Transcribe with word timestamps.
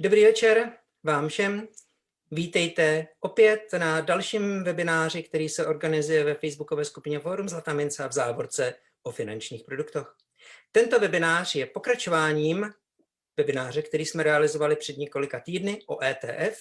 Dobrý 0.00 0.24
večer 0.24 0.72
vám 1.02 1.28
všem. 1.28 1.68
Vítejte 2.30 3.06
opět 3.20 3.72
na 3.78 4.00
dalším 4.00 4.64
webináři, 4.64 5.22
který 5.22 5.48
se 5.48 5.66
organizuje 5.66 6.24
ve 6.24 6.34
facebookové 6.34 6.84
skupině 6.84 7.20
Forum 7.20 7.48
Zlatá 7.48 7.72
mince 7.72 8.08
v 8.08 8.12
závorce 8.12 8.74
o 9.02 9.10
finančních 9.10 9.64
produktech. 9.64 10.06
Tento 10.72 11.00
webinář 11.00 11.54
je 11.54 11.66
pokračováním 11.66 12.70
webináře, 13.36 13.82
který 13.82 14.06
jsme 14.06 14.22
realizovali 14.22 14.76
před 14.76 14.96
několika 14.96 15.40
týdny 15.40 15.82
o 15.86 16.04
ETF. 16.04 16.58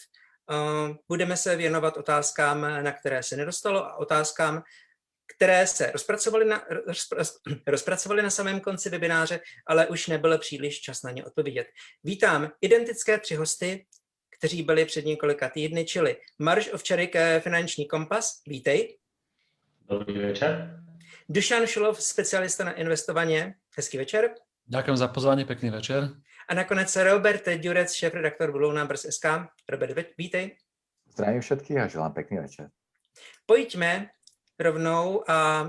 Budeme 1.08 1.38
se 1.38 1.56
věnovat 1.56 1.98
otázkám, 1.98 2.62
na 2.62 2.92
které 2.92 3.24
se 3.24 3.38
nedostalo 3.38 3.86
a 3.86 3.96
otázkám, 3.96 4.64
které 5.36 5.68
se 5.68 5.92
rozpracovaly 5.92 6.46
na, 6.46 6.66
rozpracovaly 7.68 8.24
na 8.24 8.30
samém 8.30 8.60
konci 8.60 8.90
webináře, 8.90 9.40
ale 9.68 9.88
už 9.88 10.08
nebyl 10.08 10.38
příliš 10.38 10.82
čas 10.82 11.04
na 11.04 11.12
ně 11.12 11.26
odpovědět. 11.26 11.68
Vítám 12.04 12.52
identické 12.62 13.20
tři 13.20 13.36
hosty, 13.36 13.86
kteří 14.38 14.64
byli 14.64 14.86
před 14.86 15.06
několika 15.06 15.50
týdny, 15.50 15.86
čili 15.86 16.18
Marš 16.40 16.70
Ovčarik, 16.74 17.16
Finanční 17.40 17.88
kompas, 17.88 18.42
vítej. 18.48 18.98
Dobrý 19.90 20.18
večer. 20.18 20.84
Dušan 21.30 21.68
Šulov, 21.68 22.04
specialista 22.04 22.64
na 22.64 22.72
investovaně, 22.72 23.56
hezký 23.78 23.98
večer. 23.98 24.36
Ďakujem 24.68 24.98
za 24.98 25.08
pozvání, 25.08 25.46
pekný 25.46 25.70
večer. 25.70 26.10
A 26.50 26.54
nakonec 26.54 26.96
Robert 26.96 27.46
Durec, 27.46 27.94
šéf-redaktor 27.94 28.52
Blue 28.52 28.74
Numbers 28.74 29.02
SK. 29.02 29.26
Robert, 29.70 30.08
vítej. 30.18 30.58
Zdravím 31.12 31.42
všetkých 31.42 31.78
a 31.78 31.88
želám 31.88 32.14
pekný 32.14 32.38
večer. 32.38 32.70
Pojďme 33.46 34.10
rovnou 34.62 35.24
a 35.28 35.68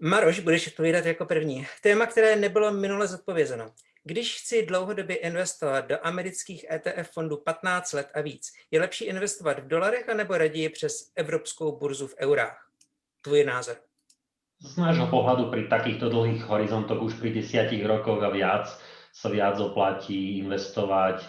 Maroš, 0.00 0.40
budeš 0.40 0.66
odpovídat 0.66 1.06
jako 1.06 1.26
první. 1.26 1.66
Téma, 1.82 2.06
které 2.06 2.36
nebylo 2.36 2.72
minule 2.72 3.06
zodpovězeno. 3.06 3.70
Když 4.04 4.40
chci 4.40 4.66
dlouhodobě 4.66 5.16
investovat 5.16 5.80
do 5.80 5.96
amerických 6.02 6.66
ETF 6.70 7.10
fondů 7.10 7.36
15 7.36 7.92
let 7.92 8.08
a 8.14 8.20
víc, 8.20 8.52
je 8.70 8.80
lepší 8.80 9.04
investovat 9.04 9.58
v 9.58 9.68
dolarech 9.68 10.08
anebo 10.08 10.38
raději 10.38 10.68
přes 10.68 11.12
evropskou 11.16 11.78
burzu 11.78 12.06
v 12.06 12.14
eurách? 12.18 12.68
Tvůj 13.22 13.44
názor. 13.44 13.76
Z 14.58 14.74
nášho 14.74 15.06
pohľadu 15.06 15.54
pri 15.54 15.70
takýchto 15.70 16.10
dlhých 16.10 16.42
horizontoch 16.50 16.98
už 16.98 17.22
pri 17.22 17.30
desiatich 17.30 17.78
rokoch 17.86 18.18
a 18.26 18.30
viac 18.34 18.66
sa 19.18 19.34
viac 19.34 19.58
oplatí 19.58 20.38
investovať 20.38 21.26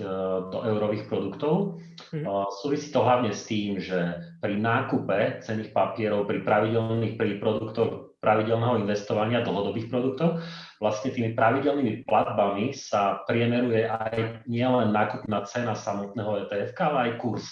do 0.53 0.59
eurových 0.61 1.09
produktov. 1.09 1.81
Mm. 2.13 2.21
Súvisí 2.61 2.93
to 2.93 3.01
hlavne 3.01 3.33
s 3.33 3.49
tým, 3.49 3.81
že 3.81 4.13
pri 4.37 4.61
nákupe 4.61 5.41
cených 5.41 5.73
papierov, 5.73 6.29
pri 6.29 6.45
pravidelných, 6.45 7.17
pri 7.17 7.41
produktoch 7.41 8.13
pravidelného 8.21 8.85
investovania, 8.85 9.41
dlhodobých 9.41 9.89
produktov, 9.89 10.37
vlastne 10.77 11.09
tými 11.09 11.33
pravidelnými 11.33 12.05
platbami 12.05 12.77
sa 12.77 13.25
priemeruje 13.25 13.89
aj 13.89 14.45
nielen 14.45 14.93
nákupná 14.93 15.47
cena 15.49 15.73
samotného 15.73 16.45
ETF, 16.45 16.77
ale 16.85 16.97
aj 17.09 17.11
kurz. 17.17 17.47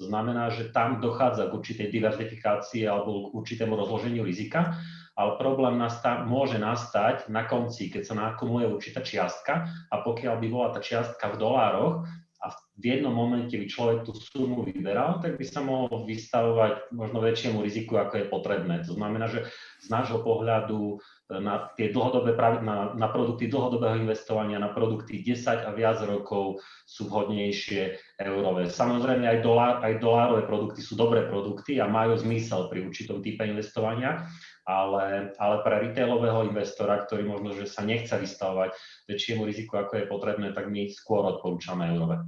To 0.00 0.08
znamená, 0.08 0.52
že 0.52 0.72
tam 0.72 1.04
dochádza 1.04 1.52
k 1.52 1.56
určitej 1.56 1.88
diverzifikácii 1.92 2.88
alebo 2.88 3.28
k 3.28 3.44
určitému 3.44 3.76
rozloženiu 3.76 4.24
rizika 4.24 4.76
ale 5.16 5.40
problém 5.40 5.80
nastá, 5.80 6.22
môže 6.28 6.60
nastať 6.60 7.32
na 7.32 7.48
konci, 7.48 7.88
keď 7.88 8.02
sa 8.04 8.14
nakumuluje 8.14 8.68
určitá 8.68 9.00
čiastka 9.00 9.64
a 9.88 9.94
pokiaľ 10.04 10.34
by 10.44 10.46
bola 10.52 10.68
tá 10.76 10.80
čiastka 10.84 11.32
v 11.32 11.40
dolároch 11.40 12.04
a 12.44 12.52
v 12.52 12.84
jednom 12.84 13.16
momente 13.16 13.56
by 13.56 13.64
človek 13.64 14.04
tú 14.04 14.12
sumu 14.12 14.60
vyberal, 14.60 15.24
tak 15.24 15.40
by 15.40 15.44
sa 15.48 15.64
mohol 15.64 16.04
vystavovať 16.04 16.92
možno 16.92 17.24
väčšiemu 17.24 17.64
riziku, 17.64 17.96
ako 17.96 18.14
je 18.20 18.26
potrebné. 18.28 18.84
To 18.84 18.92
znamená, 18.92 19.32
že 19.32 19.48
z 19.80 19.88
nášho 19.88 20.20
pohľadu 20.20 21.00
e, 21.32 21.40
na 21.40 21.72
tie 21.80 21.88
dlhodobé, 21.88 22.36
na, 22.60 22.92
na 22.92 23.08
produkty 23.08 23.48
dlhodobého 23.48 23.96
investovania, 23.96 24.60
na 24.60 24.68
produkty 24.68 25.24
10 25.24 25.64
a 25.64 25.72
viac 25.72 26.04
rokov 26.04 26.60
sú 26.84 27.08
vhodnejšie 27.08 27.96
eurové. 28.20 28.68
Samozrejme 28.68 29.24
aj, 29.24 29.38
dolár, 29.40 29.80
aj 29.80 29.96
dolárové 29.96 30.44
produkty 30.44 30.84
sú 30.84 31.00
dobré 31.00 31.24
produkty 31.24 31.80
a 31.80 31.88
majú 31.88 32.20
zmysel 32.20 32.68
pri 32.68 32.84
určitom 32.84 33.24
type 33.24 33.48
investovania, 33.48 34.28
ale, 34.66 35.30
ale 35.38 35.56
pre 35.62 35.74
retailového 35.86 36.50
investora, 36.50 36.98
ktorý 37.06 37.22
možno, 37.22 37.54
že 37.54 37.70
sa 37.70 37.86
nechce 37.86 38.12
vystavovať 38.18 38.74
väčšiemu 39.06 39.46
riziku, 39.46 39.78
ako 39.78 40.02
je 40.02 40.10
potrebné, 40.10 40.50
tak 40.50 40.66
my 40.66 40.90
skôr 40.90 41.22
odporúčame 41.22 41.94
eurové. 41.94 42.26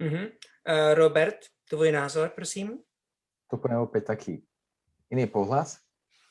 Uh-huh. 0.00 0.26
Uh, 0.64 0.92
Robert, 0.96 1.52
tvoj 1.68 1.92
názor, 1.92 2.32
prosím? 2.32 2.80
To 3.52 3.60
poviem 3.60 3.84
opäť 3.84 4.16
taký 4.16 4.40
iný 5.12 5.28
pohľad. 5.28 5.68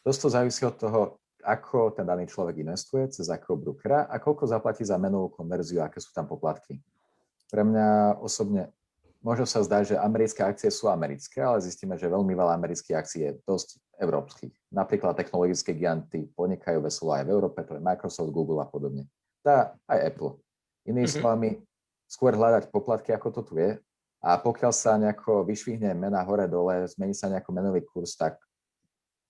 Dosť 0.02 0.20
to 0.26 0.28
závisí 0.34 0.62
od 0.66 0.76
toho, 0.78 1.02
ako 1.46 1.94
ten 1.94 2.03
daný 2.03 2.26
človek 2.26 2.58
investuje, 2.66 3.08
cez 3.14 3.30
akého 3.30 3.56
brokera 3.58 4.09
a 4.09 4.18
koľko 4.18 4.50
zaplatí 4.50 4.81
za 4.81 4.97
menovú 4.97 5.30
konverziu, 5.30 5.86
aké 5.86 6.02
sú 6.02 6.09
tam 6.14 6.26
poplatky. 6.26 6.81
Pre 7.47 7.64
mňa 7.64 8.20
osobne 8.20 8.74
možno 9.22 9.45
sa 9.50 9.63
zdá, 9.66 9.81
že 9.81 9.97
americké 9.97 10.44
akcie 10.44 10.69
sú 10.72 10.88
americké, 10.88 11.41
ale 11.41 11.63
zistíme, 11.63 11.97
že 11.97 12.09
veľmi 12.09 12.33
veľa 12.33 12.53
amerických 12.57 12.95
akcií 12.95 13.22
je 13.28 13.31
dosť 13.44 13.78
európskych. 13.97 14.53
Napríklad 14.69 15.17
technologické 15.17 15.73
giganty 15.73 16.29
podnikajú 16.33 16.81
veselo 16.81 17.17
aj 17.17 17.23
v 17.25 17.33
Európe, 17.33 17.59
to 17.66 17.78
je 17.78 17.81
Microsoft, 17.81 18.31
Google 18.31 18.61
a 18.61 18.67
podobne. 18.69 19.09
Tá 19.41 19.73
aj 19.89 20.13
Apple. 20.13 20.38
Inými 20.88 21.03
mm-hmm. 21.03 21.19
slovami, 21.19 21.50
skôr 22.07 22.33
hľadať 22.33 22.72
poplatky, 22.72 23.11
ako 23.11 23.28
to 23.35 23.41
tu 23.44 23.53
je. 23.59 23.75
A 24.23 24.39
pokiaľ 24.41 24.73
sa 24.73 24.97
nejako 24.97 25.45
vyšvihne 25.45 25.94
mena 25.94 26.25
hore-dole, 26.25 26.89
zmení 26.89 27.13
sa 27.13 27.29
nejako 27.29 27.53
menový 27.53 27.85
kurz, 27.85 28.17
tak, 28.17 28.41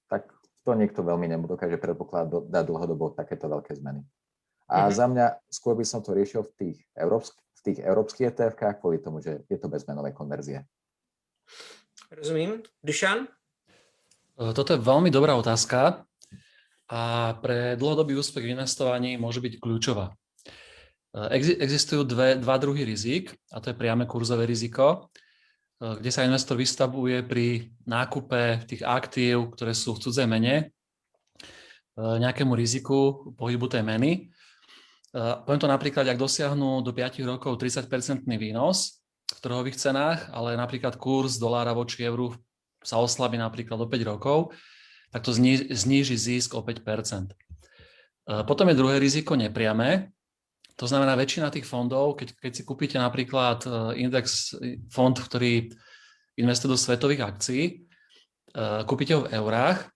tak 0.07 0.31
to 0.63 0.71
niekto 0.75 1.03
veľmi 1.03 1.27
nedokáže 1.27 1.75
predpokladať 1.75 2.47
dať 2.47 2.63
dlhodobo 2.63 3.11
takéto 3.15 3.51
veľké 3.51 3.75
zmeny. 3.75 4.03
A 4.67 4.87
mm-hmm. 4.87 4.95
za 4.95 5.05
mňa 5.07 5.25
skôr 5.47 5.75
by 5.79 5.85
som 5.87 6.03
to 6.03 6.11
riešil 6.11 6.43
v 6.43 6.51
tých, 6.59 6.77
európsk- 6.95 7.39
v 7.39 7.46
tých 7.67 7.83
európskych 7.83 8.31
ETF-kách 8.31 8.79
kvôli 8.79 9.03
tomu, 9.03 9.19
že 9.19 9.43
je 9.51 9.57
to 9.59 9.67
bez 9.67 9.83
menovej 9.83 10.15
konverzie. 10.15 10.63
Rozumím. 12.07 12.63
Dušan? 12.79 13.27
E, 14.39 14.53
toto 14.55 14.71
je 14.71 14.79
veľmi 14.79 15.11
dobrá 15.11 15.35
otázka 15.35 16.07
a 16.87 17.01
pre 17.43 17.75
dlhodobý 17.75 18.15
úspech 18.15 18.47
v 18.47 18.55
investovaní 18.55 19.19
môže 19.19 19.43
byť 19.43 19.59
kľúčová. 19.59 20.15
E, 21.11 21.43
existujú 21.59 22.07
dve, 22.07 22.39
dva 22.39 22.55
druhy 22.55 22.87
rizik, 22.87 23.35
a 23.51 23.59
to 23.59 23.75
je 23.75 23.79
priame 23.79 24.07
kurzové 24.07 24.47
riziko, 24.47 25.11
e, 25.83 25.99
kde 25.99 26.11
sa 26.15 26.23
investor 26.23 26.55
vystavuje 26.55 27.19
pri 27.27 27.75
nákupe 27.83 28.63
tých 28.71 28.87
aktív, 28.87 29.51
ktoré 29.59 29.75
sú 29.75 29.99
v 29.99 30.07
cudzej 30.07 30.27
mene, 30.29 30.71
nejakému 31.97 32.53
riziku 32.53 33.33
pohybu 33.33 33.65
tej 33.73 33.81
meny. 33.81 34.29
Poviem 35.15 35.61
to 35.61 35.69
napríklad, 35.71 36.03
ak 36.03 36.19
dosiahnu 36.19 36.83
do 36.83 36.91
5 36.91 37.23
rokov 37.23 37.55
30-percentný 37.59 38.35
výnos 38.35 38.99
v 39.27 39.39
trhových 39.39 39.79
cenách, 39.79 40.27
ale 40.31 40.59
napríklad 40.59 40.99
kurz 40.99 41.39
dolára 41.39 41.71
voči 41.71 42.03
euru 42.03 42.35
sa 42.83 42.99
oslabí 42.99 43.39
napríklad 43.39 43.79
o 43.79 43.87
5 43.87 44.11
rokov, 44.11 44.51
tak 45.11 45.23
to 45.23 45.31
zníži 45.31 46.15
zisk 46.19 46.53
o 46.53 46.61
5% 46.61 46.83
Potom 48.27 48.67
je 48.67 48.75
druhé 48.75 48.99
riziko 48.99 49.39
nepriame, 49.39 50.11
to 50.77 50.85
znamená, 50.85 51.17
väčšina 51.17 51.49
tých 51.49 51.65
fondov, 51.65 52.21
keď, 52.21 52.37
keď 52.37 52.51
si 52.53 52.61
kúpite 52.61 53.01
napríklad 53.01 53.65
e, 53.65 53.69
index 53.97 54.53
fond, 54.93 55.17
ktorý 55.17 55.73
investuje 56.37 56.69
do 56.69 56.77
svetových 56.77 57.25
akcií, 57.25 57.63
e, 57.65 57.73
kúpite 58.85 59.17
ho 59.17 59.25
v 59.25 59.33
eurách, 59.41 59.89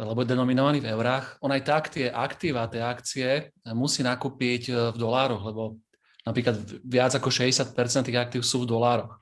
lebo 0.00 0.24
je 0.24 0.32
denominovaný 0.32 0.80
v 0.80 0.96
eurách, 0.96 1.36
on 1.44 1.52
aj 1.52 1.62
tak 1.62 1.84
tie 1.92 2.08
aktíva, 2.08 2.72
tie 2.72 2.80
akcie 2.80 3.28
musí 3.76 4.00
nakúpiť 4.00 4.62
e, 4.68 4.72
v 4.92 4.96
dolároch, 4.96 5.44
lebo 5.44 5.76
napríklad 6.24 6.56
viac 6.84 7.12
ako 7.12 7.28
60% 7.28 7.76
tých 8.08 8.16
aktív 8.16 8.40
sú 8.40 8.64
v 8.64 8.70
dolároch. 8.72 9.20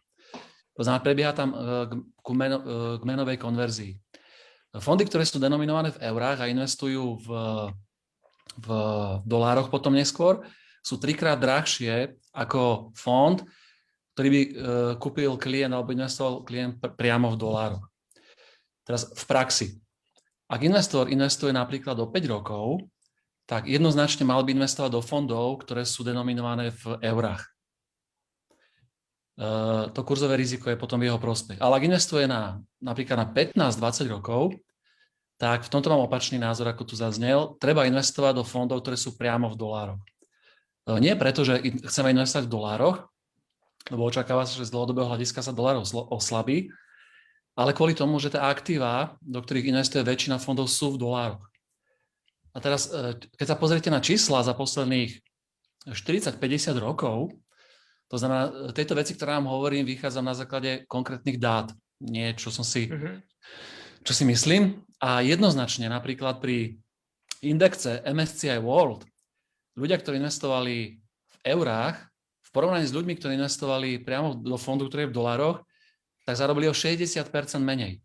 To 0.79 0.87
znamená, 0.87 1.03
prebieha 1.03 1.33
tam 1.35 1.51
e, 1.51 1.57
k, 2.15 2.31
meno, 2.31 2.59
e, 2.63 2.75
k 2.99 3.03
menovej 3.03 3.39
konverzii. 3.43 3.93
Fondy, 4.79 5.03
ktoré 5.09 5.27
sú 5.27 5.43
denominované 5.43 5.91
v 5.91 6.03
eurách 6.07 6.45
a 6.45 6.51
investujú 6.53 7.19
v, 7.25 7.29
v 8.63 8.69
dolároch 9.27 9.73
potom 9.73 9.97
neskôr, 9.97 10.47
sú 10.85 11.01
trikrát 11.03 11.41
drahšie 11.41 12.15
ako 12.31 12.95
fond, 12.95 13.43
ktorý 14.15 14.29
by 14.31 14.41
e, 14.43 14.51
kúpil 15.03 15.35
klient 15.39 15.75
alebo 15.75 15.91
investoval 15.91 16.47
klient 16.47 16.79
priamo 16.95 17.35
v 17.35 17.41
dolároch. 17.41 17.85
Teraz 18.87 19.11
v 19.11 19.25
praxi. 19.27 19.67
Ak 20.49 20.65
investor 20.65 21.13
investuje 21.13 21.53
napríklad 21.53 21.95
do 21.95 22.09
5 22.09 22.35
rokov, 22.35 22.89
tak 23.49 23.69
jednoznačne 23.69 24.29
mal 24.29 24.45
by 24.45 24.57
investovať 24.57 24.91
do 24.93 25.01
fondov, 25.05 25.65
ktoré 25.65 25.85
sú 25.85 26.05
denominované 26.05 26.73
v 26.73 27.01
eurách. 27.05 27.45
Eh, 29.39 29.85
to 29.95 30.03
kurzové 30.03 30.35
riziko 30.35 30.67
je 30.67 30.75
potom 30.75 30.99
v 30.99 31.07
jeho 31.07 31.21
prospech. 31.23 31.63
Ale 31.63 31.79
ak 31.79 31.87
investuje 31.87 32.27
na, 32.27 32.59
napríklad 32.83 33.23
na 33.23 33.27
15-20 33.31 34.11
rokov, 34.11 34.59
tak 35.39 35.63
v 35.63 35.71
tomto 35.71 35.95
mám 35.95 36.03
opačný 36.03 36.43
názor, 36.43 36.67
ako 36.67 36.83
tu 36.83 36.99
zaznel. 36.99 37.55
Treba 37.63 37.87
investovať 37.87 38.35
do 38.35 38.43
fondov, 38.43 38.83
ktoré 38.83 38.99
sú 38.99 39.15
priamo 39.15 39.47
v 39.47 39.55
dolároch. 39.55 40.03
Eh, 40.91 40.99
nie 40.99 41.15
preto, 41.15 41.47
že 41.47 41.63
chceme 41.63 42.11
investovať 42.19 42.51
v 42.51 42.55
dolároch, 42.59 42.97
lebo 43.95 44.11
očakáva 44.11 44.43
sa, 44.43 44.59
že 44.59 44.67
z 44.67 44.75
dlhodobého 44.75 45.07
hľadiska 45.07 45.39
sa 45.39 45.55
dolár 45.55 45.79
oslabí, 45.87 46.75
ale 47.59 47.75
kvôli 47.75 47.99
tomu, 47.99 48.23
že 48.23 48.31
tie 48.31 48.39
aktíva, 48.39 49.19
do 49.19 49.43
ktorých 49.43 49.75
investuje 49.75 50.07
väčšina 50.07 50.39
fondov, 50.39 50.71
sú 50.71 50.95
v 50.95 51.03
dolároch. 51.03 51.43
A 52.55 52.63
teraz, 52.63 52.87
eh, 52.95 53.19
keď 53.35 53.47
sa 53.51 53.59
pozriete 53.59 53.91
na 53.91 53.99
čísla 53.99 54.47
za 54.47 54.55
posledných 54.55 55.19
40-50 55.91 56.79
rokov, 56.79 57.35
To 58.09 58.17
znamená, 58.17 58.73
tejto 58.73 58.97
veci, 58.97 59.13
ktoré 59.13 59.37
vám 59.37 59.53
hovorím, 59.53 59.85
vychádzam 59.85 60.25
na 60.25 60.33
základe 60.33 60.89
konkrétnych 60.89 61.37
dát. 61.37 61.69
Nie, 62.01 62.33
čo 62.33 62.49
som 62.49 62.65
si, 62.65 62.89
uh-huh. 62.89 63.21
čo 64.01 64.17
si 64.17 64.25
myslím. 64.25 64.81
A 64.97 65.21
jednoznačne 65.21 65.93
napríklad 65.93 66.41
pri 66.41 66.81
indexe 67.45 68.01
MSCI 68.09 68.65
World 68.65 69.05
ľudia, 69.77 70.01
ktorí 70.01 70.17
investovali 70.17 70.97
v 71.05 71.37
eurách, 71.53 72.01
v 72.49 72.49
porovnaní 72.49 72.89
s 72.89 72.97
ľuďmi, 72.97 73.13
ktorí 73.21 73.37
investovali 73.37 74.01
priamo 74.01 74.41
do 74.41 74.57
fondu, 74.57 74.89
ktorý 74.89 75.05
je 75.05 75.11
v 75.13 75.19
dolároch, 75.21 75.68
tak 76.29 76.37
zarobili 76.37 76.69
o 76.69 76.77
60% 76.77 77.25
menej. 77.65 78.05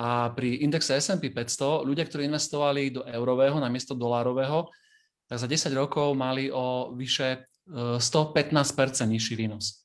A 0.00 0.32
pri 0.32 0.64
indexe 0.64 0.96
S&P 0.96 1.28
500 1.28 1.84
ľudia, 1.84 2.08
ktorí 2.08 2.24
investovali 2.24 2.88
do 2.88 3.04
eurového 3.04 3.60
namiesto 3.60 3.92
dolárového, 3.92 4.72
tak 5.28 5.36
za 5.36 5.44
10 5.44 5.76
rokov 5.76 6.16
mali 6.16 6.48
o 6.48 6.96
vyše 6.96 7.44
115% 7.68 8.00
nižší 9.04 9.36
výnos. 9.36 9.84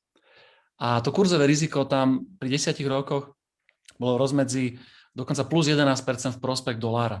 A 0.80 1.04
to 1.04 1.12
kurzové 1.12 1.44
riziko 1.44 1.84
tam 1.84 2.24
pri 2.40 2.56
10 2.56 2.80
rokoch 2.88 3.36
bolo 4.00 4.16
rozmedzi 4.16 4.80
dokonca 5.12 5.44
plus 5.44 5.68
11% 5.68 6.00
v 6.36 6.40
prospekt 6.40 6.80
dolára. 6.80 7.20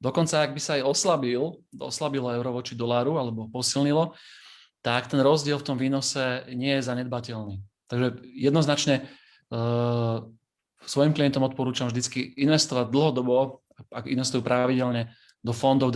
Dokonca, 0.00 0.48
ak 0.48 0.56
by 0.56 0.60
sa 0.64 0.80
aj 0.80 0.88
oslabil, 0.88 1.36
oslabilo 1.76 2.32
euro 2.32 2.56
voči 2.56 2.72
doláru 2.72 3.20
alebo 3.20 3.52
posilnilo, 3.52 4.16
tak 4.80 5.12
ten 5.12 5.20
rozdiel 5.20 5.60
v 5.60 5.66
tom 5.68 5.76
výnose 5.76 6.48
nie 6.56 6.80
je 6.80 6.88
zanedbateľný. 6.88 7.60
Takže 7.90 8.22
jednoznačne 8.38 9.10
uh, 9.50 10.22
svojim 10.86 11.10
klientom 11.10 11.42
odporúčam 11.42 11.90
vždy 11.90 12.38
investovať 12.38 12.86
dlhodobo, 12.88 13.66
ak 13.90 14.06
investujú 14.06 14.46
pravidelne, 14.46 15.10
do 15.40 15.50
fondov 15.56 15.90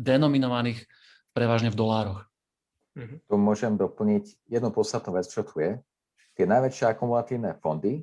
denominovaných 0.00 0.88
prevažne 1.36 1.68
v 1.68 1.76
dolároch. 1.78 2.20
Mm-hmm. 2.96 3.18
Tu 3.28 3.34
môžem 3.36 3.72
doplniť 3.76 4.24
jednu 4.48 4.70
podstatnú 4.72 5.18
vec, 5.18 5.28
čo 5.28 5.44
tu 5.44 5.60
je. 5.60 5.76
Tie 6.34 6.48
najväčšie 6.48 6.90
akumulatívne 6.90 7.54
fondy 7.60 8.02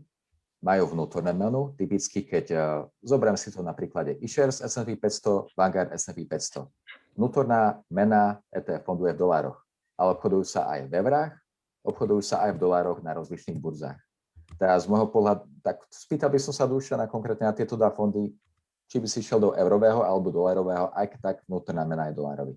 majú 0.62 0.94
vnútorné 0.94 1.34
menu, 1.34 1.74
typicky 1.74 2.22
keď 2.22 2.46
uh, 2.54 2.62
zoberiem 3.02 3.36
si 3.36 3.50
to 3.50 3.66
na 3.66 3.74
príklade 3.74 4.14
iShares 4.22 4.62
S&P 4.62 4.94
500, 4.94 5.58
Vanguard 5.58 5.90
S&P 5.98 6.30
500. 6.30 6.70
Vnútorná 7.18 7.82
mena 7.90 8.40
ETF 8.54 8.86
fondu 8.86 9.10
je 9.10 9.18
v 9.18 9.22
dolároch, 9.26 9.58
ale 9.98 10.14
obchodujú 10.14 10.46
sa 10.46 10.70
aj 10.70 10.88
v 10.88 10.94
eurách, 11.02 11.41
obchodujú 11.82 12.22
sa 12.22 12.46
aj 12.46 12.58
v 12.58 12.62
dolároch 12.62 13.02
na 13.02 13.18
rozličných 13.18 13.58
burzách. 13.58 13.98
Teraz 14.58 14.86
z 14.86 14.92
môjho 14.92 15.10
pohľadu, 15.10 15.48
tak 15.66 15.82
spýtal 15.90 16.30
by 16.30 16.38
som 16.38 16.54
sa 16.54 16.70
duša 16.70 17.00
na 17.00 17.10
konkrétne 17.10 17.50
na 17.50 17.56
tieto 17.56 17.74
dva 17.74 17.90
fondy, 17.90 18.30
či 18.92 19.00
by 19.00 19.08
si 19.08 19.24
šiel 19.24 19.40
do 19.40 19.56
eurového 19.56 20.04
alebo 20.04 20.30
dolárového, 20.30 20.92
aj 20.94 21.18
tak 21.24 21.42
vnútorná 21.48 21.88
mena 21.88 22.12
je 22.12 22.18
dolárový. 22.20 22.54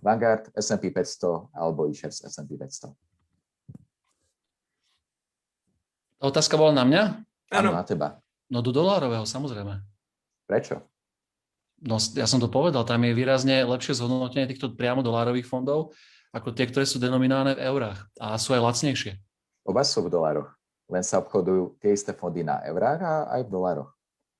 Vanguard, 0.00 0.48
S&P 0.56 0.90
500 0.92 1.52
alebo 1.52 1.88
iShares 1.88 2.24
S&P 2.24 2.56
500. 2.56 2.92
Otázka 6.18 6.58
bola 6.58 6.74
na 6.74 6.84
mňa? 6.84 7.02
Áno. 7.54 7.70
na 7.72 7.86
teba. 7.86 8.20
No 8.50 8.60
do 8.60 8.74
dolárového, 8.74 9.24
samozrejme. 9.24 9.80
Prečo? 10.48 10.82
No 11.78 12.00
ja 12.18 12.26
som 12.26 12.42
to 12.42 12.50
povedal, 12.50 12.82
tam 12.82 13.06
je 13.06 13.14
výrazne 13.14 13.62
lepšie 13.62 13.94
zhodnotenie 13.94 14.50
týchto 14.50 14.74
priamo 14.74 15.04
dolárových 15.04 15.46
fondov 15.46 15.94
ako 16.32 16.52
tie, 16.52 16.68
ktoré 16.68 16.84
sú 16.84 17.00
denominálne 17.00 17.56
v 17.56 17.64
eurách 17.64 18.04
a 18.20 18.36
sú 18.36 18.52
aj 18.52 18.60
lacnejšie. 18.60 19.12
Oba 19.64 19.84
sú 19.84 20.04
v 20.04 20.12
dolároch, 20.12 20.50
len 20.92 21.04
sa 21.04 21.20
obchodujú 21.20 21.80
tie 21.80 21.92
isté 21.96 22.12
fondy 22.12 22.44
na 22.44 22.60
eurách 22.64 23.00
a 23.00 23.14
aj 23.36 23.48
v 23.48 23.50
dolároch 23.52 23.90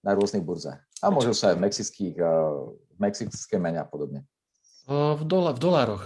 na 0.05 0.13
rôznych 0.13 0.45
burzách. 0.45 0.81
A 1.01 1.09
môžu 1.09 1.33
sa 1.33 1.55
aj 1.55 1.57
v 1.57 1.65
mexických, 1.69 2.17
eh, 2.19 2.29
v 2.69 2.99
mexické 2.99 3.57
mene 3.57 3.81
a 3.81 3.87
podobne. 3.87 4.25
V, 4.89 5.21
dola, 5.29 5.53
v 5.53 5.61
dolároch. 5.61 6.05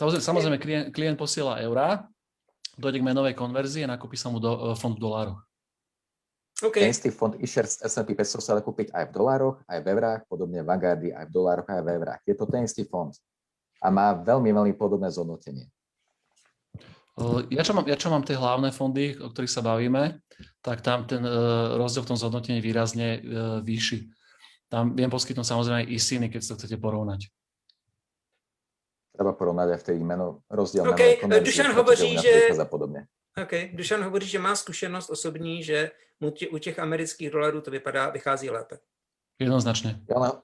Samozrejme, 0.00 0.56
klient, 0.56 0.86
klient 0.96 1.18
posiela 1.20 1.60
eurá, 1.60 2.08
dojde 2.80 2.98
k 2.98 3.06
menovej 3.06 3.36
konverzii 3.36 3.84
a 3.84 3.92
nakúpi 3.94 4.16
sa 4.16 4.32
mu 4.32 4.40
do, 4.42 4.72
e, 4.72 4.74
fond 4.74 4.96
v 4.96 4.98
dolároch. 4.98 5.40
Okay. 6.58 6.88
Ten 6.88 6.90
istý 6.90 7.12
fond 7.12 7.36
iShares 7.38 7.78
S&P 7.84 8.16
500 8.16 8.42
sa 8.42 8.56
dá 8.56 8.62
kúpiť 8.64 8.90
aj 8.90 9.10
v 9.10 9.14
dolároch, 9.14 9.56
aj 9.68 9.78
v 9.84 9.86
eurách, 9.92 10.20
podobne 10.26 10.64
Vanguardy 10.64 11.12
aj 11.12 11.28
v 11.28 11.32
dolároch, 11.36 11.68
aj 11.68 11.82
v 11.84 11.88
eurách. 12.00 12.20
Je 12.26 12.34
to 12.34 12.48
ten 12.48 12.64
istý 12.64 12.82
fond 12.88 13.12
a 13.84 13.86
má 13.92 14.16
veľmi, 14.16 14.48
veľmi 14.48 14.72
podobné 14.72 15.12
zhodnotenie. 15.12 15.68
Ja 17.52 17.62
čo, 17.62 17.76
mám, 17.76 17.86
ja 17.86 17.94
čo 17.94 18.10
mám 18.10 18.26
tie 18.26 18.34
hlavné 18.34 18.74
fondy, 18.74 19.14
o 19.20 19.30
ktorých 19.30 19.52
sa 19.52 19.62
bavíme, 19.62 20.18
tak 20.58 20.82
tam 20.82 21.06
ten 21.06 21.22
uh, 21.22 21.78
rozdiel 21.78 22.02
v 22.02 22.10
tom 22.10 22.18
zhodnotení 22.18 22.58
výrazne 22.58 23.22
uh, 23.22 23.22
vyšší. 23.62 24.10
Tam 24.66 24.98
viem 24.98 25.06
poskytnúť 25.06 25.46
samozrejme 25.46 25.86
aj 25.86 25.90
ISINy, 25.94 26.26
keď 26.26 26.42
sa 26.42 26.58
chcete 26.58 26.74
porovnať. 26.82 27.30
Treba 29.14 29.30
porovnať 29.30 29.68
aj 29.70 29.78
v 29.78 29.86
tej 29.86 29.96
meno, 30.02 30.42
rozdiel 30.50 30.90
okay. 30.90 31.22
Dušan 31.22 31.70
hovorí, 31.70 32.18
že... 32.18 32.50
A 32.58 32.66
podobne. 32.66 33.06
OK, 33.38 33.70
Dušan 33.78 34.02
hovorí, 34.02 34.26
že 34.26 34.42
má 34.42 34.58
zkušenost 34.58 35.06
osobní, 35.06 35.62
že 35.62 35.94
u 36.50 36.58
těch 36.58 36.78
amerických 36.78 37.30
dolarů 37.30 37.60
to 37.60 37.70
vypadá, 37.70 38.10
vychází 38.10 38.50
lépe. 38.50 38.82
Jednoznačne. 39.38 40.02
Ja, 40.10 40.42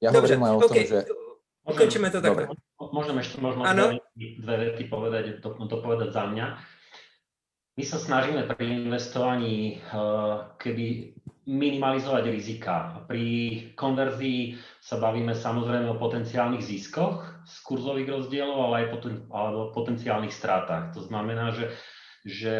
ja 0.00 0.10
Dobře, 0.12 0.36
hovorím 0.36 0.42
len 0.42 0.52
o 0.52 0.58
okay. 0.64 0.68
tom, 0.68 0.76
že... 0.88 0.98
Ukončíme 1.66 2.08
to 2.08 2.24
takhle. 2.24 2.56
Môžem 2.80 3.16
ešte 3.20 3.36
možno 3.38 3.62
dve, 3.68 4.00
dve 4.16 4.54
vety 4.68 4.88
povedať, 4.88 5.44
to, 5.44 5.52
to 5.52 5.76
povedať 5.84 6.10
za 6.10 6.24
mňa. 6.24 6.46
My 7.78 7.84
sa 7.86 7.98
snažíme 8.00 8.44
pri 8.50 8.88
investovaní 8.88 9.80
uh, 9.92 10.52
keby 10.60 11.16
minimalizovať 11.48 12.24
rizika. 12.28 13.02
Pri 13.08 13.24
konverzii 13.74 14.60
sa 14.78 15.00
bavíme 15.00 15.32
samozrejme 15.32 15.88
o 15.90 16.00
potenciálnych 16.00 16.62
ziskoch 16.62 17.24
z 17.48 17.56
kurzových 17.64 18.08
rozdielov, 18.08 18.70
ale 18.70 18.74
aj 18.84 18.86
potom, 18.92 19.12
alebo 19.32 19.58
o 19.66 19.72
potenciálnych 19.72 20.34
stratách. 20.34 20.92
To 20.94 21.02
znamená, 21.02 21.50
že, 21.56 21.72
že 22.22 22.54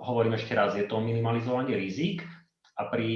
hovorím 0.00 0.34
ešte 0.34 0.56
raz, 0.56 0.72
je 0.74 0.88
to 0.88 0.98
minimalizovanie 0.98 1.76
rizik 1.76 2.24
a 2.80 2.88
pri, 2.88 3.12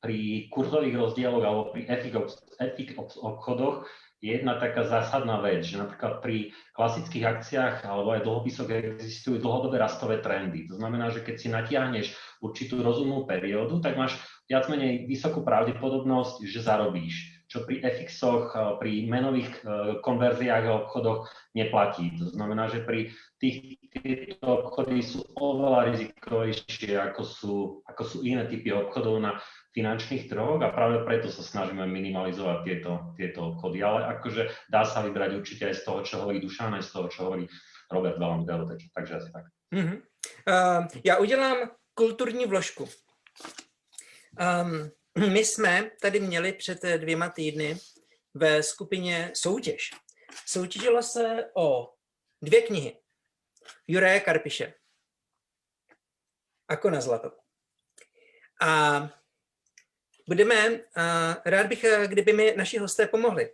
pri 0.00 0.48
kurzových 0.48 0.96
rozdieloch 0.96 1.44
alebo 1.44 1.62
pri 1.76 1.84
FX 1.84 3.20
obchodoch 3.20 3.84
jedna 4.20 4.56
taká 4.56 4.88
zásadná 4.88 5.38
vec, 5.44 5.64
že 5.64 5.76
napríklad 5.76 6.24
pri 6.24 6.50
klasických 6.72 7.24
akciách 7.24 7.74
alebo 7.84 8.16
aj 8.16 8.24
dlhopisoch 8.24 8.68
existujú 8.68 9.38
dlhodobé 9.38 9.76
rastové 9.76 10.24
trendy. 10.24 10.66
To 10.72 10.80
znamená, 10.80 11.12
že 11.12 11.20
keď 11.20 11.36
si 11.36 11.48
natiahneš 11.52 12.06
určitú 12.40 12.80
rozumnú 12.80 13.28
periódu, 13.28 13.78
tak 13.84 13.94
máš 13.94 14.16
viac 14.48 14.66
menej 14.72 15.04
vysokú 15.04 15.44
pravdepodobnosť, 15.44 16.44
že 16.48 16.60
zarobíš 16.64 17.36
čo 17.46 17.62
pri 17.62 17.78
FX-och, 17.78 18.58
pri 18.82 19.06
menových 19.06 19.46
e, 19.46 19.58
konverziách 20.02 20.64
a 20.66 20.76
obchodoch 20.82 21.30
neplatí. 21.54 22.10
To 22.18 22.34
znamená, 22.34 22.66
že 22.66 22.82
pri 22.82 23.14
tých, 23.38 23.78
tieto 23.94 24.66
obchody 24.66 24.98
sú 24.98 25.22
oveľa 25.38 25.94
rizikovejšie, 25.94 26.98
ako 26.98 27.22
sú, 27.22 27.54
ako 27.86 28.02
sú 28.02 28.16
iné 28.26 28.50
typy 28.50 28.74
obchodov 28.74 29.22
na 29.22 29.38
finančných 29.76 30.32
trhoch 30.32 30.56
a 30.64 30.72
práve 30.72 31.04
preto 31.04 31.28
sa 31.28 31.44
snažíme 31.44 31.84
minimalizovať 31.84 32.58
tieto, 32.64 32.92
tieto 33.12 33.52
obchody. 33.52 33.84
Ale 33.84 34.08
akože 34.16 34.48
dá 34.72 34.88
sa 34.88 35.04
vybrať 35.04 35.36
určite 35.36 35.68
aj 35.68 35.74
z 35.76 35.82
toho, 35.84 36.00
čo 36.00 36.14
hovorí 36.24 36.40
Dušan, 36.40 36.72
aj 36.72 36.88
z 36.88 36.90
toho, 36.96 37.06
čo 37.12 37.28
hovorí 37.28 37.44
Robert 37.92 38.16
Valandero, 38.16 38.64
takže, 38.64 38.88
takže 38.96 39.12
asi 39.20 39.30
tak. 39.32 39.44
Mm-hmm. 39.74 39.98
Uh, 40.48 40.86
já 41.04 41.16
udělám 41.16 41.56
kulturní 41.94 42.46
vložku. 42.46 42.88
Um, 44.40 44.90
my 45.32 45.44
jsme 45.44 45.90
tady 46.00 46.20
měli 46.20 46.52
před 46.52 46.82
dvěma 46.82 47.28
týdny 47.28 47.76
ve 48.34 48.62
skupině 48.62 49.30
soutěž. 49.34 49.90
Soutěžilo 50.46 51.02
se 51.02 51.44
o 51.56 51.92
dvě 52.42 52.62
knihy. 52.62 52.98
Juraje 53.88 54.20
Karpiše. 54.20 54.74
Ako 56.68 56.90
na 56.90 57.00
zlato. 57.00 57.30
A 58.62 59.00
budeme, 60.28 60.80
rád 61.44 61.66
bych, 61.66 61.84
kdyby 62.06 62.32
mi 62.32 62.54
naši 62.56 62.78
hosté 62.78 63.06
pomohli 63.06 63.50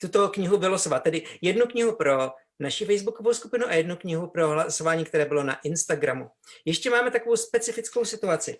tuto 0.00 0.28
knihu 0.28 0.58
vylosovat. 0.58 1.02
Tedy 1.02 1.22
jednu 1.40 1.66
knihu 1.66 1.96
pro 1.96 2.30
naši 2.60 2.84
facebookovou 2.84 3.34
skupinu 3.34 3.66
a 3.66 3.74
jednu 3.74 3.96
knihu 3.96 4.26
pro 4.30 4.48
hlasování, 4.48 5.04
které 5.04 5.24
bylo 5.24 5.42
na 5.42 5.60
Instagramu. 5.60 6.30
Ještě 6.64 6.90
máme 6.90 7.10
takovou 7.10 7.36
specifickou 7.36 8.04
situaci, 8.04 8.58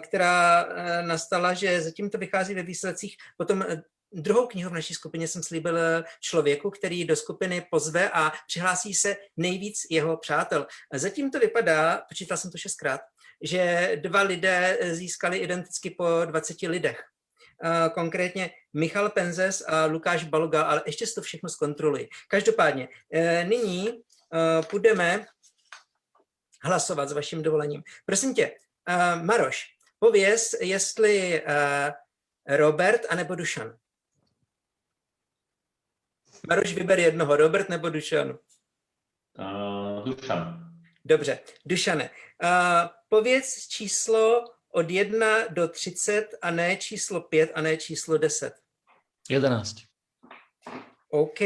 která 0.00 0.66
nastala, 1.02 1.54
že 1.54 1.82
zatím 1.82 2.10
to 2.10 2.18
vychází 2.18 2.54
ve 2.54 2.62
výsledcích. 2.62 3.16
Potom 3.36 3.64
druhou 4.12 4.46
knihu 4.46 4.70
v 4.70 4.74
naší 4.74 4.94
skupině 4.94 5.28
jsem 5.28 5.42
slíbil 5.42 5.78
člověku, 6.20 6.70
který 6.70 7.04
do 7.04 7.16
skupiny 7.16 7.66
pozve 7.70 8.10
a 8.10 8.32
přihlásí 8.46 8.94
se 8.94 9.16
nejvíc 9.36 9.78
jeho 9.90 10.16
přátel. 10.16 10.66
Zatím 10.92 11.30
to 11.30 11.38
vypadá, 11.38 12.02
počítal 12.08 12.36
jsem 12.36 12.50
to 12.50 12.58
šestkrát, 12.58 13.00
že 13.42 13.92
dva 14.02 14.22
lidé 14.22 14.78
získali 14.82 15.38
identicky 15.38 15.90
po 15.90 16.04
20 16.24 16.62
lidech. 16.62 17.04
Konkrétně 17.94 18.50
Michal 18.72 19.10
Penzes 19.10 19.64
a 19.66 19.86
Lukáš 19.86 20.24
Baloga, 20.24 20.62
ale 20.62 20.82
ještě 20.86 21.06
si 21.06 21.14
to 21.14 21.22
všechno 21.22 21.48
zkontroluji. 21.48 22.08
Každopádně, 22.28 22.88
e, 23.12 23.44
nyní 23.44 24.02
budeme 24.70 25.26
hlasovat 26.62 27.08
s 27.08 27.12
vaším 27.12 27.42
dovolením. 27.42 27.82
Prosím 28.06 28.34
tě, 28.34 28.56
Maroš, 29.22 29.64
pověz, 29.98 30.54
jestli 30.60 31.42
Robert 32.46 33.00
anebo 33.08 33.34
Dušan. 33.34 33.76
Maroš, 36.48 36.74
vyber 36.74 36.98
jednoho, 36.98 37.36
Robert 37.36 37.68
nebo 37.68 37.88
Dušan? 37.88 38.38
Uh, 39.38 40.04
Dušan. 40.04 40.63
Dobře, 41.04 41.38
Dušane, 41.66 42.10
uh, 42.42 42.48
pověz 43.08 43.68
číslo 43.68 44.44
od 44.72 44.90
1 44.90 45.46
do 45.48 45.68
30 45.68 46.28
a 46.42 46.50
ne 46.50 46.76
číslo 46.76 47.20
5 47.20 47.50
a 47.54 47.60
ne 47.60 47.76
číslo 47.76 48.18
10. 48.18 48.54
11. 49.30 49.76
OK. 51.08 51.40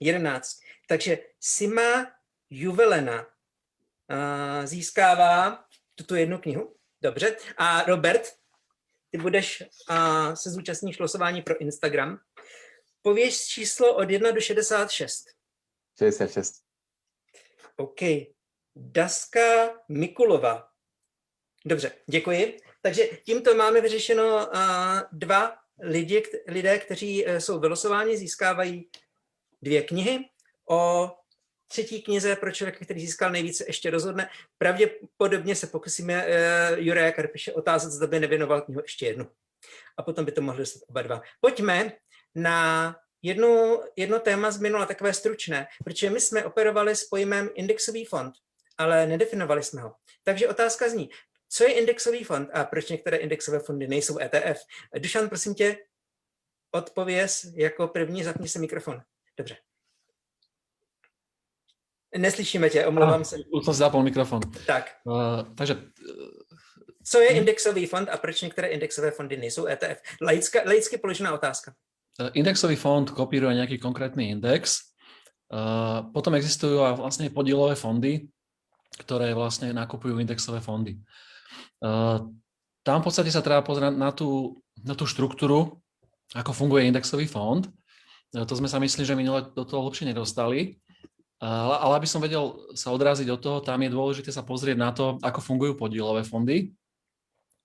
11. 0.00 0.56
Takže 0.88 1.18
Sima 1.40 2.12
Juvelena 2.50 3.26
uh, 3.26 4.66
získává 4.66 5.64
tuto 5.94 6.14
jednu 6.14 6.38
knihu. 6.38 6.76
Dobře. 7.02 7.36
A 7.56 7.82
Robert, 7.82 8.32
ty 9.10 9.18
budeš 9.18 9.62
uh, 9.90 10.34
se 10.34 10.50
zúčastníš 10.50 10.98
losování 10.98 11.42
pro 11.42 11.60
Instagram. 11.60 12.18
Pověš 13.02 13.46
číslo 13.46 13.96
od 13.96 14.10
1 14.10 14.30
do 14.30 14.40
66. 14.40 15.24
66. 15.98 16.65
OK. 17.76 18.00
Daska 18.76 19.68
Mikulova. 19.88 20.68
Dobře, 21.64 21.92
děkuji. 22.06 22.60
Takže 22.82 23.04
tímto 23.24 23.54
máme 23.54 23.80
vyřešeno 23.80 24.48
dva 25.12 25.56
lidi, 25.82 26.22
lidé, 26.48 26.78
kteří 26.78 27.26
uh, 27.26 27.36
jsou 27.36 27.60
vylosováni, 27.60 28.16
získávají 28.16 28.90
dvě 29.62 29.82
knihy. 29.82 30.24
O 30.70 31.10
třetí 31.68 32.02
knize 32.02 32.36
pro 32.36 32.52
člověka, 32.52 32.84
který 32.84 33.00
získal 33.00 33.30
nejvíce, 33.30 33.64
ještě 33.66 33.90
rozhodne. 33.90 34.30
Pravděpodobně 34.58 35.56
se 35.56 35.66
pokusíme 35.66 36.26
uh, 36.26 36.32
Juraja 36.78 37.12
Karpiše 37.12 37.52
otázat, 37.52 37.90
zda 37.90 38.06
by 38.06 38.20
nevěnoval 38.20 38.60
knihu 38.60 38.80
ještě 38.80 39.06
jednu. 39.06 39.30
A 39.96 40.02
potom 40.02 40.24
by 40.24 40.32
to 40.32 40.40
mohli 40.40 40.58
dostat 40.58 40.82
oba 40.88 41.02
dva. 41.02 41.22
Pojďme 41.40 41.92
na 42.34 42.96
jednu, 43.22 43.80
jedno 43.96 44.20
téma 44.20 44.50
z 44.50 44.60
minula, 44.60 44.86
takové 44.86 45.14
stručné, 45.14 45.66
protože 45.84 46.10
my 46.10 46.20
jsme 46.20 46.44
operovali 46.44 46.96
s 46.96 47.04
pojmem 47.04 47.50
indexový 47.54 48.04
fond, 48.04 48.34
ale 48.78 49.06
nedefinovali 49.06 49.62
jsme 49.62 49.82
ho. 49.82 49.94
Takže 50.24 50.48
otázka 50.48 50.88
zní, 50.88 51.10
co 51.48 51.64
je 51.64 51.72
indexový 51.72 52.24
fond 52.24 52.50
a 52.52 52.64
proč 52.64 52.88
některé 52.88 53.16
indexové 53.16 53.58
fondy 53.58 53.88
nejsou 53.88 54.18
ETF? 54.18 54.60
Dušan, 54.98 55.28
prosím 55.28 55.54
tě, 55.54 55.78
odpověz 56.70 57.46
jako 57.54 57.88
první, 57.88 58.24
zapni 58.24 58.48
si 58.48 58.58
mikrofon. 58.58 59.02
Dobře. 59.36 59.56
Neslyšíme 62.16 62.70
tě, 62.70 62.86
omlouvám 62.86 63.24
se. 63.24 63.36
Už 63.52 63.64
jsem 63.64 63.74
zapol 63.74 64.02
mikrofon. 64.02 64.40
Tak. 64.66 64.96
Uh, 65.04 65.54
takže... 65.54 65.74
Co 67.04 67.20
je 67.20 67.28
indexový 67.28 67.86
fond 67.86 68.08
a 68.08 68.16
proč 68.16 68.42
některé 68.42 68.68
indexové 68.68 69.10
fondy 69.10 69.36
nejsou 69.36 69.66
ETF? 69.66 70.02
Laická, 70.20 70.62
laicky 70.66 70.98
položená 70.98 71.34
otázka. 71.34 71.74
Indexový 72.16 72.80
fond 72.80 73.04
kopíruje 73.04 73.60
nejaký 73.60 73.76
konkrétny 73.76 74.32
index. 74.32 74.92
Potom 76.10 76.32
existujú 76.32 76.80
aj 76.80 76.96
vlastne 76.96 77.28
podielové 77.28 77.76
fondy, 77.76 78.24
ktoré 79.04 79.36
vlastne 79.36 79.70
nakupujú 79.76 80.16
indexové 80.16 80.64
fondy. 80.64 80.96
Tam 82.86 82.98
v 83.02 83.04
podstate 83.04 83.28
sa 83.28 83.44
treba 83.44 83.60
pozrieť 83.60 83.92
na 83.92 84.10
tú, 84.10 84.62
na 84.80 84.96
tú 84.96 85.04
štruktúru, 85.04 85.76
ako 86.32 86.50
funguje 86.56 86.88
indexový 86.88 87.28
fond. 87.28 87.68
To 88.32 88.54
sme 88.56 88.66
sa 88.66 88.80
mysleli, 88.80 89.04
že 89.06 89.18
minule 89.18 89.52
do 89.52 89.62
toho 89.68 89.84
hlbšie 89.84 90.08
nedostali. 90.08 90.80
Ale, 91.36 91.76
ale 91.76 92.00
aby 92.00 92.08
som 92.08 92.24
vedel 92.24 92.72
sa 92.72 92.96
odraziť 92.96 93.28
od 93.28 93.40
toho, 93.44 93.58
tam 93.60 93.84
je 93.84 93.92
dôležité 93.92 94.32
sa 94.32 94.40
pozrieť 94.40 94.76
na 94.80 94.88
to, 94.88 95.20
ako 95.20 95.44
fungujú 95.44 95.76
podielové 95.76 96.24
fondy. 96.24 96.72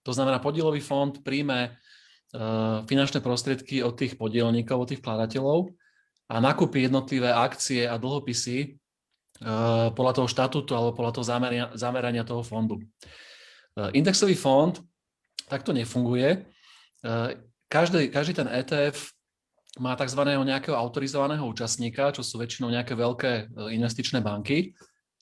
To 0.03 0.11
znamená, 0.11 0.43
podielový 0.43 0.83
fond 0.83 1.15
príjme 1.23 1.79
finančné 2.87 3.19
prostriedky 3.19 3.83
od 3.83 3.99
tých 3.99 4.15
podielníkov, 4.15 4.77
od 4.79 4.87
tých 4.95 5.01
vkladateľov 5.03 5.71
a 6.31 6.39
nakúpi 6.39 6.87
jednotlivé 6.87 7.27
akcie 7.27 7.83
a 7.83 7.99
dlhopisy 7.99 8.79
podľa 9.91 10.13
toho 10.15 10.27
štatútu 10.31 10.71
alebo 10.71 10.95
podľa 10.95 11.11
toho 11.17 11.25
zamerania, 11.27 11.67
zamerania 11.75 12.23
toho 12.23 12.39
fondu. 12.45 12.79
Indexový 13.91 14.37
fond 14.39 14.77
takto 15.51 15.75
nefunguje. 15.75 16.45
Každý, 17.67 18.13
každý 18.13 18.31
ten 18.37 18.47
ETF 18.47 19.11
má 19.79 19.95
tzv. 19.95 20.21
nejakého 20.23 20.75
autorizovaného 20.75 21.43
účastníka, 21.47 22.15
čo 22.15 22.23
sú 22.23 22.39
väčšinou 22.39 22.71
nejaké 22.71 22.95
veľké 22.95 23.55
investičné 23.75 24.23
banky 24.23 24.71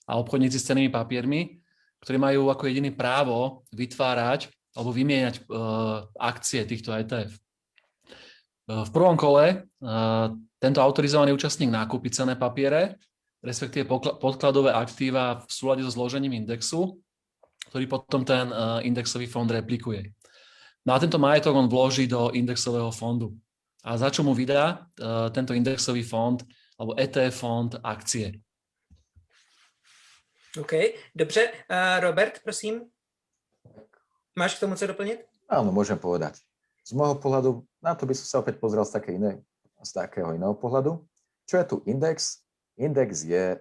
a 0.05 0.17
obchodníci 0.17 0.57
s 0.61 0.67
cenými 0.67 0.89
papiermi, 0.93 1.61
ktorí 2.01 2.17
majú 2.21 2.49
ako 2.53 2.69
jediný 2.69 2.93
právo 2.93 3.65
vytvárať 3.73 4.51
alebo 4.79 4.95
vymieňať 4.95 5.43
uh, 5.51 6.07
akcie 6.15 6.63
týchto 6.63 6.95
ETF. 6.95 7.35
Uh, 7.35 8.87
v 8.87 8.89
prvom 8.95 9.19
kole 9.19 9.67
uh, 9.83 10.31
tento 10.55 10.79
autorizovaný 10.79 11.35
účastník 11.35 11.67
nákupí 11.67 12.07
cenné 12.07 12.39
papiere, 12.39 12.95
respektíve 13.43 13.91
podkladové 14.23 14.71
aktíva 14.71 15.43
v 15.43 15.51
súlade 15.51 15.83
so 15.83 15.91
zložením 15.91 16.39
indexu, 16.39 16.99
ktorý 17.71 17.87
potom 17.87 18.27
ten 18.27 18.51
indexový 18.83 19.31
fond 19.31 19.47
replikuje. 19.47 20.11
No 20.83 20.91
a 20.91 20.99
tento 20.99 21.15
majetok 21.15 21.55
on 21.55 21.71
vloží 21.71 22.03
do 22.03 22.35
indexového 22.35 22.91
fondu. 22.91 23.31
A 23.87 23.95
za 23.95 24.11
čo 24.11 24.27
mu 24.27 24.35
vydá 24.35 24.83
tento 25.31 25.55
indexový 25.55 26.03
fond 26.03 26.43
alebo 26.75 26.99
ETF 26.99 27.31
fond 27.31 27.71
akcie. 27.79 28.43
OK, 30.57 30.73
dobře. 31.15 31.51
Uh, 31.71 31.99
Robert, 31.99 32.39
prosím. 32.43 32.81
Máš 34.39 34.55
k 34.55 34.63
tomu 34.63 34.79
co 34.79 34.87
doplniť? 34.87 35.19
Áno, 35.51 35.75
môžem 35.75 35.99
povedať. 35.99 36.39
Z 36.87 36.95
môjho 36.95 37.19
pohľadu, 37.19 37.67
na 37.83 37.91
to 37.91 38.07
by 38.07 38.15
som 38.15 38.23
sa 38.23 38.35
opäť 38.39 38.55
pozrel 38.55 38.87
z, 38.87 38.95
také 38.95 39.19
iné, 39.19 39.43
z 39.83 39.91
takého 39.91 40.31
iného 40.31 40.55
pohľadu. 40.55 41.03
Čo 41.43 41.59
je 41.59 41.65
tu 41.67 41.75
index? 41.83 42.39
Index 42.79 43.27
je, 43.27 43.59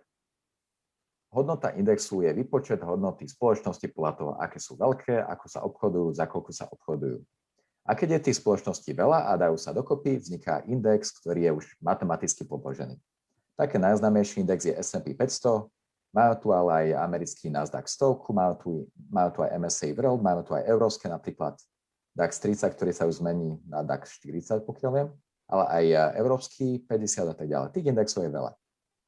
hodnota 1.35 1.75
indexu 1.75 2.23
je 2.23 2.30
vypočet 2.30 2.78
hodnoty 2.87 3.26
spoločnosti 3.26 3.90
podľa 3.90 4.12
toho, 4.14 4.32
aké 4.38 4.62
sú 4.62 4.78
veľké, 4.78 5.18
ako 5.18 5.47
sa 5.50 5.66
obchodujú, 5.66 6.14
za 6.14 6.30
koľko 6.30 6.54
sa 6.54 6.70
obchodujú. 6.70 7.26
A 7.82 7.99
keď 7.99 8.23
je 8.23 8.30
tých 8.30 8.38
spoločností 8.38 8.94
veľa 8.94 9.35
a 9.35 9.35
dajú 9.35 9.58
sa 9.58 9.75
dokopy, 9.75 10.23
vzniká 10.23 10.62
index, 10.70 11.11
ktorý 11.11 11.50
je 11.50 11.52
už 11.58 11.66
matematicky 11.82 12.47
podložený. 12.47 12.94
Také 13.58 13.82
najznámejší 13.82 14.47
index 14.47 14.62
je 14.62 14.78
S&P 14.78 15.18
500, 15.18 15.66
majú 16.12 16.33
tu 16.41 16.49
ale 16.55 16.71
aj 16.73 16.87
americký 17.05 17.53
Nasdaq 17.53 17.85
100, 17.85 18.25
majú 18.33 18.55
tu, 18.57 18.71
majú 19.12 19.29
tu 19.35 19.41
aj 19.45 19.50
MSA 19.61 19.88
World, 19.93 20.21
majú 20.25 20.41
tu 20.45 20.53
aj 20.57 20.65
európske, 20.65 21.07
napríklad 21.09 21.57
DAX 22.17 22.43
30, 22.43 22.75
ktorý 22.75 22.93
sa 22.93 23.07
už 23.07 23.23
zmení 23.23 23.61
na 23.69 23.87
DAX 23.87 24.19
40, 24.19 24.67
pokiaľ 24.67 24.91
viem, 24.91 25.09
ale 25.47 25.65
aj 25.71 25.85
e, 25.85 25.97
európsky 26.19 26.67
50 26.83 27.33
a 27.33 27.35
tak 27.37 27.47
ďalej. 27.47 27.69
Tých 27.71 27.87
indexov 27.87 28.27
je 28.27 28.33
veľa. 28.33 28.53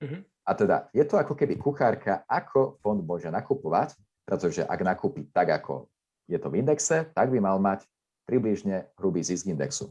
Mm-hmm. 0.00 0.20
A 0.46 0.50
teda 0.54 0.76
je 0.94 1.04
to 1.04 1.14
ako 1.18 1.34
keby 1.34 1.58
kuchárka, 1.58 2.22
ako 2.30 2.78
fond 2.80 3.00
môže 3.02 3.28
nakupovať, 3.28 3.98
pretože 4.22 4.62
ak 4.62 4.80
nakúpi 4.86 5.26
tak, 5.34 5.50
ako 5.50 5.90
je 6.30 6.38
to 6.38 6.48
v 6.48 6.62
indexe, 6.62 7.10
tak 7.10 7.26
by 7.34 7.38
mal 7.42 7.58
mať 7.58 7.82
približne 8.30 8.86
hrubý 8.94 9.26
zisk 9.26 9.50
indexu. 9.50 9.90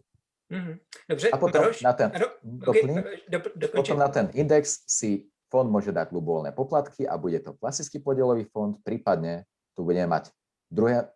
Mm-hmm. 0.49 0.75
Dobře, 1.09 1.27
a 1.29 1.37
potom 1.37 1.61
na 1.83 1.93
ten, 1.93 2.09
doplním, 2.41 2.97
okay, 2.97 3.69
potom 3.69 3.99
na 3.99 4.09
ten 4.09 4.31
index 4.33 4.81
si 4.89 5.29
Fond 5.49 5.65
môže 5.65 5.89
dať 5.89 6.13
ľubovoľné 6.13 6.53
poplatky 6.53 7.09
a 7.09 7.17
bude 7.17 7.41
to 7.41 7.57
klasický 7.57 7.97
podielový 7.97 8.45
fond, 8.53 8.77
prípadne 8.85 9.49
tu 9.73 9.81
budeme 9.81 10.05
mať 10.05 10.29
druhé 10.69 11.09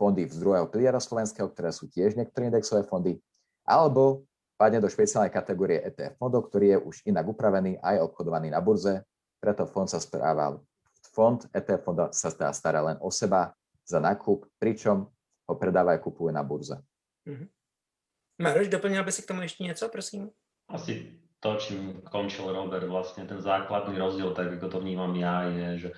fondy 0.00 0.24
z 0.24 0.40
druhého 0.40 0.66
piliera 0.72 0.96
slovenského, 0.96 1.46
ktoré 1.52 1.70
sú 1.70 1.86
tiež 1.92 2.16
niektoré 2.16 2.48
indexové 2.48 2.82
fondy, 2.88 3.20
alebo 3.68 4.24
padne 4.56 4.80
do 4.80 4.88
špeciálnej 4.88 5.30
kategórie 5.30 5.84
ETF 5.84 6.16
fondov, 6.16 6.48
ktorý 6.48 6.66
je 6.74 6.78
už 6.80 6.96
inak 7.04 7.28
upravený 7.28 7.78
aj 7.84 8.08
obchodovaný 8.08 8.48
na 8.48 8.64
burze, 8.64 9.04
preto 9.38 9.68
fond 9.68 9.86
sa 9.86 10.00
správal. 10.00 10.64
Fond 11.12 11.44
ETF 11.52 11.82
fonda 11.84 12.04
sa 12.10 12.32
teda 12.32 12.50
stará 12.56 12.80
len 12.80 12.96
o 13.04 13.12
seba 13.12 13.52
za 13.84 14.00
nákup, 14.00 14.48
pričom 14.56 15.06
ho 15.44 15.54
predáva 15.60 15.92
a 15.92 16.00
kupuje 16.00 16.32
na 16.32 16.40
burze. 16.40 16.80
Mm-hmm. 17.28 17.48
Maroš, 18.40 18.72
doplnil 18.72 19.04
by 19.04 19.12
si 19.12 19.20
k 19.22 19.28
tomu 19.30 19.44
ešte 19.44 19.60
niečo, 19.62 19.86
prosím? 19.92 20.32
Asi 20.66 21.23
to, 21.44 21.60
čím 21.60 22.00
končil 22.08 22.48
Robert, 22.48 22.88
vlastne 22.88 23.28
ten 23.28 23.36
základný 23.36 24.00
rozdiel, 24.00 24.32
tak 24.32 24.56
ako 24.56 24.66
to 24.72 24.78
vnímam 24.80 25.12
ja, 25.12 25.44
je, 25.44 25.68
že 25.76 25.88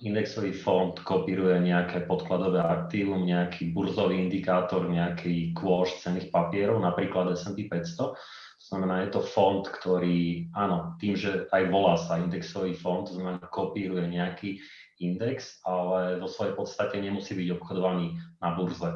indexový 0.00 0.56
fond 0.56 0.96
kopíruje 0.96 1.60
nejaké 1.60 2.08
podkladové 2.08 2.64
aktívum, 2.64 3.28
nejaký 3.28 3.76
burzový 3.76 4.16
indikátor, 4.16 4.88
nejaký 4.88 5.52
kôž 5.52 5.92
cených 6.00 6.32
papierov, 6.32 6.80
napríklad 6.80 7.36
S&P 7.36 7.68
500. 7.68 8.16
To 8.58 8.64
znamená, 8.64 9.04
je 9.04 9.10
to 9.12 9.22
fond, 9.22 9.68
ktorý, 9.68 10.48
áno, 10.56 10.96
tým, 10.96 11.20
že 11.20 11.46
aj 11.52 11.62
volá 11.68 12.00
sa 12.00 12.16
indexový 12.16 12.72
fond, 12.72 13.04
to 13.04 13.20
znamená, 13.20 13.44
kopíruje 13.52 14.08
nejaký 14.08 14.56
index, 15.04 15.60
ale 15.68 16.16
vo 16.16 16.26
svojej 16.26 16.56
podstate 16.56 16.96
nemusí 16.98 17.36
byť 17.36 17.48
obchodovaný 17.60 18.18
na 18.40 18.56
burze. 18.56 18.88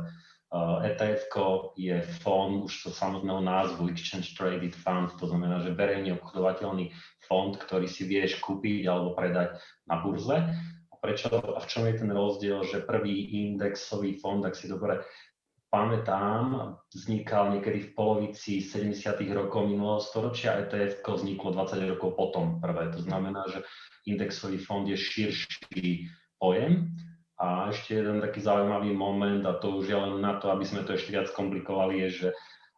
ETF 0.84 1.32
je 1.80 1.96
fond 2.20 2.68
už 2.68 2.84
zo 2.84 2.92
samotného 2.92 3.40
názvu 3.40 3.88
Exchange 3.88 4.36
Traded 4.36 4.76
Fund, 4.76 5.16
to 5.16 5.24
znamená, 5.24 5.64
že 5.64 5.72
verejne 5.72 6.20
obchodovateľný 6.20 6.92
fond, 7.24 7.56
ktorý 7.56 7.88
si 7.88 8.04
vieš 8.04 8.36
kúpiť 8.44 8.84
alebo 8.84 9.16
predať 9.16 9.56
na 9.88 10.04
burze. 10.04 10.36
A 10.92 10.94
prečo 11.00 11.32
a 11.32 11.56
v 11.56 11.68
čom 11.72 11.88
je 11.88 12.04
ten 12.04 12.12
rozdiel, 12.12 12.68
že 12.68 12.84
prvý 12.84 13.48
indexový 13.48 14.20
fond, 14.20 14.44
ak 14.44 14.52
si 14.52 14.68
dobre 14.68 15.00
pamätám, 15.72 16.76
vznikal 16.92 17.56
niekedy 17.56 17.88
v 17.88 17.92
polovici 17.96 18.60
70. 18.60 19.08
rokov 19.32 19.64
minulého 19.64 20.04
storočia, 20.04 20.60
ETF 20.60 21.00
vzniklo 21.00 21.56
20 21.56 21.96
rokov 21.96 22.12
potom 22.12 22.60
prvé. 22.60 22.92
To 22.92 23.00
znamená, 23.00 23.48
že 23.48 23.64
indexový 24.04 24.60
fond 24.60 24.84
je 24.84 25.00
širší 25.00 26.12
pojem. 26.36 26.92
A 27.42 27.74
ešte 27.74 27.98
jeden 27.98 28.22
taký 28.22 28.38
zaujímavý 28.38 28.94
moment, 28.94 29.42
a 29.42 29.58
to 29.58 29.82
už 29.82 29.90
je 29.90 29.98
len 29.98 30.22
na 30.22 30.38
to, 30.38 30.54
aby 30.54 30.62
sme 30.62 30.86
to 30.86 30.94
ešte 30.94 31.10
viac 31.10 31.26
komplikovali, 31.34 32.06
je, 32.06 32.08
že 32.10 32.28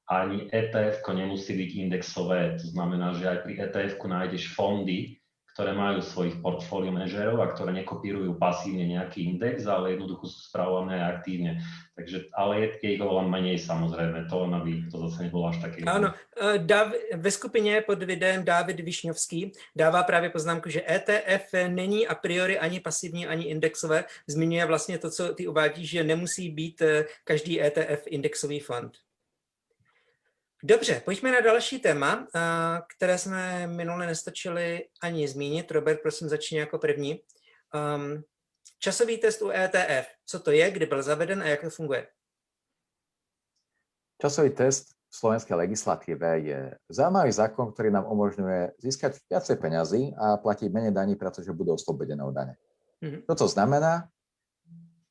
ani 0.08 0.48
ETF 0.48 1.04
nemusí 1.12 1.52
byť 1.52 1.70
indexové. 1.84 2.56
To 2.56 2.66
znamená, 2.72 3.12
že 3.12 3.28
aj 3.28 3.38
pri 3.44 3.52
ETF 3.60 4.00
nájdeš 4.00 4.56
fondy, 4.56 5.20
ktoré 5.54 5.70
majú 5.70 6.02
svojich 6.02 6.42
portfólio 6.42 6.90
manažérov 6.90 7.38
a 7.38 7.54
ktoré 7.54 7.70
nekopírujú 7.70 8.34
pasívne 8.34 8.90
nejaký 8.90 9.22
index, 9.22 9.70
ale 9.70 9.94
jednoducho 9.94 10.26
sú 10.26 10.50
spravované 10.50 10.98
aktívne. 10.98 11.62
Takže, 11.94 12.26
ale 12.34 12.52
je, 12.58 12.68
je 12.82 12.90
ich 12.98 13.02
oveľa 13.02 13.30
menej 13.30 13.62
samozrejme, 13.62 14.26
to 14.26 14.50
aby 14.50 14.82
to 14.90 14.98
zase 15.06 15.30
nebolo 15.30 15.54
až 15.54 15.62
také. 15.62 15.86
Ano, 15.86 16.10
e, 16.10 16.58
Dav, 16.58 16.92
ve 17.14 17.30
skupině 17.30 17.80
pod 17.86 18.02
videem 18.02 18.44
David 18.44 18.80
Višňovský 18.80 19.52
dává 19.76 20.02
právě 20.02 20.30
poznámku, 20.30 20.70
že 20.70 20.82
ETF 20.82 21.54
není 21.68 22.06
a 22.06 22.14
priori 22.14 22.58
ani 22.58 22.80
pasivní, 22.80 23.26
ani 23.26 23.44
indexové. 23.44 24.04
Zmiňuje 24.26 24.66
vlastně 24.66 24.98
to, 24.98 25.10
co 25.10 25.34
ty 25.34 25.46
uvádíš, 25.46 25.90
že 25.90 26.04
nemusí 26.04 26.50
být 26.50 26.82
e, 26.82 27.06
každý 27.24 27.62
ETF 27.62 28.02
indexový 28.06 28.60
fond. 28.60 28.92
Dobře, 30.66 31.02
pojďme 31.04 31.32
na 31.32 31.40
další 31.40 31.78
téma, 31.78 32.26
které 32.96 33.18
jsme 33.18 33.66
minule 33.66 34.06
nestačili 34.06 34.88
ani 35.02 35.28
zmínit. 35.28 35.70
Robert, 35.70 36.00
prosím, 36.02 36.28
začni 36.28 36.58
jako 36.58 36.78
první. 36.78 37.20
Um, 37.96 38.22
časový 38.78 39.18
test 39.18 39.42
u 39.42 39.50
ETF. 39.50 40.06
Co 40.26 40.40
to 40.40 40.50
je, 40.50 40.70
kdy 40.70 40.86
byl 40.86 41.02
zaveden 41.02 41.42
a 41.42 41.46
jak 41.46 41.60
to 41.60 41.70
funguje? 41.70 42.06
Časový 44.22 44.50
test 44.50 44.88
v 45.10 45.16
slovenskej 45.16 45.56
legislatíve 45.56 46.38
je 46.38 46.78
zaujímavý 46.88 47.32
zákon, 47.32 47.72
ktorý 47.72 47.92
nám 47.92 48.08
umožňuje 48.08 48.80
získať 48.80 49.20
viacej 49.30 49.56
peňazí 49.60 50.16
a 50.16 50.40
platiť 50.40 50.72
menej 50.72 50.96
daní, 50.96 51.16
pretože 51.16 51.52
budú 51.52 51.76
oslobodené 51.76 52.24
od 52.24 52.32
dane. 52.32 52.56
Mm-hmm. 53.04 53.28
Toto 53.28 53.44
znamená, 53.44 54.08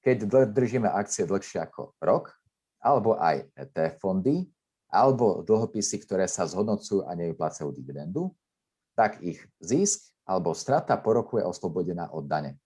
keď 0.02 0.50
držíme 0.50 0.90
akcie 0.90 1.30
dlhšie 1.30 1.62
ako 1.62 1.94
rok, 2.02 2.34
alebo 2.82 3.22
aj 3.22 3.54
ETF 3.54 4.02
fondy, 4.02 4.50
alebo 4.94 5.42
dlhopisy, 5.42 6.06
ktoré 6.06 6.30
sa 6.30 6.46
zhodnocujú 6.46 7.10
a 7.10 7.18
nevyplácajú 7.18 7.74
dividendu, 7.74 8.30
tak 8.94 9.18
ich 9.26 9.42
zisk 9.58 10.14
alebo 10.30 10.54
strata 10.54 10.94
po 11.02 11.18
roku 11.18 11.42
je 11.42 11.46
oslobodená 11.50 12.14
od 12.14 12.30
dane. 12.30 12.62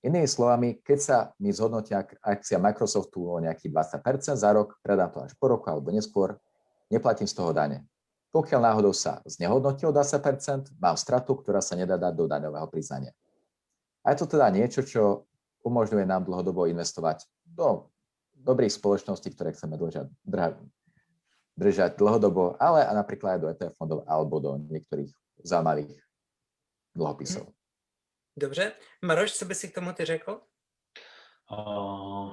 Inými 0.00 0.24
slovami, 0.24 0.80
keď 0.80 0.98
sa 0.98 1.16
mi 1.36 1.52
zhodnotia 1.52 2.08
akcia 2.24 2.56
Microsoftu 2.56 3.20
o 3.20 3.36
nejakých 3.36 4.00
20% 4.00 4.32
za 4.32 4.50
rok, 4.56 4.80
predám 4.80 5.12
to 5.12 5.20
až 5.20 5.36
po 5.36 5.52
roku 5.52 5.68
alebo 5.68 5.92
neskôr, 5.92 6.40
neplatím 6.88 7.28
z 7.28 7.36
toho 7.36 7.52
dane. 7.52 7.84
Pokiaľ 8.32 8.60
náhodou 8.64 8.96
sa 8.96 9.20
znehodnotí 9.28 9.84
o 9.84 9.92
20%, 9.92 10.72
mám 10.80 10.96
stratu, 10.96 11.36
ktorá 11.36 11.60
sa 11.60 11.76
nedá 11.76 12.00
dať 12.00 12.16
do 12.16 12.24
daňového 12.24 12.64
priznania. 12.72 13.12
A 14.00 14.16
je 14.16 14.24
to 14.24 14.26
teda 14.30 14.48
niečo, 14.48 14.80
čo 14.80 15.28
umožňuje 15.68 16.08
nám 16.08 16.24
dlhodobo 16.24 16.64
investovať 16.64 17.28
do 17.44 17.92
dobrých 18.32 18.72
spoločností, 18.72 19.36
ktoré 19.36 19.52
chceme 19.52 19.76
držať, 19.76 20.08
držať 21.60 22.00
dlhodobo, 22.00 22.56
ale 22.56 22.88
a 22.88 22.92
napríklad 22.96 23.36
aj 23.36 23.40
do 23.44 23.48
ETF 23.52 23.76
fondov 23.76 24.00
alebo 24.08 24.40
do 24.40 24.56
niektorých 24.56 25.12
zaujímavých 25.44 25.92
dlhopisov. 26.96 27.52
Dobře. 28.36 28.72
Maroš, 29.04 29.32
co 29.32 29.44
by 29.44 29.54
si 29.54 29.68
k 29.68 29.74
tomu 29.74 29.92
ty 29.92 30.04
řekl? 30.04 30.40
Uh, 31.50 32.32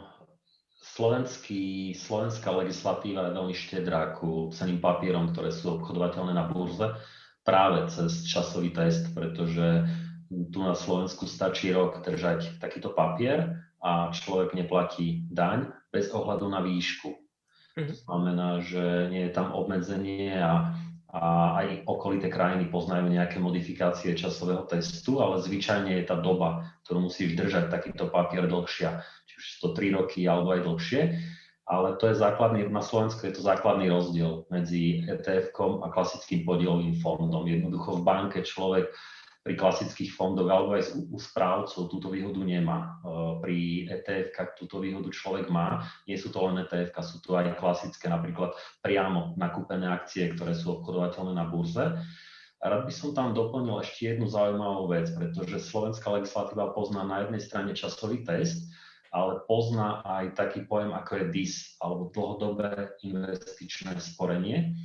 slovenský, 0.80 1.92
slovenská 1.98 2.52
legislatíva 2.52 3.28
je 3.28 3.36
veľmi 3.36 3.56
štedrá 3.56 4.16
ku 4.16 4.48
ceným 4.54 4.80
papierom, 4.80 5.34
ktoré 5.34 5.52
sú 5.52 5.76
obchodovateľné 5.76 6.34
na 6.38 6.48
burze 6.48 6.96
práve 7.44 7.90
cez 7.92 8.24
časový 8.30 8.72
test, 8.72 9.12
pretože 9.12 9.90
tu 10.28 10.60
na 10.60 10.76
Slovensku 10.76 11.26
stačí 11.26 11.72
rok 11.72 12.04
držať 12.04 12.60
takýto 12.60 12.92
papier 12.92 13.58
a 13.84 14.12
človek 14.12 14.54
neplatí 14.54 15.28
daň 15.32 15.72
bez 15.92 16.12
ohľadu 16.12 16.48
na 16.52 16.60
výšku. 16.62 17.27
Mm-hmm. 17.78 17.94
To 17.94 17.96
znamená, 18.10 18.50
že 18.66 18.84
nie 19.14 19.30
je 19.30 19.32
tam 19.38 19.54
obmedzenie 19.54 20.34
a, 20.42 20.74
a 21.14 21.22
aj 21.62 21.86
okolité 21.86 22.26
krajiny 22.26 22.74
poznajú 22.74 23.06
nejaké 23.06 23.38
modifikácie 23.38 24.18
časového 24.18 24.66
testu, 24.66 25.22
ale 25.22 25.38
zvyčajne 25.46 25.94
je 26.02 26.04
tá 26.10 26.18
doba, 26.18 26.66
ktorú 26.90 27.06
musíš 27.06 27.38
držať 27.38 27.70
takýto 27.70 28.10
papier 28.10 28.50
dlhšia, 28.50 29.06
či 29.30 29.34
už 29.38 29.46
to 29.62 29.68
3 29.78 29.94
roky 29.94 30.26
alebo 30.26 30.58
aj 30.58 30.66
dlhšie. 30.66 31.02
Ale 31.68 32.00
to 32.00 32.10
je 32.10 32.16
základný, 32.16 32.66
na 32.72 32.80
Slovensku 32.82 33.28
je 33.28 33.38
to 33.38 33.44
základný 33.44 33.92
rozdiel 33.92 34.48
medzi 34.48 35.04
ETF-kom 35.04 35.84
a 35.84 35.92
klasickým 35.92 36.48
podielovým 36.48 36.96
fondom. 36.98 37.44
Jednoducho 37.44 38.00
v 38.00 38.08
banke 38.08 38.40
človek 38.42 38.90
pri 39.48 39.56
klasických 39.56 40.12
fondoch 40.12 40.52
alebo 40.52 40.76
aj 40.76 40.92
u, 41.08 41.16
správcov 41.16 41.88
túto 41.88 42.12
výhodu 42.12 42.44
nemá. 42.44 43.00
E, 43.00 43.16
pri 43.40 43.58
etf 43.88 44.36
túto 44.60 44.84
výhodu 44.84 45.08
človek 45.08 45.48
má. 45.48 45.88
Nie 46.04 46.20
sú 46.20 46.36
to 46.36 46.44
len 46.52 46.60
etf 46.60 46.92
sú 47.00 47.24
to 47.24 47.40
aj 47.40 47.56
klasické, 47.56 48.12
napríklad 48.12 48.52
priamo 48.84 49.40
nakúpené 49.40 49.88
akcie, 49.88 50.36
ktoré 50.36 50.52
sú 50.52 50.84
obchodovateľné 50.84 51.32
na 51.40 51.48
burze. 51.48 51.96
Rád 52.60 52.84
by 52.84 52.92
som 52.92 53.16
tam 53.16 53.32
doplnil 53.32 53.80
ešte 53.80 54.12
jednu 54.12 54.28
zaujímavú 54.28 54.92
vec, 54.92 55.08
pretože 55.16 55.64
slovenská 55.64 56.12
legislatíva 56.12 56.76
pozná 56.76 57.08
na 57.08 57.24
jednej 57.24 57.40
strane 57.40 57.72
časový 57.72 58.28
test, 58.28 58.68
ale 59.16 59.40
pozná 59.48 60.04
aj 60.04 60.36
taký 60.36 60.68
pojem, 60.68 60.92
ako 60.92 61.24
je 61.24 61.26
DIS, 61.32 61.80
alebo 61.80 62.12
dlhodobé 62.12 63.00
investičné 63.08 63.96
sporenie 64.04 64.76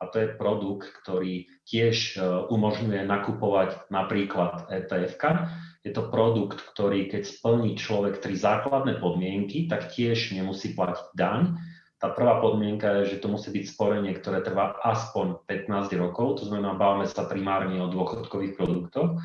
a 0.00 0.08
to 0.08 0.16
je 0.24 0.32
produkt, 0.32 0.88
ktorý 1.04 1.44
tiež 1.68 2.16
e, 2.16 2.24
umožňuje 2.48 3.04
nakupovať 3.04 3.92
napríklad 3.92 4.72
etf. 4.72 5.20
Je 5.84 5.92
to 5.92 6.08
produkt, 6.08 6.64
ktorý 6.72 7.12
keď 7.12 7.28
splní 7.28 7.76
človek 7.76 8.24
tri 8.24 8.32
základné 8.36 8.96
podmienky, 8.96 9.68
tak 9.68 9.92
tiež 9.92 10.32
nemusí 10.32 10.72
platiť 10.72 11.12
daň. 11.12 11.60
Tá 12.00 12.08
prvá 12.08 12.40
podmienka 12.40 13.04
je, 13.04 13.16
že 13.16 13.20
to 13.20 13.28
musí 13.28 13.52
byť 13.52 13.64
sporenie, 13.76 14.16
ktoré 14.16 14.40
trvá 14.40 14.80
aspoň 14.80 15.44
15 15.44 15.92
rokov, 16.00 16.40
to 16.40 16.48
znamená, 16.48 16.72
bávame 16.72 17.04
sa 17.04 17.28
primárne 17.28 17.76
o 17.84 17.92
dôchodkových 17.92 18.56
produktoch. 18.56 19.20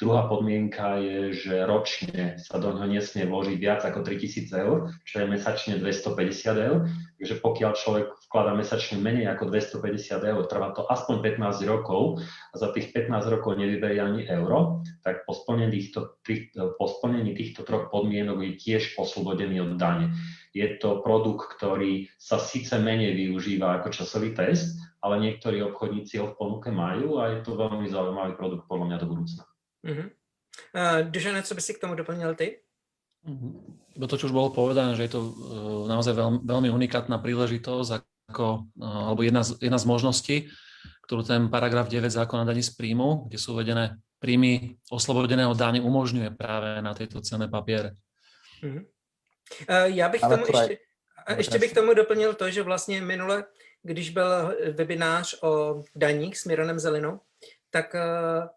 Druhá 0.00 0.24
podmienka 0.32 0.96
je, 0.96 1.36
že 1.36 1.68
ročne 1.68 2.40
sa 2.40 2.56
do 2.56 2.72
ňoho 2.72 2.88
nesmie 2.88 3.28
vložiť 3.28 3.56
viac 3.60 3.84
ako 3.84 4.00
3000 4.00 4.48
eur, 4.56 4.88
čo 5.04 5.14
je 5.20 5.26
mesačne 5.28 5.76
250 5.76 6.56
eur. 6.56 6.88
Takže 7.20 7.34
pokiaľ 7.44 7.72
človek 7.76 8.06
vklada 8.24 8.56
mesačne 8.56 8.96
menej 8.96 9.28
ako 9.28 9.52
250 9.52 10.24
eur, 10.24 10.40
trvá 10.48 10.72
to 10.72 10.88
aspoň 10.88 11.36
15 11.36 11.68
rokov 11.68 12.16
a 12.24 12.54
za 12.56 12.72
tých 12.72 12.96
15 12.96 13.12
rokov 13.28 13.60
nevyberie 13.60 14.00
ani 14.00 14.24
euro, 14.24 14.80
tak 15.04 15.28
po 15.28 15.36
splnení 15.36 15.68
týchto, 15.68 16.16
tých, 16.24 16.48
po 16.56 16.86
splnení 16.88 17.36
týchto 17.36 17.68
troch 17.68 17.92
podmienok 17.92 18.40
je 18.40 18.52
tiež 18.56 18.96
oslobodený 18.96 19.60
od 19.68 19.76
dane. 19.76 20.16
Je 20.56 20.64
to 20.80 21.04
produkt, 21.04 21.60
ktorý 21.60 22.08
sa 22.16 22.40
síce 22.40 22.72
menej 22.80 23.12
využíva 23.20 23.76
ako 23.84 23.92
časový 23.92 24.32
test, 24.32 24.80
ale 25.04 25.20
niektorí 25.20 25.60
obchodníci 25.60 26.16
ho 26.24 26.32
v 26.32 26.40
ponuke 26.40 26.72
majú 26.72 27.20
a 27.20 27.36
je 27.36 27.44
to 27.44 27.52
veľmi 27.52 27.84
zaujímavý 27.84 28.32
produkt 28.40 28.64
podľa 28.64 28.96
mňa 28.96 28.98
do 29.04 29.08
budúcna. 29.12 29.49
Uh-huh. 29.84 30.10
Uh, 30.74 31.10
Dušane, 31.10 31.42
co 31.42 31.54
by 31.54 31.60
si 31.60 31.74
k 31.74 31.80
tomu 31.80 31.94
doplnil 31.94 32.34
ty? 32.34 32.60
Uh-huh. 33.28 34.08
to, 34.08 34.16
čo 34.16 34.26
už 34.28 34.36
bolo 34.36 34.52
povedané, 34.52 34.96
že 34.96 35.08
je 35.08 35.12
to 35.16 35.20
uh, 35.20 35.32
naozaj 35.88 36.16
veľmi, 36.16 36.38
veľmi 36.44 36.68
unikátna 36.72 37.20
príležitosť, 37.20 37.90
ako, 38.32 38.68
uh, 38.80 39.12
alebo 39.12 39.24
jedna 39.24 39.44
z, 39.44 39.56
jedna 39.60 39.78
z 39.80 39.88
možností, 39.88 40.36
ktorú 41.08 41.24
ten 41.24 41.48
paragraf 41.48 41.88
9 41.88 42.08
zákona 42.08 42.44
daní 42.44 42.64
z 42.64 42.76
príjmu, 42.76 43.28
kde 43.28 43.38
sú 43.40 43.56
uvedené 43.56 44.00
príjmy 44.20 44.76
oslobodeného 44.92 45.56
dáne, 45.56 45.80
umožňuje 45.80 46.36
práve 46.36 46.84
na 46.84 46.92
tejto 46.92 47.24
cenné 47.24 47.48
papiere. 47.48 47.96
Uh-huh. 48.60 48.84
Uh, 49.68 49.88
já 49.90 50.08
bych 50.08 50.20
tomu 50.20 50.44
ještě, 50.46 50.78
ještě 51.36 51.58
bych 51.58 51.72
tomu 51.72 51.94
doplnil 51.94 52.34
to, 52.34 52.50
že 52.50 52.62
vlastně 52.62 53.00
minule, 53.00 53.44
když 53.82 54.10
byl 54.10 54.54
webinář 54.72 55.34
o 55.42 55.82
daních 55.96 56.38
s 56.38 56.44
Mironem 56.44 56.78
Zelinou, 56.78 57.20
tak 57.70 57.94
uh, 57.94 58.48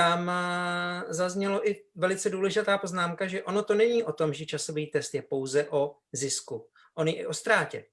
tam 0.00 0.30
eh, 0.30 1.04
zaznělo 1.08 1.68
i 1.68 1.84
velice 1.94 2.30
důležitá 2.30 2.78
poznámka, 2.78 3.26
že 3.26 3.42
ono 3.42 3.62
to 3.62 3.74
není 3.74 4.02
o 4.02 4.12
tom, 4.12 4.32
že 4.32 4.46
časový 4.46 4.86
test 4.86 5.14
je 5.14 5.22
pouze 5.22 5.66
o 5.70 5.96
zisku. 6.12 6.66
On 6.94 7.08
je 7.08 7.14
i 7.14 7.26
o 7.26 7.34
ztrátě. 7.34 7.84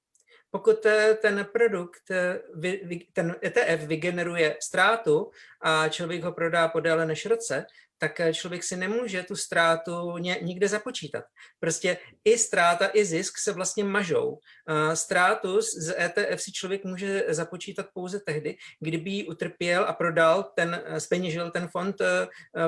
Pokud 0.49 0.85
eh, 0.85 1.17
ten 1.21 1.47
produkt, 1.51 2.11
eh, 2.11 2.39
ten 3.13 3.35
ETF 3.43 3.87
vygeneruje 3.87 4.57
ztrátu 4.61 5.31
a 5.61 5.87
člověk 5.89 6.23
ho 6.23 6.31
prodá 6.31 6.67
po 6.67 6.79
než 6.79 7.25
roce, 7.25 7.65
tak 7.97 8.19
eh, 8.19 8.33
člověk 8.33 8.63
si 8.63 8.75
nemůže 8.75 9.23
tu 9.23 9.35
ztrátu 9.35 10.17
nikde 10.17 10.67
započítat. 10.67 11.23
Prostě 11.59 11.97
i 12.25 12.37
ztráta, 12.37 12.89
i 12.93 13.05
zisk 13.05 13.37
se 13.37 13.53
vlastně 13.53 13.83
mažou. 13.83 14.39
Ztrátu 14.93 15.61
z 15.61 15.95
ETF 15.97 16.41
si 16.41 16.51
člověk 16.51 16.85
může 16.85 17.25
započítat 17.27 17.85
pouze 17.93 18.19
tehdy, 18.19 18.57
kdyby 18.79 19.09
ji 19.09 19.27
utrpěl 19.27 19.83
a 19.83 19.93
prodal 19.93 20.51
ten, 20.55 20.83
speněžil 20.97 21.51
ten 21.51 21.67
fond 21.67 21.95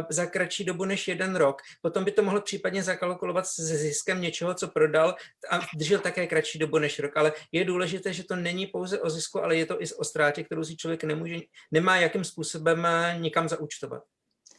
za 0.09 0.25
kratší 0.25 0.65
dobu 0.65 0.85
než 0.85 1.07
jeden 1.07 1.35
rok. 1.35 1.61
Potom 1.81 2.03
by 2.03 2.11
to 2.11 2.23
mohl 2.23 2.41
případně 2.41 2.83
zakalkulovat 2.83 3.47
se 3.47 3.61
ziskem 3.63 4.21
něčeho, 4.21 4.53
co 4.53 4.67
prodal 4.67 5.15
a 5.49 5.59
držel 5.75 5.99
také 5.99 6.27
kratší 6.27 6.59
dobu 6.59 6.77
než 6.77 6.99
rok. 6.99 7.17
Ale 7.17 7.33
je 7.51 7.65
důležité, 7.65 8.13
že 8.13 8.23
to 8.23 8.35
není 8.35 8.67
pouze 8.67 9.01
o 9.01 9.09
zisku, 9.09 9.43
ale 9.43 9.55
je 9.55 9.65
to 9.65 9.81
i 9.81 9.85
o 9.97 10.03
ztrátě, 10.03 10.43
kterou 10.43 10.63
si 10.63 10.75
člověk 10.75 11.03
nemůže, 11.03 11.35
nemá 11.71 11.97
jakým 11.97 12.23
způsobem 12.23 12.87
nikam 13.19 13.49
zaúčtovat. 13.49 14.03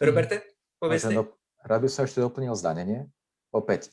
Roberte? 0.00 0.34
Hmm. 0.34 0.59
Možno, 0.80 1.36
rád 1.60 1.80
by 1.84 1.88
som 1.92 2.08
ešte 2.08 2.24
doplnil 2.24 2.56
zdanenie. 2.56 3.04
Opäť, 3.52 3.92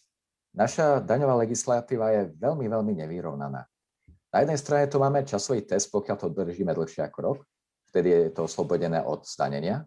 naša 0.56 1.04
daňová 1.04 1.44
legislatíva 1.44 2.16
je 2.16 2.32
veľmi, 2.40 2.66
veľmi 2.72 2.94
nevyrovnaná. 3.04 3.68
Na 4.32 4.38
jednej 4.40 4.60
strane 4.60 4.88
tu 4.88 5.00
máme 5.00 5.28
časový 5.28 5.68
test, 5.68 5.92
pokiaľ 5.92 6.16
to 6.16 6.28
držíme 6.32 6.72
dlhšie 6.72 7.04
ako 7.04 7.20
rok, 7.20 7.38
vtedy 7.92 8.08
je 8.12 8.22
to 8.32 8.48
oslobodené 8.48 9.04
od 9.04 9.28
zdanenia. 9.28 9.84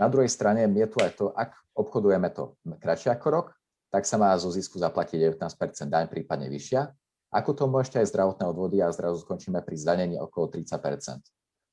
Na 0.00 0.08
druhej 0.08 0.32
strane 0.32 0.64
je 0.64 0.88
tu 0.88 0.96
aj 1.04 1.12
to, 1.16 1.28
ak 1.36 1.52
obchodujeme 1.76 2.32
to 2.32 2.56
kratšie 2.80 3.12
ako 3.12 3.28
rok, 3.28 3.46
tak 3.90 4.06
sa 4.06 4.16
má 4.16 4.32
zo 4.38 4.48
zisku 4.48 4.78
zaplatiť 4.78 5.36
19% 5.36 5.90
daň, 5.90 6.06
prípadne 6.08 6.46
vyššia. 6.48 6.88
Ako 7.30 7.54
to 7.54 7.64
môžete 7.66 8.00
aj 8.00 8.10
zdravotné 8.10 8.44
odvody 8.46 8.78
a 8.80 8.90
zrazu 8.94 9.22
skončíme 9.22 9.60
pri 9.60 9.76
zdanení 9.76 10.16
okolo 10.16 10.50
30%. 10.50 11.20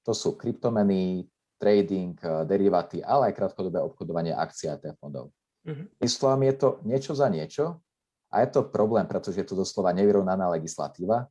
To 0.06 0.12
sú 0.13 0.34
kryptomeny, 0.38 1.25
trading, 1.57 2.17
eh, 2.21 2.45
deriváty, 2.45 3.03
ale 3.03 3.29
aj 3.29 3.37
krátkodobé 3.37 3.81
obchodovanie 3.81 4.33
akcií 4.33 4.69
a 4.69 4.77
fondov. 4.97 5.33
Mm-hmm. 5.67 6.45
Je 6.47 6.55
to 6.55 6.79
niečo 6.87 7.11
za 7.11 7.27
niečo 7.27 7.83
a 8.31 8.39
je 8.45 8.49
to 8.55 8.71
problém, 8.71 9.03
pretože 9.03 9.43
je 9.43 9.47
to 9.47 9.59
doslova 9.59 9.91
nevyrovnaná 9.91 10.47
legislatíva 10.47 11.27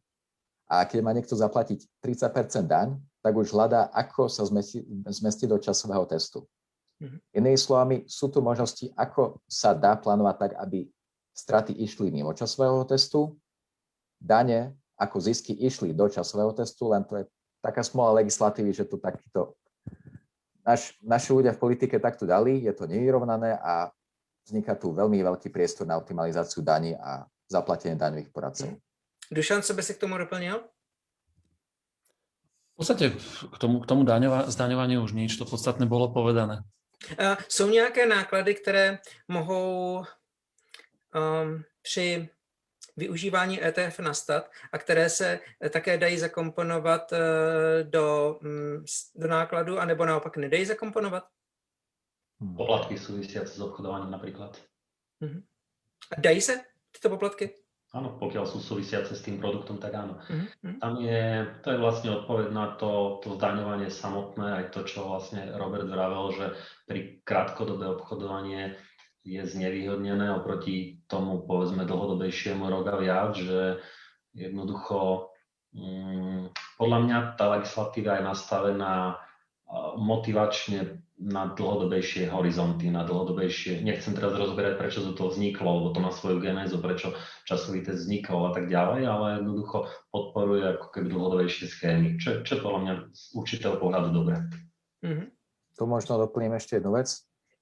a 0.68 0.76
keď 0.84 0.98
má 1.00 1.14
niekto 1.16 1.32
zaplatiť 1.38 2.02
30% 2.04 2.68
daň, 2.68 3.00
tak 3.24 3.32
už 3.32 3.54
hľadá, 3.54 3.88
ako 3.90 4.28
sa 4.28 4.44
zmestí, 4.44 5.46
do 5.48 5.56
časového 5.56 6.04
testu. 6.04 6.44
Mm-hmm. 7.00 7.18
Inými 7.32 7.58
slovami, 7.58 7.96
sú 8.04 8.28
tu 8.28 8.44
možnosti, 8.44 8.92
ako 8.92 9.40
sa 9.48 9.72
dá 9.72 9.96
plánovať 9.96 10.36
tak, 10.36 10.52
aby 10.60 10.88
straty 11.32 11.72
išli 11.84 12.12
mimo 12.12 12.32
časového 12.32 12.84
testu, 12.88 13.36
dane 14.16 14.76
ako 14.96 15.20
zisky 15.20 15.52
išli 15.52 15.92
do 15.92 16.08
časového 16.08 16.56
testu, 16.56 16.88
len 16.88 17.04
to 17.04 17.20
je 17.20 17.24
taká 17.60 17.84
smola 17.84 18.24
legislatívy, 18.24 18.72
že 18.72 18.88
tu 18.88 18.96
takýto 18.96 19.52
naš, 20.66 20.98
naši 20.98 21.30
ľudia 21.30 21.54
v 21.54 21.62
politike 21.62 22.02
takto 22.02 22.26
dali, 22.26 22.66
je 22.66 22.74
to 22.74 22.90
nevyrovnané 22.90 23.54
a 23.54 23.94
vzniká 24.42 24.74
tu 24.74 24.90
veľmi 24.90 25.22
veľký 25.22 25.48
priestor 25.54 25.86
na 25.86 25.94
optimalizáciu 25.96 26.66
daní 26.66 26.98
a 26.98 27.24
zaplatenie 27.46 27.94
daňových 27.94 28.34
poradcov. 28.34 28.74
Dušan, 29.30 29.62
co 29.62 29.74
by 29.74 29.82
si 29.82 29.94
k 29.94 30.02
tomu 30.02 30.18
doplnil? 30.18 30.58
V 32.74 32.84
podstate 32.84 33.14
k 33.48 33.56
tomu, 33.56 33.80
k 33.80 33.86
tomu 33.88 34.04
daňova, 34.04 34.52
zdaňovaniu 34.52 35.00
už 35.00 35.16
nič, 35.16 35.38
to 35.40 35.48
podstatné 35.48 35.88
bolo 35.88 36.12
povedané. 36.12 36.60
A 37.18 37.38
jsou 37.48 37.70
nějaké 37.70 38.06
náklady, 38.06 38.54
které 38.54 38.98
mohou 39.28 40.04
um, 41.14 41.64
při 41.82 42.28
využívání 42.96 43.64
ETF 43.64 43.98
nastat 43.98 44.50
a 44.72 44.78
které 44.78 45.08
se 45.08 45.40
eh, 45.60 45.70
také 45.70 45.98
dají 45.98 46.18
zakomponovat 46.18 47.12
eh, 47.12 47.18
do, 47.82 48.38
mm, 48.42 48.84
do 49.14 49.28
nákladu, 49.28 49.78
anebo 49.78 50.06
naopak 50.06 50.36
nedají 50.36 50.64
zakomponovat? 50.64 51.24
Hmm. 52.40 52.56
Poplatky 52.56 52.98
súvisiace 52.98 53.52
s 53.52 53.60
obchodovaním 53.60 54.10
napríklad. 54.10 54.60
Uh-huh. 55.22 55.42
A 56.16 56.20
dají 56.20 56.40
se 56.40 56.60
tyto 56.92 57.08
poplatky? 57.08 57.54
Áno, 57.94 58.20
pokiaľ 58.20 58.44
sú 58.44 58.60
súvisiace 58.60 59.16
s 59.16 59.24
tým 59.24 59.40
produktom, 59.40 59.80
tak 59.80 59.96
áno. 59.96 60.20
Uh-huh. 60.20 60.76
Tam 60.76 61.00
je, 61.00 61.48
to 61.64 61.72
je 61.72 61.78
vlastne 61.80 62.10
odpoveď 62.12 62.52
na 62.52 62.76
to, 62.76 63.24
to 63.24 63.40
zdaňovanie 63.40 63.88
samotné, 63.88 64.52
aj 64.52 64.64
to, 64.76 64.84
čo 64.84 65.08
vlastne 65.08 65.48
Robert 65.56 65.88
vravel, 65.88 66.28
že 66.36 66.46
pri 66.84 67.24
krátkodobé 67.24 67.88
obchodovanie 67.96 68.76
je 69.26 69.42
znevýhodnené 69.42 70.30
oproti 70.38 71.02
tomu 71.10 71.42
povedzme 71.42 71.82
dlhodobejšiemu 71.82 72.62
rok 72.70 72.86
a 72.94 72.96
viac, 73.02 73.34
že 73.34 73.82
jednoducho 74.38 75.34
mm, 75.74 76.54
podľa 76.78 76.98
mňa 77.02 77.18
tá 77.34 77.58
legislatíva 77.58 78.22
je 78.22 78.28
nastavená 78.30 79.18
motivačne 79.98 81.02
na 81.16 81.48
dlhodobejšie 81.56 82.28
horizonty, 82.28 82.92
na 82.92 83.02
dlhodobejšie, 83.02 83.80
nechcem 83.80 84.12
teraz 84.12 84.36
rozberať, 84.36 84.76
prečo 84.76 85.00
to, 85.00 85.16
to 85.16 85.32
vzniklo, 85.32 85.80
lebo 85.80 85.88
to 85.96 85.98
má 86.04 86.12
svoju 86.12 86.44
genézu, 86.44 86.76
prečo 86.78 87.16
časový 87.48 87.80
test 87.80 88.04
vznikol 88.04 88.46
a 88.46 88.54
tak 88.54 88.68
ďalej, 88.68 89.02
ale 89.08 89.26
jednoducho 89.40 89.88
podporuje 90.12 90.76
ako 90.76 90.86
keby 90.92 91.06
dlhodobejšie 91.08 91.66
schémy, 91.72 92.20
čo, 92.20 92.44
čo 92.44 92.60
podľa 92.60 92.80
mňa 92.84 92.94
z 93.16 93.22
určitého 93.32 93.74
pohľadu 93.80 94.08
dobré. 94.12 94.44
Mm-hmm. 95.02 95.26
Tu 95.76 95.82
možno 95.88 96.20
doplním 96.20 96.52
ešte 96.60 96.78
jednu 96.78 96.94
vec 96.94 97.08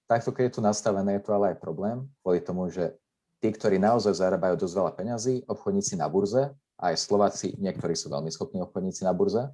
takto, 0.06 0.32
keď 0.32 0.42
je 0.48 0.54
to 0.58 0.62
nastavené, 0.62 1.16
je 1.16 1.22
to 1.24 1.32
ale 1.32 1.54
aj 1.54 1.60
problém, 1.60 2.04
kvôli 2.20 2.40
tomu, 2.40 2.68
že 2.70 2.94
tí, 3.40 3.52
ktorí 3.52 3.76
naozaj 3.76 4.16
zarábajú 4.16 4.56
dosť 4.56 4.74
veľa 4.74 4.92
peňazí, 4.96 5.34
obchodníci 5.48 5.96
na 5.96 6.08
burze, 6.08 6.52
aj 6.80 6.94
Slováci, 6.96 7.54
niektorí 7.60 7.94
sú 7.94 8.10
veľmi 8.10 8.28
schopní 8.32 8.60
obchodníci 8.64 9.04
na 9.04 9.12
burze, 9.14 9.52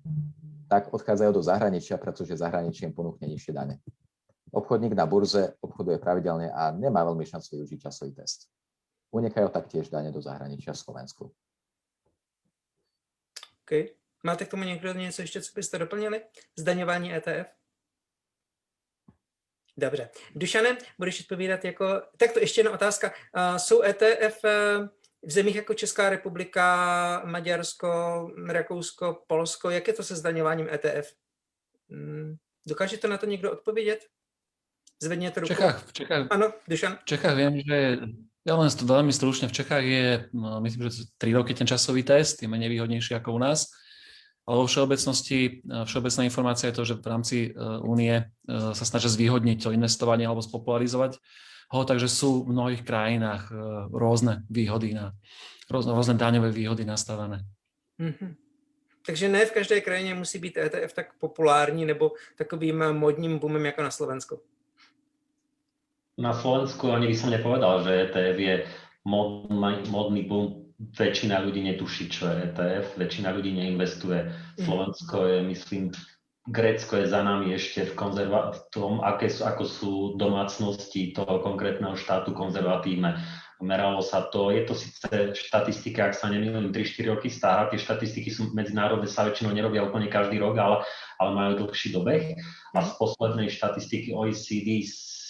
tak 0.71 0.95
odchádzajú 0.95 1.31
do 1.35 1.43
zahraničia, 1.43 1.99
pretože 1.99 2.39
zahraničie 2.39 2.87
im 2.87 2.95
ponúkne 2.95 3.27
nižšie 3.27 3.53
dane. 3.53 3.83
Obchodník 4.51 4.95
na 4.95 5.07
burze 5.07 5.55
obchoduje 5.63 5.99
pravidelne 5.99 6.51
a 6.51 6.71
nemá 6.71 7.03
veľmi 7.07 7.27
šancu 7.27 7.59
využiť 7.59 7.79
časový 7.87 8.15
test. 8.15 8.51
Unikajú 9.11 9.51
taktiež 9.51 9.91
dane 9.91 10.11
do 10.15 10.23
zahraničia 10.23 10.75
v 10.75 10.79
Slovensku. 10.79 11.25
OK. 13.67 13.73
Máte 14.23 14.45
k 14.45 14.51
tomu 14.51 14.65
někdo 14.65 14.93
něco 14.93 15.23
ještě, 15.23 15.41
co 15.41 15.53
byste 15.55 15.79
doplnili? 15.79 16.23
Zdaňování 16.59 17.15
ETF? 17.15 17.60
Dobře. 19.81 20.09
Dušane, 20.35 20.79
budeš 20.99 21.21
odpovídat 21.21 21.65
jako... 21.65 22.03
Tak 22.17 22.33
to 22.33 22.41
ještě 22.41 22.61
jedna 22.61 22.73
otázka. 22.73 23.13
Uh, 23.37 23.57
jsou 23.57 23.83
ETF 23.83 24.45
uh, 24.45 24.87
v 25.23 25.31
zemích 25.33 25.57
jako 25.57 25.75
Česká 25.75 26.11
republika, 26.11 27.23
Maďarsko, 27.25 27.91
Rakousko, 28.49 29.25
Polsko, 29.27 29.71
jak 29.71 29.89
je 29.89 29.93
to 29.93 30.03
se 30.03 30.17
zdaňováním 30.17 30.69
ETF? 30.69 31.13
Hmm, 31.91 32.37
dokáže 32.67 32.97
to 32.97 33.09
na 33.09 33.19
to 33.19 33.27
někdo 33.27 33.53
odpovědět? 33.53 34.01
Zvedněte 35.03 35.41
ruku. 35.41 35.55
V 35.55 35.57
Čechách, 35.57 35.87
v 35.87 35.93
Čechách, 35.93 36.27
ano, 36.31 36.53
Dušan. 36.69 36.99
V 37.03 37.05
Čechách 37.05 37.37
viem, 37.37 37.57
že 37.65 37.99
ja 38.45 38.57
len 38.57 38.69
veľmi 38.69 39.13
stručne, 39.13 39.49
v 39.49 39.57
Čechách 39.57 39.85
je, 39.85 40.29
no, 40.37 40.61
myslím, 40.61 40.93
že 40.93 41.09
3 41.17 41.33
roky 41.33 41.57
ten 41.57 41.67
časový 41.67 42.05
test, 42.05 42.43
je 42.43 42.49
menej 42.49 42.69
výhodnejší 42.69 43.17
ako 43.17 43.33
u 43.33 43.39
nás. 43.41 43.73
Ale 44.51 44.67
vo 44.67 44.67
všeobecnosti, 44.67 45.63
e, 45.63 45.87
všeobecná 45.87 46.27
informácia 46.27 46.75
je 46.75 46.77
to, 46.83 46.83
že 46.83 46.99
v 46.99 47.07
rámci 47.07 47.37
e, 47.47 47.51
únie 47.87 48.19
e, 48.19 48.25
sa 48.75 48.83
snažia 48.83 49.07
zvýhodniť 49.07 49.63
to 49.63 49.71
investovanie 49.71 50.27
alebo 50.27 50.43
spopularizovať 50.43 51.23
ho, 51.71 51.81
takže 51.87 52.11
sú 52.11 52.43
v 52.43 52.51
mnohých 52.51 52.83
krajinách 52.83 53.55
rôzne 53.95 54.43
výhody, 54.51 54.91
na, 54.91 55.15
rôzne, 55.71 55.95
rôzne 55.95 56.19
daňové 56.19 56.51
výhody 56.51 56.83
nastavené. 56.83 57.47
Mm-hmm. 57.95 58.31
Takže 59.07 59.29
ne 59.31 59.47
v 59.47 59.53
každé 59.53 59.81
krajině 59.81 60.15
musí 60.15 60.39
být 60.39 60.57
ETF 60.57 60.93
tak 60.93 61.07
populární 61.23 61.87
nebo 61.87 62.13
takovým 62.39 62.93
modním 62.93 63.39
boomem 63.39 63.67
jako 63.67 63.83
na 63.83 63.91
Slovensku. 63.91 64.43
Na 66.19 66.35
Slovensku 66.35 66.91
ani 66.91 67.07
by 67.07 67.15
som 67.15 67.31
nepovedal, 67.31 67.87
že 67.87 68.03
ETF 68.03 68.39
je 68.39 68.55
modný, 69.07 69.79
modný 69.95 70.23
boom 70.27 70.70
väčšina 70.81 71.45
ľudí 71.45 71.61
netuší, 71.61 72.09
čo 72.09 72.33
je 72.33 72.49
ETF, 72.49 72.97
väčšina 72.97 73.29
ľudí 73.37 73.53
neinvestuje. 73.53 74.21
Mhm. 74.25 74.65
Slovensko 74.65 75.17
je, 75.29 75.39
myslím, 75.45 75.85
Grécko 76.49 76.97
je 76.97 77.07
za 77.07 77.21
nami 77.21 77.53
ešte 77.53 77.85
v, 77.85 77.93
konzerva- 77.93 78.57
v 78.57 78.61
tom, 78.73 79.05
aké 79.05 79.29
sú, 79.29 79.45
ako 79.45 79.65
sú 79.69 79.93
domácnosti 80.17 81.13
toho 81.13 81.45
konkrétneho 81.45 81.93
štátu 82.01 82.33
konzervatívne. 82.33 83.21
Meralo 83.61 84.01
sa 84.01 84.25
to, 84.25 84.49
je 84.49 84.65
to 84.65 84.73
síce 84.73 85.37
štatistika, 85.37 86.09
ak 86.09 86.17
sa 86.17 86.33
nemýlim, 86.33 86.73
3-4 86.73 87.13
roky 87.13 87.29
stará, 87.29 87.69
tie 87.69 87.77
štatistiky 87.77 88.33
sú 88.33 88.57
medzinárodné, 88.57 89.05
sa 89.05 89.29
väčšinou 89.29 89.53
nerobia 89.53 89.85
úplne 89.85 90.09
každý 90.09 90.41
rok, 90.41 90.57
ale, 90.57 90.77
ale 91.21 91.31
majú 91.37 91.69
dlhší 91.69 91.93
dobeh. 91.93 92.41
A 92.73 92.79
z 92.81 92.91
poslednej 92.97 93.53
štatistiky 93.53 94.17
OECD 94.17 94.81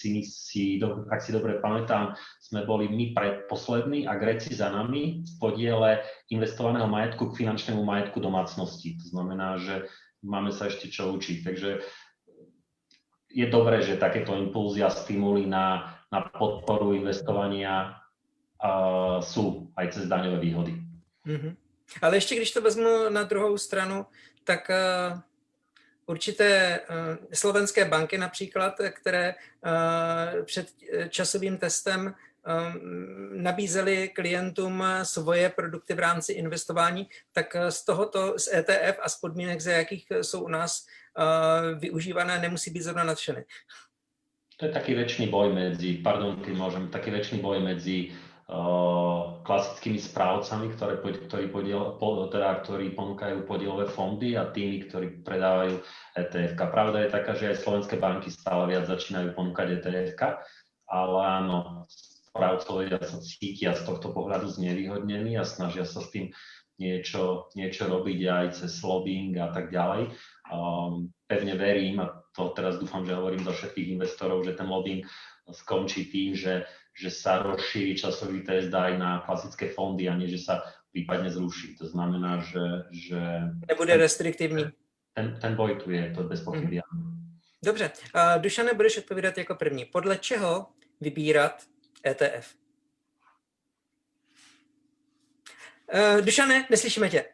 si, 0.00 0.24
si, 0.24 0.80
ak 1.12 1.20
si 1.20 1.30
dobre 1.36 1.60
pamätám, 1.60 2.16
sme 2.40 2.64
boli 2.64 2.88
my 2.88 3.12
predposlední 3.12 4.08
a 4.08 4.16
Gréci 4.16 4.56
za 4.56 4.72
nami 4.72 5.20
v 5.20 5.32
podiele 5.36 6.00
investovaného 6.32 6.88
majetku 6.88 7.28
k 7.28 7.44
finančnému 7.44 7.84
majetku 7.84 8.16
domácnosti. 8.16 8.96
To 9.04 9.06
znamená, 9.12 9.60
že 9.60 9.84
máme 10.24 10.48
sa 10.56 10.72
ešte 10.72 10.88
čo 10.88 11.12
učiť. 11.12 11.44
Takže 11.44 11.70
je 13.30 13.46
dobré, 13.46 13.84
že 13.84 14.00
takéto 14.00 14.32
impulzy 14.32 14.80
a 14.80 14.90
stimuly 14.90 15.44
na, 15.44 15.96
na 16.08 16.24
podporu 16.32 16.96
investovania 16.96 18.00
uh, 18.58 19.20
sú 19.20 19.70
aj 19.76 19.86
cez 19.92 20.04
daňové 20.08 20.40
výhody. 20.40 20.74
Mm-hmm. 21.28 21.52
Ale 22.02 22.16
ještě 22.16 22.36
když 22.36 22.50
to 22.50 22.60
vezmu 22.60 23.08
na 23.08 23.22
druhou 23.22 23.58
stranu, 23.58 24.06
tak 24.44 24.70
uh, 24.70 25.20
určité 26.10 26.80
slovenské 27.32 27.84
banky 27.84 28.18
například, 28.18 28.74
které 28.90 29.34
před 30.44 30.66
časovým 31.08 31.58
testem 31.58 32.14
nabízeli 33.32 34.08
klientům 34.08 34.84
svoje 35.02 35.48
produkty 35.48 35.94
v 35.94 35.98
rámci 35.98 36.32
investování, 36.32 37.08
tak 37.32 37.56
z 37.68 37.84
tohoto, 37.84 38.34
z 38.38 38.48
ETF 38.52 38.98
a 39.02 39.08
z 39.08 39.16
podmínek, 39.20 39.60
za 39.60 39.72
jakých 39.72 40.06
jsou 40.22 40.44
u 40.44 40.48
nás 40.48 40.86
využívané, 41.78 42.38
nemusí 42.38 42.70
být 42.70 42.82
zrovna 42.82 43.04
nadšené. 43.04 43.44
To 44.60 44.68
je 44.68 44.76
taký 44.76 44.92
väčší 44.92 45.24
boj 45.32 45.56
medzi, 45.56 46.04
pardon, 46.04 46.36
keď 46.36 46.52
môžem, 46.52 46.92
taký 46.92 47.08
väčší 47.08 47.40
boj 47.40 47.64
medzi 47.64 48.12
klasickými 49.46 50.02
správcami, 50.02 50.74
ktoré, 50.74 50.98
ktorí, 50.98 51.46
podiel, 51.54 51.94
po, 52.02 52.26
teda, 52.26 52.58
ktorí 52.66 52.98
ponúkajú 52.98 53.46
podielové 53.46 53.86
fondy 53.86 54.34
a 54.34 54.50
tými, 54.50 54.90
ktorí 54.90 55.22
predávajú 55.22 55.78
ETF. 56.18 56.58
Pravda 56.58 57.06
je 57.06 57.14
taká, 57.14 57.32
že 57.38 57.54
aj 57.54 57.62
slovenské 57.62 57.94
banky 58.02 58.26
stále 58.34 58.74
viac 58.74 58.90
začínajú 58.90 59.38
ponúkať 59.38 59.78
ETF, 59.78 60.42
ale 60.90 61.18
áno, 61.22 61.86
správcovia 62.30 62.98
sa 62.98 63.22
cítia 63.22 63.78
z 63.78 63.86
tohto 63.86 64.10
pohľadu 64.10 64.50
znevýhodnení 64.50 65.38
a 65.38 65.46
snažia 65.46 65.86
sa 65.86 66.02
s 66.02 66.10
tým 66.10 66.34
niečo, 66.80 67.52
niečo 67.54 67.86
robiť 67.86 68.20
aj 68.26 68.46
cez 68.64 68.82
lobbying 68.82 69.36
a 69.38 69.52
tak 69.52 69.70
ďalej. 69.70 70.10
Um, 70.50 71.12
pevne 71.28 71.54
verím, 71.54 72.02
a 72.02 72.24
to 72.34 72.50
teraz 72.56 72.80
dúfam, 72.80 73.04
že 73.06 73.14
hovorím 73.14 73.46
za 73.46 73.54
všetkých 73.54 73.94
investorov, 73.94 74.42
že 74.42 74.56
ten 74.56 74.66
lobbying 74.66 75.04
skončí 75.52 76.08
tým, 76.08 76.32
že, 76.32 76.64
že 76.94 77.10
sa 77.10 77.42
rozšíri 77.42 77.96
časový 77.96 78.42
test 78.42 78.74
aj 78.74 78.98
na 78.98 79.22
klasické 79.26 79.72
fondy 79.72 80.08
a 80.08 80.16
nie, 80.16 80.28
že 80.28 80.38
sa 80.38 80.62
prípadne 80.92 81.30
zruší. 81.30 81.78
To 81.78 81.86
znamená, 81.86 82.42
že... 82.42 82.90
že 82.90 83.20
Nebude 83.68 83.96
restriktívny. 83.96 84.70
Ten, 85.14 85.38
ten 85.40 85.56
boj 85.56 85.78
tu 85.78 85.90
je, 85.90 86.12
to 86.14 86.22
bez 86.22 86.40
pochyby. 86.40 86.78
Mm-hmm. 86.78 87.20
Dobře. 87.64 87.90
Uh, 88.14 88.42
Dušane, 88.42 88.74
budeš 88.74 88.98
odpovídat 88.98 89.38
jako 89.38 89.54
první. 89.54 89.84
Podle 89.84 90.16
čeho 90.16 90.66
vybírat 91.00 91.62
ETF? 92.06 92.54
Uh, 95.94 96.20
Dušane, 96.20 96.66
neslyšíme 96.70 97.08
tě. 97.08 97.24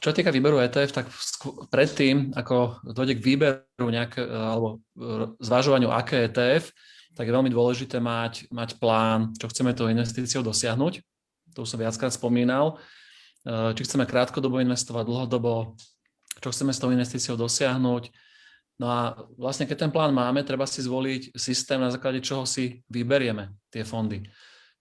Čo 0.00 0.10
týka 0.10 0.32
výberu 0.32 0.58
ETF, 0.58 0.90
tak 0.90 1.06
predtým, 1.68 2.32
ako 2.32 2.80
dojde 2.96 3.20
k 3.20 3.24
výberu 3.24 3.88
nejaké, 3.90 4.24
alebo 4.24 4.80
zvažovaniu, 5.38 5.92
aké 5.92 6.26
ETF, 6.26 6.72
tak 7.14 7.26
je 7.26 7.34
veľmi 7.34 7.50
dôležité 7.52 7.98
mať, 8.00 8.48
mať 8.54 8.78
plán, 8.80 9.34
čo 9.36 9.50
chceme 9.50 9.74
tou 9.74 9.90
investíciou 9.90 10.40
dosiahnuť. 10.46 11.02
To 11.58 11.66
už 11.66 11.70
som 11.74 11.82
viackrát 11.82 12.14
spomínal. 12.14 12.78
Či 13.46 13.82
chceme 13.84 14.04
krátkodobo 14.04 14.60
investovať, 14.60 15.04
dlhodobo, 15.04 15.74
čo 16.40 16.48
chceme 16.52 16.72
s 16.72 16.80
tou 16.80 16.92
investíciou 16.92 17.36
dosiahnuť. 17.36 18.12
No 18.80 18.86
a 18.88 19.12
vlastne, 19.36 19.68
keď 19.68 19.88
ten 19.88 19.92
plán 19.92 20.16
máme, 20.16 20.40
treba 20.40 20.64
si 20.64 20.80
zvoliť 20.80 21.36
systém, 21.36 21.76
na 21.76 21.92
základe 21.92 22.24
čoho 22.24 22.48
si 22.48 22.80
vyberieme 22.88 23.52
tie 23.68 23.84
fondy. 23.84 24.24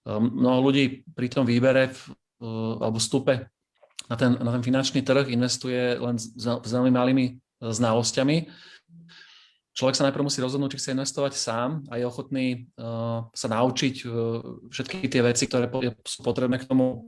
Mnoho 0.08 0.72
ľudí 0.72 1.04
pri 1.12 1.28
tom 1.28 1.44
výbere 1.44 1.92
alebo 2.80 2.96
vstupe 2.96 3.52
na 4.10 4.16
ten, 4.18 4.34
na 4.42 4.52
ten 4.58 4.64
finančný 4.66 5.06
trh 5.06 5.30
investuje 5.30 6.02
len 6.02 6.18
s, 6.18 6.34
s 6.42 6.72
veľmi 6.74 6.90
malými 6.90 7.26
e, 7.30 7.32
znalosťami. 7.70 8.50
Človek 9.78 9.96
sa 9.96 10.06
najprv 10.10 10.28
musí 10.28 10.42
rozhodnúť, 10.42 10.76
či 10.76 10.80
chce 10.82 10.96
investovať 10.98 11.34
sám 11.38 11.88
a 11.88 11.96
je 11.96 12.04
ochotný 12.04 12.68
uh, 12.76 13.32
sa 13.32 13.48
naučiť 13.48 13.96
uh, 14.04 14.12
všetky 14.68 15.08
tie 15.08 15.24
veci, 15.24 15.48
ktoré 15.48 15.72
po, 15.72 15.80
sú 16.04 16.20
potrebné 16.20 16.60
k 16.60 16.68
tomu, 16.68 17.08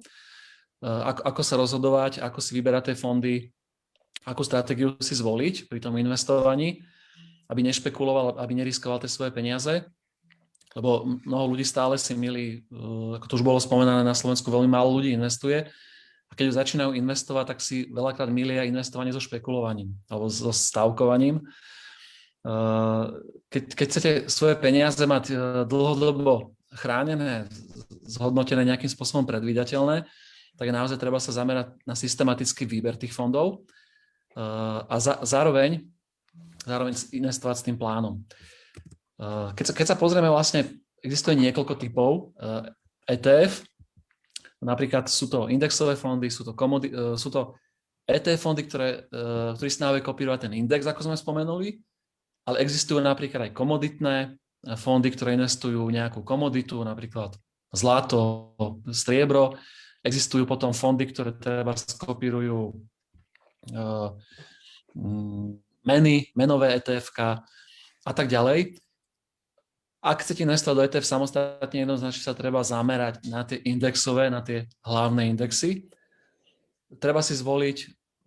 uh, 0.79 1.03
ako, 1.03 1.21
ako 1.35 1.41
sa 1.43 1.59
rozhodovať, 1.59 2.23
ako 2.23 2.39
si 2.39 2.55
vyberať 2.55 2.83
tie 2.87 2.95
fondy, 2.95 3.35
akú 4.23 4.47
stratégiu 4.47 4.95
si 5.03 5.19
zvoliť 5.19 5.67
pri 5.67 5.83
tom 5.83 5.99
investovaní, 5.99 6.79
aby 7.51 7.59
nešpekuloval, 7.59 8.39
aby 8.39 8.63
neriskoval 8.63 9.03
tie 9.03 9.11
svoje 9.11 9.35
peniaze. 9.35 9.83
Lebo 10.71 11.19
mnoho 11.27 11.51
ľudí 11.51 11.67
stále 11.67 11.99
si 11.99 12.15
milí, 12.15 12.63
ako 13.19 13.25
to 13.27 13.35
už 13.35 13.43
bolo 13.43 13.59
spomenané 13.59 14.07
na 14.07 14.15
Slovensku, 14.15 14.47
veľmi 14.47 14.71
málo 14.71 14.95
ľudí 14.95 15.11
investuje 15.11 15.67
a 16.31 16.33
keď 16.33 16.45
už 16.47 16.59
začínajú 16.63 16.95
investovať, 16.95 17.45
tak 17.51 17.59
si 17.59 17.91
veľakrát 17.91 18.31
milia 18.31 18.63
investovanie 18.63 19.11
so 19.11 19.19
špekulovaním 19.19 19.91
alebo 20.07 20.31
so 20.31 20.55
stavkovaním. 20.55 21.43
Keď, 23.51 23.63
keď 23.75 23.85
chcete 23.91 24.11
svoje 24.31 24.55
peniaze 24.57 24.97
mať 24.97 25.25
e, 25.29 25.35
dlhodobo 25.69 26.57
chránené, 26.73 27.45
zhodnotené 28.09 28.65
nejakým 28.65 28.89
spôsobom 28.89 29.29
predvídateľné, 29.29 30.09
tak 30.57 30.67
naozaj 30.73 30.97
treba 30.97 31.21
sa 31.21 31.35
zamerať 31.35 31.77
na 31.85 31.93
systematický 31.93 32.65
výber 32.65 32.97
tých 32.97 33.13
fondov 33.13 33.61
e, 34.33 34.41
a 34.87 34.95
za, 34.97 35.21
zároveň, 35.21 35.85
zároveň 36.65 36.97
investovať 37.13 37.55
s 37.61 37.65
tým 37.69 37.77
plánom. 37.77 38.17
E, 38.17 39.53
keď 39.53 39.65
sa, 39.69 39.73
keď 39.77 39.87
sa 39.93 39.99
pozrieme, 39.99 40.31
vlastne 40.31 40.65
existuje 41.05 41.37
niekoľko 41.37 41.77
typov 41.77 42.33
ETF, 43.05 43.69
Napríklad 44.62 45.10
sú 45.10 45.26
to 45.26 45.50
indexové 45.50 45.97
fondy, 45.97 46.30
sú 46.30 46.45
to, 46.45 46.54
komodi- 46.54 46.93
e, 46.93 47.17
sú 47.17 47.34
to 47.34 47.58
ETF 48.06 48.41
fondy, 48.41 48.62
ktoré, 48.69 49.10
e, 49.10 49.30
ktorý 49.58 49.69
snahujú 49.74 50.02
kopírovať 50.06 50.47
ten 50.47 50.54
index, 50.54 50.86
ako 50.86 51.10
sme 51.10 51.17
spomenuli, 51.17 51.82
ale 52.45 52.62
existujú 52.62 53.02
napríklad 53.02 53.50
aj 53.50 53.58
komoditné 53.58 54.15
e, 54.21 54.28
fondy, 54.78 55.10
ktoré 55.10 55.34
investujú 55.34 55.82
nejakú 55.89 56.21
komoditu, 56.21 56.78
napríklad 56.86 57.34
zlato, 57.74 58.54
striebro. 58.93 59.58
Existujú 60.06 60.45
potom 60.45 60.74
fondy, 60.74 61.10
ktoré 61.10 61.38
treba 61.38 61.78
skopírujú 61.78 62.74
meny, 65.86 66.34
menové 66.34 66.74
ETF 66.74 67.13
a 68.02 68.12
tak 68.12 68.26
ďalej 68.26 68.82
ak 70.01 70.25
chcete 70.25 70.41
do 70.49 70.81
ETF 70.81 71.05
samostatne, 71.05 71.77
jednoznačne 71.85 72.25
sa 72.25 72.33
treba 72.33 72.65
zamerať 72.65 73.21
na 73.29 73.45
tie 73.45 73.61
indexové, 73.69 74.33
na 74.33 74.41
tie 74.41 74.65
hlavné 74.81 75.29
indexy. 75.29 75.85
Treba 76.97 77.21
si 77.21 77.37
zvoliť 77.37 77.77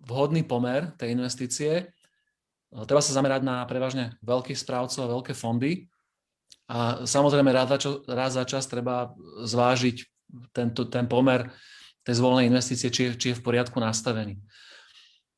vhodný 0.06 0.46
pomer 0.46 0.94
tej 0.94 1.18
investície. 1.18 1.90
Treba 2.70 3.02
sa 3.02 3.10
zamerať 3.10 3.42
na 3.42 3.66
prevažne 3.66 4.14
veľkých 4.22 4.54
správcov 4.54 5.02
a 5.02 5.12
veľké 5.18 5.34
fondy. 5.34 5.90
A 6.70 7.02
samozrejme 7.02 7.50
raz 7.50 7.66
za, 7.66 7.78
čo, 7.82 7.90
raz 8.06 8.38
za 8.38 8.46
čas 8.46 8.70
treba 8.70 9.10
zvážiť 9.42 9.96
tento, 10.54 10.86
ten 10.86 11.10
pomer 11.10 11.50
tej 12.06 12.22
zvolenej 12.22 12.54
investície, 12.54 12.86
či, 12.86 13.18
či 13.18 13.34
je 13.34 13.38
v 13.38 13.44
poriadku 13.44 13.82
nastavený. 13.82 14.38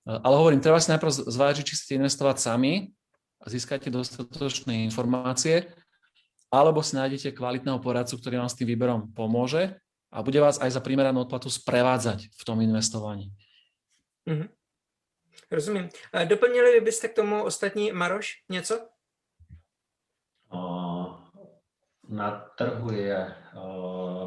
Ale 0.04 0.36
hovorím, 0.36 0.60
treba 0.60 0.78
si 0.84 0.92
najprv 0.92 1.32
zvážiť, 1.32 1.64
či 1.64 1.74
chcete 1.80 1.96
investovať 1.96 2.36
sami 2.44 2.92
a 3.40 3.48
získate 3.48 3.88
dostatočné 3.88 4.84
informácie 4.84 5.72
alebo 6.56 6.80
si 6.80 6.96
nájdete 6.96 7.36
kvalitného 7.36 7.76
poradcu, 7.84 8.16
ktorý 8.16 8.40
vám 8.40 8.48
s 8.48 8.56
tým 8.56 8.72
výberom 8.72 9.12
pomôže 9.12 9.76
a 10.08 10.24
bude 10.24 10.40
vás 10.40 10.56
aj 10.56 10.72
za 10.72 10.80
primeranú 10.80 11.28
odplatu 11.28 11.52
sprevádzať 11.52 12.32
v 12.32 12.42
tom 12.48 12.64
investovaní. 12.64 13.36
Mm-hmm. 14.24 14.48
Rozumím. 15.52 15.92
Doplnili 16.10 16.80
byste 16.80 17.12
k 17.12 17.16
tomu 17.22 17.44
ostatní, 17.44 17.92
Maroš, 17.92 18.42
něco? 18.48 18.88
Na 22.08 22.30
trhu 22.58 22.90
je 22.90 23.34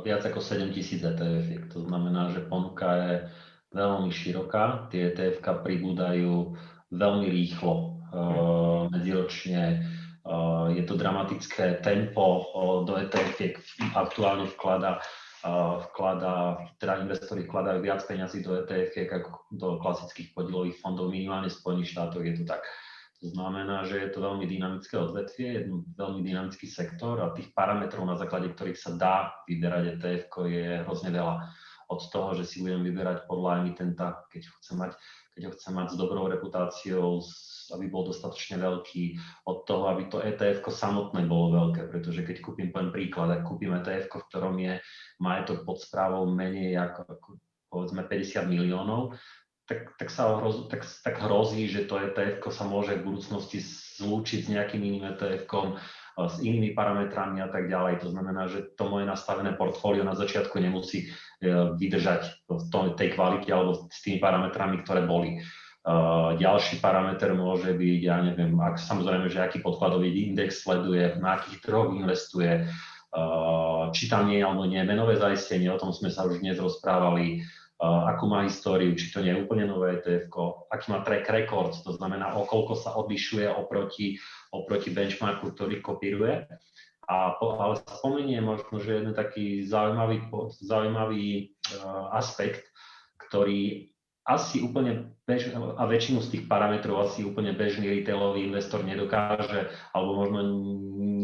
viac 0.03 0.25
ako 0.25 0.41
7 0.41 0.73
tisíc 0.75 1.03
ETF. 1.03 1.73
To 1.73 1.79
znamená, 1.87 2.31
že 2.31 2.43
ponuka 2.43 2.95
je 2.95 3.31
veľmi 3.71 4.11
široká. 4.11 4.91
Tie 4.91 5.11
ETF 5.11 5.63
pribúdajú 5.63 6.59
veľmi 6.91 7.27
rýchlo. 7.31 8.03
Medziročne 8.91 9.87
je 10.77 10.83
to 10.85 10.93
dramatické 10.93 11.81
tempo 11.81 12.45
do 12.85 12.93
ETF 13.01 13.41
aktuálne 13.97 14.45
vklada, 14.53 15.01
vklada, 15.89 16.61
teda 16.77 17.01
investori 17.01 17.47
vkladajú 17.49 17.79
viac 17.81 18.05
peňazí 18.05 18.45
do 18.45 18.61
ETF 18.61 19.23
ako 19.23 19.29
do 19.55 19.67
klasických 19.81 20.35
podielových 20.37 20.77
fondov, 20.83 21.09
minimálne 21.09 21.49
v 21.49 21.57
Spojených 21.57 21.97
štátoch 21.97 22.21
je 22.21 22.35
to 22.37 22.45
tak. 22.45 22.61
To 23.19 23.35
znamená, 23.35 23.83
že 23.83 23.99
je 23.99 24.09
to 24.15 24.23
veľmi 24.23 24.47
dynamické 24.47 24.95
odvetvie, 24.95 25.47
je 25.51 25.61
veľmi 25.99 26.23
dynamický 26.23 26.71
sektor 26.71 27.19
a 27.19 27.35
tých 27.35 27.51
parametrov, 27.51 28.07
na 28.07 28.15
základe 28.15 28.55
ktorých 28.55 28.79
sa 28.79 28.95
dá 28.95 29.43
vyberať 29.43 29.99
ETF, 29.99 30.23
je 30.47 30.83
hrozne 30.87 31.11
veľa. 31.11 31.35
Od 31.89 32.01
toho, 32.13 32.37
že 32.37 32.45
si 32.45 32.61
budem 32.61 32.85
vyberať 32.85 33.25
podľa 33.25 33.65
emitenta, 33.65 34.23
keď 34.29 34.45
chcem 34.61 34.77
mať, 34.77 34.93
keď 35.39 35.47
ho 35.47 35.55
chcem 35.55 35.71
mať 35.71 35.95
s 35.95 35.95
dobrou 35.95 36.27
reputáciou, 36.27 37.23
aby 37.71 37.87
bol 37.87 38.03
dostatočne 38.11 38.59
veľký, 38.59 39.15
od 39.47 39.63
toho, 39.63 39.87
aby 39.87 40.11
to 40.11 40.19
ETF 40.19 40.67
samotné 40.67 41.23
bolo 41.31 41.55
veľké, 41.55 41.87
pretože 41.87 42.27
keď 42.27 42.43
kúpim, 42.43 42.75
poviem 42.75 42.91
príklad, 42.91 43.31
ak 43.31 43.47
kúpim 43.47 43.71
ETF, 43.71 44.11
v 44.11 44.27
ktorom 44.27 44.59
je 44.59 44.83
majetok 45.23 45.63
pod 45.63 45.79
správou 45.79 46.27
menej 46.27 46.75
ako, 46.75 47.01
ako 47.07 47.27
povedzme 47.71 48.03
50 48.03 48.51
miliónov, 48.51 49.15
tak, 49.63 49.95
tak, 49.95 50.11
sa 50.11 50.35
hroz, 50.35 50.67
tak, 50.67 50.83
tak 50.83 51.15
hrozí, 51.23 51.71
že 51.71 51.87
to 51.87 52.03
ETF 52.03 52.51
sa 52.51 52.67
môže 52.67 52.99
v 52.99 53.05
budúcnosti 53.07 53.63
zlúčiť 53.95 54.39
s 54.43 54.51
nejakým 54.51 54.81
iným 54.83 55.15
ETF, 55.15 55.47
s 56.27 56.43
inými 56.43 56.75
parametrami 56.75 57.39
a 57.39 57.47
tak 57.47 57.71
ďalej. 57.71 58.03
To 58.03 58.11
znamená, 58.11 58.51
že 58.51 58.75
to 58.75 58.91
moje 58.91 59.07
nastavené 59.07 59.55
portfólio 59.55 60.03
na 60.03 60.17
začiatku 60.17 60.59
nemusí 60.59 61.07
vydržať 61.79 62.49
v 62.51 62.97
tej 62.99 63.15
kvalite 63.15 63.47
alebo 63.53 63.87
s 63.87 63.99
tými 64.03 64.19
parametrami, 64.19 64.83
ktoré 64.83 65.07
boli. 65.07 65.39
Ďalší 66.35 66.83
parameter 66.83 67.31
môže 67.31 67.71
byť, 67.71 67.99
ja 68.03 68.19
neviem, 68.19 68.51
ak, 68.59 68.75
samozrejme, 68.77 69.31
že 69.31 69.39
aký 69.39 69.63
podkladový 69.63 70.11
index 70.11 70.67
sleduje, 70.67 71.15
na 71.23 71.39
akých 71.39 71.63
trhoch 71.63 71.95
investuje, 71.95 72.67
či 73.95 74.03
tam 74.11 74.27
nie 74.27 74.43
alebo 74.43 74.67
nie 74.67 74.83
menové 74.83 75.17
zaistenie, 75.17 75.71
o 75.71 75.79
tom 75.79 75.95
sme 75.95 76.11
sa 76.11 76.27
už 76.27 76.43
dnes 76.43 76.59
rozprávali, 76.59 77.41
akú 77.79 78.27
má 78.27 78.43
históriu, 78.43 78.91
či 78.91 79.07
to 79.07 79.23
nie 79.23 79.31
je 79.31 79.39
úplne 79.39 79.63
nové 79.63 80.03
etf 80.03 80.27
aký 80.67 80.85
má 80.91 80.99
track 80.99 81.31
record, 81.31 81.71
to 81.79 81.95
znamená, 81.95 82.35
o 82.35 82.43
koľko 82.43 82.75
sa 82.75 82.91
odlišuje 82.99 83.47
oproti, 83.47 84.19
oproti 84.51 84.91
benchmarku, 84.91 85.55
ktorý 85.55 85.79
kopíruje. 85.79 86.43
A, 87.09 87.33
ale 87.41 87.81
spomeniem 87.81 88.45
možno, 88.45 88.77
že 88.77 89.01
jeden 89.01 89.17
taký 89.17 89.65
zaujímavý, 89.65 90.29
zaujímavý 90.61 91.57
uh, 91.73 92.13
aspekt, 92.13 92.69
ktorý 93.17 93.89
asi 94.29 94.61
úplne 94.61 95.17
bež, 95.25 95.49
a 95.57 95.83
väčšinu 95.89 96.21
z 96.21 96.37
tých 96.37 96.43
parametrov 96.45 97.01
asi 97.01 97.25
úplne 97.25 97.49
bežný 97.57 97.89
retailový 97.89 98.45
investor 98.45 98.85
nedokáže, 98.85 99.73
alebo 99.89 100.21
možno 100.21 100.39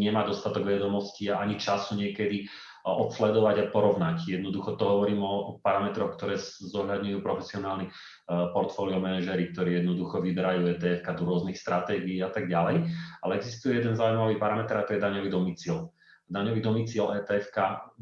nemá 0.02 0.26
dostatok 0.26 0.66
vedomostí 0.66 1.30
a 1.30 1.38
ani 1.38 1.62
času 1.62 2.02
niekedy 2.02 2.50
odsledovať 2.86 3.66
a 3.66 3.70
porovnať. 3.74 4.30
Jednoducho 4.30 4.78
to 4.78 4.86
hovorím 4.86 5.26
o, 5.26 5.58
parametroch, 5.66 6.14
ktoré 6.14 6.38
zohľadňujú 6.38 7.18
profesionálni 7.26 7.90
uh, 7.90 8.54
portfólio 8.54 9.02
manažery, 9.02 9.50
ktorí 9.50 9.82
jednoducho 9.82 10.22
vyberajú 10.22 10.70
ETF 10.78 11.18
do 11.18 11.24
rôznych 11.26 11.58
stratégií 11.58 12.22
a 12.22 12.30
tak 12.30 12.46
ďalej. 12.46 12.86
Ale 13.26 13.42
existuje 13.42 13.82
jeden 13.82 13.98
zaujímavý 13.98 14.38
parameter 14.38 14.78
a 14.78 14.86
to 14.86 14.94
je 14.94 15.02
daňový 15.02 15.34
domicil. 15.34 15.90
Daňový 16.30 16.62
domicil 16.62 17.10
ETF 17.26 17.50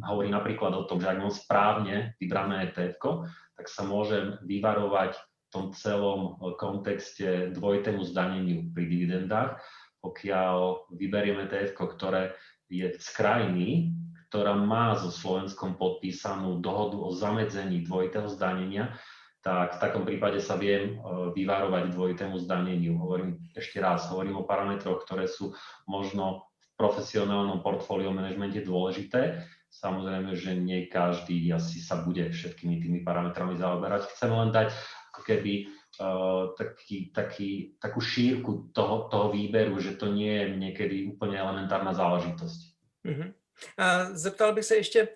hovorí 0.03 0.27
napríklad 0.27 0.75
o 0.75 0.83
tom, 0.83 0.99
že 0.99 1.11
ak 1.11 1.19
mám 1.19 1.31
správne 1.31 2.19
vybrané 2.19 2.71
ETF, 2.71 3.23
tak 3.55 3.65
sa 3.71 3.87
môžem 3.87 4.35
vyvarovať 4.43 5.15
v 5.15 5.25
tom 5.47 5.65
celom 5.71 6.39
kontexte 6.59 7.55
dvojitému 7.55 8.03
zdaneniu 8.03 8.67
pri 8.75 8.83
dividendách, 8.87 9.59
pokiaľ 10.03 10.91
vyberiem 10.91 11.47
ETF, 11.47 11.79
ktoré 11.95 12.35
je 12.67 12.89
z 12.95 13.07
krajiny, 13.15 13.95
ktorá 14.33 14.57
má 14.57 14.97
so 14.97 15.13
Slovenskom 15.13 15.77
podpísanú 15.77 16.57
dohodu 16.57 16.97
o 16.97 17.13
zamedzení 17.13 17.85
dvojitého 17.85 18.25
zdanenia, 18.33 18.97
tak 19.45 19.77
v 19.77 19.81
takom 19.85 20.09
prípade 20.09 20.41
sa 20.41 20.57
viem 20.57 20.97
e, 20.97 21.29
vyvarovať 21.37 21.93
dvojitému 21.93 22.41
zdaneniu. 22.41 22.97
Hovorím 22.97 23.37
ešte 23.53 23.77
raz, 23.77 24.09
hovorím 24.09 24.41
o 24.41 24.47
parametroch, 24.49 25.05
ktoré 25.05 25.29
sú 25.29 25.53
možno 25.85 26.49
v 26.57 26.81
profesionálnom 26.81 27.61
portfólio 27.61 28.09
manažmente 28.09 28.65
dôležité. 28.65 29.45
Samozrejme, 29.69 30.33
že 30.33 30.57
nie 30.57 30.89
každý 30.89 31.53
asi 31.53 31.77
sa 31.77 32.01
bude 32.01 32.25
všetkými 32.33 32.81
tými 32.81 32.99
parametrami 33.05 33.53
zaoberať. 33.53 34.09
Chcem 34.17 34.33
len 34.33 34.49
dať 34.49 34.73
ako 35.13 35.21
keby 35.29 35.53
uh, 36.01 36.57
taký, 36.57 37.13
taký, 37.13 37.49
takú 37.77 38.01
šírku 38.01 38.73
toho, 38.73 39.09
toho 39.13 39.29
výberu, 39.29 39.77
že 39.77 39.93
to 39.93 40.09
nie 40.09 40.29
je 40.29 40.45
niekedy 40.57 41.05
úplne 41.09 41.37
elementárna 41.37 41.93
záležitosť. 41.93 42.59
Mm-hmm. 43.05 43.42
A 43.77 44.05
zeptal 44.13 44.53
bych 44.53 44.65
se 44.65 44.75
ještě... 44.75 45.07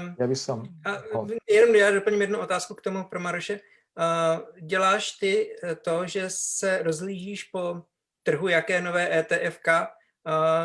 Um, 0.00 0.16
Já 0.20 0.26
bych 0.26 0.38
som... 0.38 0.62
A, 0.84 1.02
jenom 1.50 1.74
já 1.74 1.90
doplním 1.90 2.20
jednu 2.20 2.40
otázku 2.40 2.74
k 2.74 2.80
tomu 2.80 3.04
pro 3.04 3.20
Maroše. 3.20 3.60
Děláš 4.60 5.12
ty 5.12 5.56
eh, 5.62 5.74
to, 5.74 6.06
že 6.06 6.24
se 6.28 6.82
rozlížíš 6.82 7.44
po 7.44 7.82
trhu, 8.22 8.48
jaké 8.48 8.80
nové 8.80 9.18
ETFK 9.18 9.68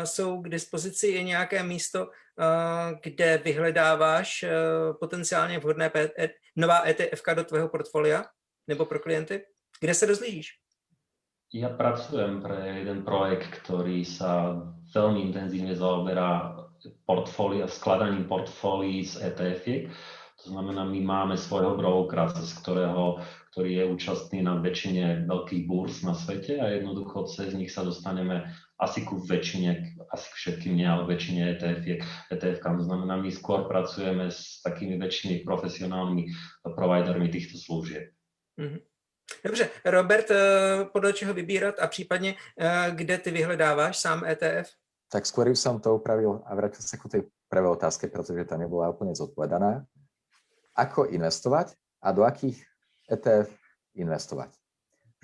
jsou 0.04 0.42
k 0.42 0.48
dispozici, 0.48 1.06
je 1.08 1.22
nějaké 1.22 1.62
místo, 1.62 2.10
kde 3.02 3.38
vyhledáváš 3.38 4.44
uh, 4.44 4.50
potenciálně 5.00 5.58
vhodné 5.58 5.90
e- 5.94 6.28
nová 6.56 6.86
ETFK 6.86 7.34
do 7.34 7.44
tvého 7.44 7.68
portfolia 7.68 8.24
nebo 8.68 8.84
pro 8.84 8.98
klienty? 8.98 9.44
Kde 9.80 9.94
se 9.94 10.06
rozlížíš? 10.06 10.48
Ja 11.54 11.70
pracujem 11.70 12.42
pre 12.42 12.82
jeden 12.82 13.06
projekt, 13.06 13.62
ktorý 13.62 14.02
sa 14.02 14.58
veľmi 14.90 15.30
intenzívne 15.30 15.78
zaoberá 15.78 16.58
portfólia, 17.06 17.68
skladaním 17.68 18.24
portfólií 18.24 19.04
z 19.04 19.22
ETF-iek. 19.22 19.90
To 20.44 20.50
znamená, 20.52 20.84
my 20.84 21.00
máme 21.00 21.36
svojho 21.36 21.74
brokera, 21.74 22.28
z 22.28 22.52
ktorého, 22.62 23.18
ktorý 23.50 23.70
je 23.72 23.84
účastný 23.88 24.38
na 24.44 24.60
väčšine 24.60 25.26
veľkých 25.26 25.64
burs 25.66 26.04
na 26.04 26.14
svete 26.14 26.60
a 26.60 26.70
jednoducho 26.70 27.26
cez 27.26 27.56
nich 27.56 27.72
sa 27.72 27.82
dostaneme 27.82 28.46
asi 28.76 29.02
ku 29.02 29.16
väčšine, 29.16 29.96
asi 30.12 30.26
ku 30.28 30.36
všetkým 30.36 30.76
nie, 30.76 30.86
ale 30.86 31.08
väčšine 31.08 31.56
ETF-iek. 31.56 32.00
ETF 32.30 32.58
to 32.62 32.84
znamená, 32.84 33.16
my 33.16 33.30
skôr 33.32 33.64
pracujeme 33.64 34.28
s 34.28 34.60
takými 34.60 35.00
väčšími 35.00 35.42
profesionálnymi 35.42 36.24
providermi 36.62 37.32
týchto 37.32 37.56
služieb. 37.56 38.12
Mm-hmm. 38.60 38.80
Dobře, 39.44 39.68
Robert, 39.84 40.30
eh, 40.30 40.36
podle 40.92 41.12
čeho 41.12 41.34
vybírat 41.34 41.74
a 41.80 41.86
případně 41.86 42.34
eh, 42.60 42.90
kde 42.90 43.18
ty 43.18 43.30
vyhledáváš 43.30 43.96
sám 43.96 44.24
ETF? 44.24 44.70
Tak 45.16 45.24
skôr 45.24 45.48
by 45.48 45.56
som 45.56 45.80
to 45.80 45.96
upravil 45.96 46.44
a 46.44 46.52
vrátil 46.52 46.84
sa 46.84 47.00
ku 47.00 47.08
tej 47.08 47.24
prvej 47.48 47.72
otázke, 47.72 48.04
pretože 48.12 48.44
tá 48.44 48.60
nebola 48.60 48.92
úplne 48.92 49.16
zodpovedaná. 49.16 49.80
Ako 50.76 51.08
investovať 51.08 51.72
a 52.04 52.12
do 52.12 52.20
akých 52.20 52.60
ETF 53.08 53.48
investovať? 53.96 54.52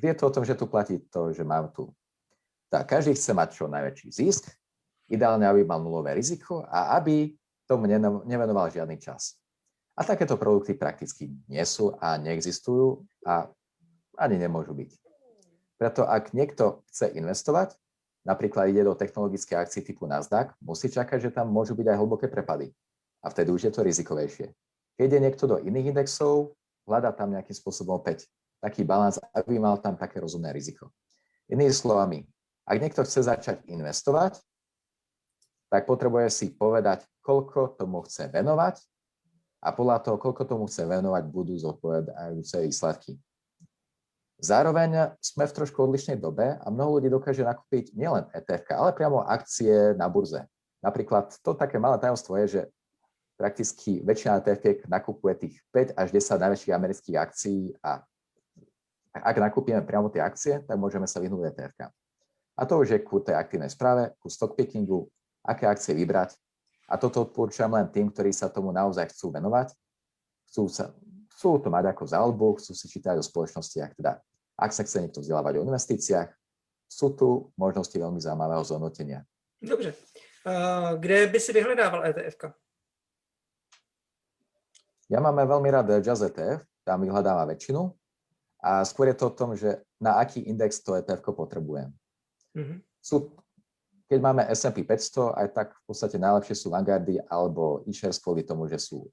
Vždy 0.01 0.07
je 0.09 0.17
to 0.17 0.25
o 0.25 0.33
tom, 0.33 0.49
že 0.49 0.57
tu 0.57 0.65
platí 0.65 0.97
to, 1.13 1.37
že 1.37 1.45
mám 1.45 1.69
tu. 1.77 1.93
Tak 2.73 2.89
každý 2.89 3.13
chce 3.13 3.37
mať 3.37 3.49
čo 3.53 3.69
najväčší 3.69 4.09
zisk, 4.09 4.49
ideálne, 5.13 5.45
aby 5.45 5.61
mal 5.61 5.85
nulové 5.85 6.17
riziko 6.17 6.65
a 6.65 6.97
aby 6.97 7.37
tomu 7.69 7.85
nevenoval 8.25 8.73
žiadny 8.73 8.97
čas. 8.97 9.37
A 9.93 10.09
takéto 10.09 10.41
produkty 10.41 10.73
prakticky 10.73 11.29
nie 11.53 11.61
sú 11.69 11.93
a 12.01 12.17
neexistujú 12.17 13.05
a 13.29 13.45
ani 14.17 14.41
nemôžu 14.41 14.73
byť. 14.73 14.91
Preto 15.77 16.09
ak 16.09 16.33
niekto 16.33 16.81
chce 16.89 17.13
investovať, 17.13 17.77
napríklad 18.23 18.71
ide 18.71 18.87
do 18.87 18.95
technologické 18.95 19.59
akcie 19.59 19.83
typu 19.83 20.07
Nasdaq, 20.07 20.55
musí 20.63 20.87
čakať, 20.91 21.29
že 21.29 21.31
tam 21.35 21.51
môžu 21.51 21.75
byť 21.75 21.87
aj 21.91 21.97
hlboké 21.99 22.27
prepady. 22.31 22.71
A 23.23 23.31
vtedy 23.31 23.55
už 23.55 23.71
je 23.71 23.73
to 23.75 23.87
rizikovejšie. 23.87 24.51
Keď 24.99 25.09
je 25.09 25.21
niekto 25.21 25.45
do 25.47 25.57
iných 25.63 25.95
indexov, 25.95 26.55
hľadá 26.87 27.15
tam 27.15 27.31
nejakým 27.35 27.55
spôsobom 27.55 27.99
opäť 27.99 28.27
taký 28.63 28.87
balans, 28.87 29.19
aby 29.35 29.59
mal 29.59 29.79
tam 29.83 29.99
také 29.99 30.23
rozumné 30.23 30.55
riziko. 30.55 30.91
Inými 31.51 31.75
slovami, 31.75 32.23
ak 32.67 32.79
niekto 32.79 33.03
chce 33.03 33.27
začať 33.27 33.67
investovať, 33.67 34.39
tak 35.67 35.89
potrebuje 35.89 36.29
si 36.31 36.47
povedať, 36.55 37.03
koľko 37.25 37.75
tomu 37.75 38.05
chce 38.07 38.31
venovať 38.31 38.79
a 39.63 39.73
podľa 39.75 39.99
toho, 40.05 40.17
koľko 40.21 40.43
tomu 40.47 40.65
chce 40.71 40.87
venovať, 40.87 41.23
budú 41.31 41.55
zodpovedajúce 41.59 42.57
výsledky. 42.63 43.19
Zároveň 44.43 45.15
sme 45.23 45.47
v 45.47 45.55
trošku 45.55 45.79
odlišnej 45.87 46.19
dobe 46.19 46.59
a 46.59 46.67
mnoho 46.67 46.99
ľudí 46.99 47.07
dokáže 47.07 47.47
nakúpiť 47.47 47.95
nielen 47.95 48.27
ETF, 48.35 48.75
ale 48.75 48.91
priamo 48.91 49.23
akcie 49.23 49.95
na 49.95 50.11
burze. 50.11 50.43
Napríklad 50.83 51.31
to 51.47 51.55
také 51.55 51.79
malé 51.79 51.95
tajomstvo 52.03 52.35
je, 52.43 52.47
že 52.59 52.63
prakticky 53.39 54.03
väčšina 54.03 54.43
ETF 54.43 54.91
nakupuje 54.91 55.47
tých 55.47 55.55
5 55.71 55.95
až 55.95 56.09
10 56.11 56.43
najväčších 56.43 56.75
amerických 56.75 57.17
akcií 57.23 57.71
a 57.87 58.03
ak 59.15 59.37
nakúpime 59.39 59.79
priamo 59.87 60.11
tie 60.11 60.19
akcie, 60.19 60.59
tak 60.67 60.75
môžeme 60.75 61.07
sa 61.07 61.23
vyhnúť 61.23 61.55
ETF. 61.55 61.95
A 62.59 62.63
to 62.67 62.83
už 62.83 62.99
je 62.99 62.99
ku 62.99 63.23
tej 63.23 63.39
aktívnej 63.39 63.71
správe, 63.71 64.11
ku 64.19 64.27
stock 64.27 64.59
pickingu, 64.59 65.07
aké 65.47 65.71
akcie 65.71 65.95
vybrať. 65.95 66.35
A 66.91 66.99
toto 66.99 67.23
odporúčam 67.23 67.71
len 67.79 67.87
tým, 67.95 68.11
ktorí 68.11 68.35
sa 68.35 68.51
tomu 68.51 68.75
naozaj 68.75 69.07
chcú 69.15 69.31
venovať. 69.31 69.71
Chcú, 70.51 70.67
sa, 70.67 70.91
chcú 71.31 71.63
to 71.63 71.71
mať 71.71 71.95
ako 71.95 72.05
záľbu, 72.11 72.47
chcú 72.59 72.73
si 72.75 72.91
čítať 72.91 73.17
o 73.21 73.25
spoločnostiach, 73.25 73.95
teda 73.95 74.19
ak 74.63 74.71
sa 74.71 74.87
chce 74.87 75.03
niekto 75.03 75.19
vzdelávať 75.19 75.59
o 75.59 75.67
investíciách, 75.67 76.31
sú 76.87 77.19
tu 77.19 77.51
možnosti 77.59 77.99
veľmi 77.99 78.23
zaujímavého 78.23 78.63
zhodnotenia. 78.63 79.27
Dobře. 79.59 79.95
Kde 80.99 81.27
by 81.27 81.39
si 81.41 81.53
vyhledával 81.53 82.07
ETF? 82.07 82.37
-ka? 82.37 82.49
Ja 85.11 85.21
máme 85.21 85.45
veľmi 85.45 85.69
rád 85.69 86.01
Jazz 86.01 86.25
ETF, 86.25 86.65
tam 86.89 87.05
vyhľadáva 87.05 87.45
väčšinu. 87.53 87.93
A 88.63 88.87
skôr 88.87 89.11
je 89.11 89.19
to 89.19 89.27
o 89.29 89.37
tom, 89.37 89.53
že 89.59 89.83
na 90.01 90.17
aký 90.23 90.41
index 90.41 90.81
to 90.81 90.95
ETF 90.95 91.21
potrebujem. 91.35 91.93
Mm-hmm. 92.57 92.79
Sú, 93.03 93.35
keď 94.09 94.19
máme 94.23 94.47
S&P 94.49 94.87
500, 94.87 95.37
aj 95.37 95.49
tak 95.53 95.69
v 95.75 95.83
podstate 95.85 96.17
najlepšie 96.17 96.55
sú 96.55 96.71
Vanguardy 96.71 97.19
alebo 97.27 97.83
e-shares 97.91 98.23
kvôli 98.23 98.47
tomu, 98.47 98.71
že 98.71 98.79
sú 98.79 99.11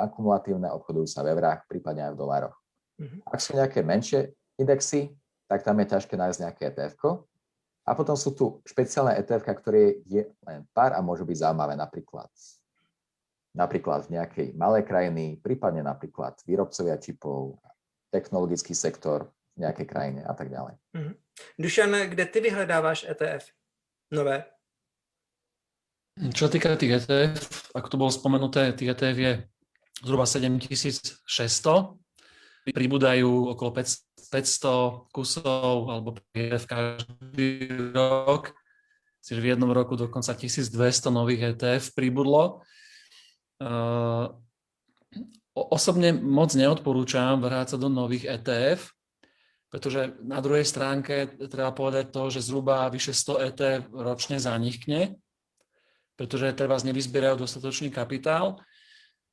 akumulatívne, 0.00 0.70
obchodujú 0.70 1.06
sa 1.10 1.26
v 1.26 1.34
eurách, 1.34 1.66
prípadne 1.68 2.06
aj 2.06 2.12
v 2.14 2.20
dolároch. 2.22 2.56
Mm-hmm. 2.96 3.20
Ak 3.26 3.38
sú 3.42 3.58
nejaké 3.58 3.82
menšie 3.82 4.32
indexy, 4.60 5.12
tak 5.46 5.62
tam 5.62 5.78
je 5.80 5.86
ťažké 5.92 6.14
nájsť 6.18 6.38
nejaké 6.42 6.62
etf 6.72 6.98
A 7.86 7.90
potom 7.94 8.18
sú 8.18 8.34
tu 8.34 8.58
špeciálne 8.66 9.14
etf 9.14 9.42
ktoré 9.44 10.02
je 10.04 10.26
len 10.44 10.66
pár 10.74 10.96
a 10.96 11.00
môžu 11.00 11.22
byť 11.22 11.46
zaujímavé 11.46 11.78
napríklad 11.78 12.28
napríklad 13.56 14.06
v 14.06 14.20
nejakej 14.20 14.46
malej 14.52 14.84
krajiny, 14.84 15.40
prípadne 15.40 15.80
napríklad 15.80 16.36
výrobcovia 16.44 17.00
čipov, 17.00 17.56
technologický 18.12 18.76
sektor 18.76 19.32
v 19.56 19.64
nejakej 19.64 19.86
krajine 19.88 20.20
a 20.28 20.36
tak 20.36 20.52
ďalej. 20.52 20.76
Mm-hmm. 20.92 21.14
Dušan, 21.56 21.92
kde 22.12 22.24
ty 22.28 22.38
vyhledáváš 22.44 23.08
ETF? 23.08 23.48
Nové? 24.12 24.44
Čo 26.36 26.52
týka 26.52 26.76
tých 26.76 27.04
ETF, 27.04 27.72
ako 27.76 27.88
to 27.88 27.96
bolo 28.00 28.12
spomenuté, 28.12 28.72
tých 28.76 28.92
ETF 28.92 29.16
je 29.16 29.32
zhruba 30.04 30.28
7600. 30.28 31.24
Pribúdajú 32.72 33.52
okolo 33.56 33.70
500 33.72 34.05
kusov 35.14 35.90
alebo 35.90 36.18
ETF 36.34 36.64
každý 36.66 37.70
rok. 37.94 38.52
Čiže 39.26 39.42
v 39.42 39.50
jednom 39.54 39.74
roku 39.74 39.98
dokonca 39.98 40.38
1200 40.38 40.70
nových 41.10 41.58
ETF 41.58 41.98
pribudlo. 41.98 42.62
Osobne 45.56 46.12
moc 46.14 46.54
neodporúčam 46.54 47.42
vrháť 47.42 47.74
sa 47.74 47.76
do 47.80 47.90
nových 47.90 48.28
ETF, 48.28 48.92
pretože 49.66 50.14
na 50.22 50.38
druhej 50.38 50.62
stránke 50.62 51.26
treba 51.50 51.74
povedať 51.74 52.14
to, 52.14 52.30
že 52.30 52.46
zhruba 52.46 52.86
vyše 52.86 53.10
100 53.10 53.50
ETF 53.50 53.82
ročne 53.90 54.36
zanikne, 54.38 55.18
pretože 56.14 56.54
treba 56.54 56.78
nevyzbierajú 56.78 57.40
dostatočný 57.40 57.90
kapitál, 57.90 58.62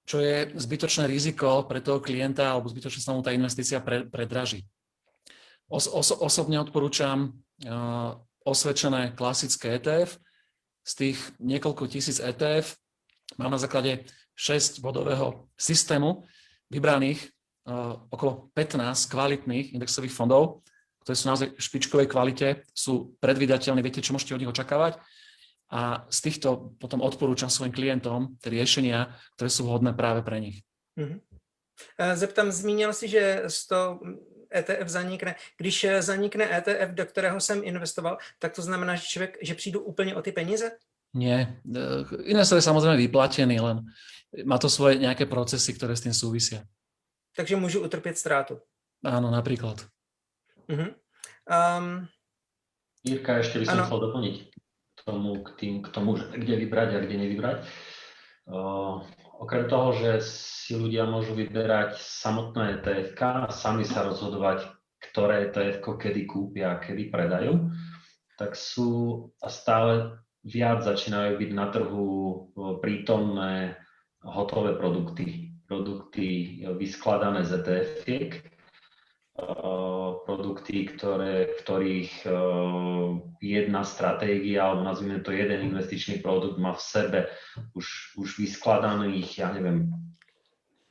čo 0.03 0.19
je 0.19 0.51
zbytočné 0.57 1.07
riziko 1.07 1.63
pre 1.63 1.79
toho 1.79 2.01
klienta 2.01 2.49
alebo 2.49 2.67
zbytočne 2.67 2.99
sa 2.99 3.13
mu 3.15 3.21
tá 3.23 3.31
investícia 3.31 3.79
pre, 3.79 4.03
predraží. 4.09 4.65
Os, 5.73 5.89
os, 5.89 6.13
osobne 6.13 6.61
odporúčam 6.61 7.33
uh, 7.65 8.13
osvedčené 8.45 9.17
klasické 9.17 9.81
ETF. 9.81 10.21
Z 10.85 10.91
tých 10.93 11.17
niekoľko 11.41 11.89
tisíc 11.89 12.21
ETF 12.21 12.77
mám 13.41 13.49
na 13.49 13.57
základe 13.57 14.05
6-bodového 14.37 15.49
systému 15.57 16.29
vybraných 16.69 17.25
uh, 17.65 17.97
okolo 18.13 18.53
15 18.53 19.09
kvalitných 19.09 19.73
indexových 19.73 20.13
fondov, 20.13 20.61
ktoré 21.01 21.15
sú 21.17 21.25
naozaj 21.33 21.47
v 21.57 21.65
špičkovej 21.65 22.07
kvalite, 22.07 22.47
sú 22.69 23.17
predvydateľné, 23.17 23.81
viete, 23.81 24.05
čo 24.05 24.13
môžete 24.13 24.37
od 24.37 24.41
nich 24.45 24.53
očakávať. 24.53 25.01
A 25.73 26.05
z 26.05 26.19
týchto 26.29 26.77
potom 26.77 27.01
odporúčam 27.01 27.49
svojim 27.49 27.73
klientom 27.73 28.37
tie 28.45 28.53
riešenia, 28.53 29.09
ktoré 29.33 29.49
sú 29.49 29.65
vhodné 29.65 29.97
práve 29.97 30.21
pre 30.21 30.37
nich. 30.37 30.61
Uh-huh. 30.93 31.17
Zeptám, 31.97 32.53
zmínil 32.53 32.93
si, 32.93 33.09
že 33.09 33.49
100 33.49 34.32
ETF 34.55 34.87
zanikne. 34.87 35.35
Když 35.57 35.85
zanikne 35.99 36.57
ETF, 36.57 36.89
do 36.93 37.05
kterého 37.05 37.39
jsem 37.39 37.61
investoval, 37.63 38.17
tak 38.39 38.55
to 38.55 38.61
znamená, 38.61 38.95
že, 38.95 39.07
člověk, 39.07 39.37
že 39.41 39.53
přijdu 39.55 39.79
úplně 39.79 40.15
o 40.15 40.21
ty 40.21 40.31
peníze? 40.31 40.71
Nie. 41.13 41.61
Investor 42.25 42.57
je 42.57 42.65
samozrejme 42.65 42.97
vyplatený, 42.97 43.61
len 43.61 43.85
má 44.49 44.57
to 44.57 44.65
svoje 44.65 44.97
nejaké 44.97 45.29
procesy, 45.29 45.77
ktoré 45.77 45.93
s 45.93 46.01
tým 46.01 46.13
súvisia. 46.13 46.65
Takže 47.37 47.53
môžu 47.53 47.85
utrpieť 47.85 48.17
strátu. 48.17 48.57
Áno, 49.05 49.29
napríklad. 49.29 49.85
Uh-huh. 50.65 50.89
Um, 51.45 52.09
Jirka, 53.05 53.45
ešte 53.45 53.61
by 53.61 53.65
som 53.69 53.77
ano. 53.77 53.85
chcel 53.85 53.99
doplniť 54.09 54.35
k 54.97 55.01
tomu, 55.05 55.29
k, 55.45 55.49
tým, 55.53 55.73
k 55.85 55.87
tomu, 55.93 56.17
že 56.17 56.33
kde 56.33 56.55
vybrať 56.65 56.89
a 56.97 56.99
kde 57.05 57.15
nevybrať. 57.21 57.57
Uh, 58.49 59.05
okrem 59.43 59.67
toho, 59.67 59.91
že 59.91 60.11
si 60.23 60.79
ľudia 60.79 61.03
môžu 61.03 61.35
vyberať 61.35 61.99
samotné 61.99 62.79
etf 62.79 63.11
a 63.19 63.51
sami 63.51 63.83
sa 63.83 64.07
rozhodovať, 64.07 64.71
ktoré 65.11 65.51
etf 65.51 65.83
kedy 65.83 66.23
kúpia 66.23 66.75
a 66.75 66.79
kedy 66.79 67.11
predajú, 67.11 67.67
tak 68.39 68.55
sú 68.55 69.19
a 69.43 69.51
stále 69.51 70.15
viac 70.47 70.83
začínajú 70.87 71.39
byť 71.39 71.51
na 71.51 71.67
trhu 71.71 72.07
prítomné 72.79 73.75
hotové 74.23 74.79
produkty, 74.79 75.55
produkty 75.67 76.59
vyskladané 76.79 77.43
z 77.43 77.59
etf 77.59 77.87
produkty, 80.29 80.93
ktoré, 80.93 81.49
ktorých 81.65 82.29
jedna 83.41 83.81
stratégia, 83.81 84.69
alebo 84.69 84.85
nazvime 84.85 85.25
to 85.25 85.33
jeden 85.33 85.73
investičný 85.73 86.21
produkt, 86.21 86.61
má 86.61 86.77
v 86.77 86.85
sebe 86.85 87.19
už, 87.73 88.17
už 88.21 88.37
vyskladaných, 88.37 89.41
ja 89.41 89.49
neviem, 89.49 89.89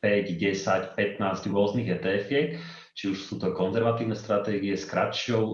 5, 0.03 0.34
10, 0.34 0.99
15 0.99 1.55
rôznych 1.55 1.86
etf 1.95 2.59
či 2.93 3.09
už 3.09 3.24
sú 3.24 3.40
to 3.40 3.57
konzervatívne 3.57 4.12
stratégie 4.12 4.76
s, 4.76 4.84
kratšou, 4.84 5.45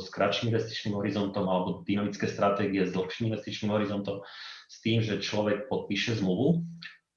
s 0.00 0.08
kratším 0.08 0.48
investičným 0.48 0.96
horizontom 0.96 1.44
alebo 1.44 1.84
dynamické 1.84 2.24
stratégie 2.24 2.88
s 2.88 2.96
dlhším 2.96 3.28
investičným 3.28 3.68
horizontom, 3.68 4.24
s 4.70 4.76
tým, 4.80 5.04
že 5.04 5.20
človek 5.20 5.68
podpíše 5.68 6.16
zmluvu, 6.24 6.64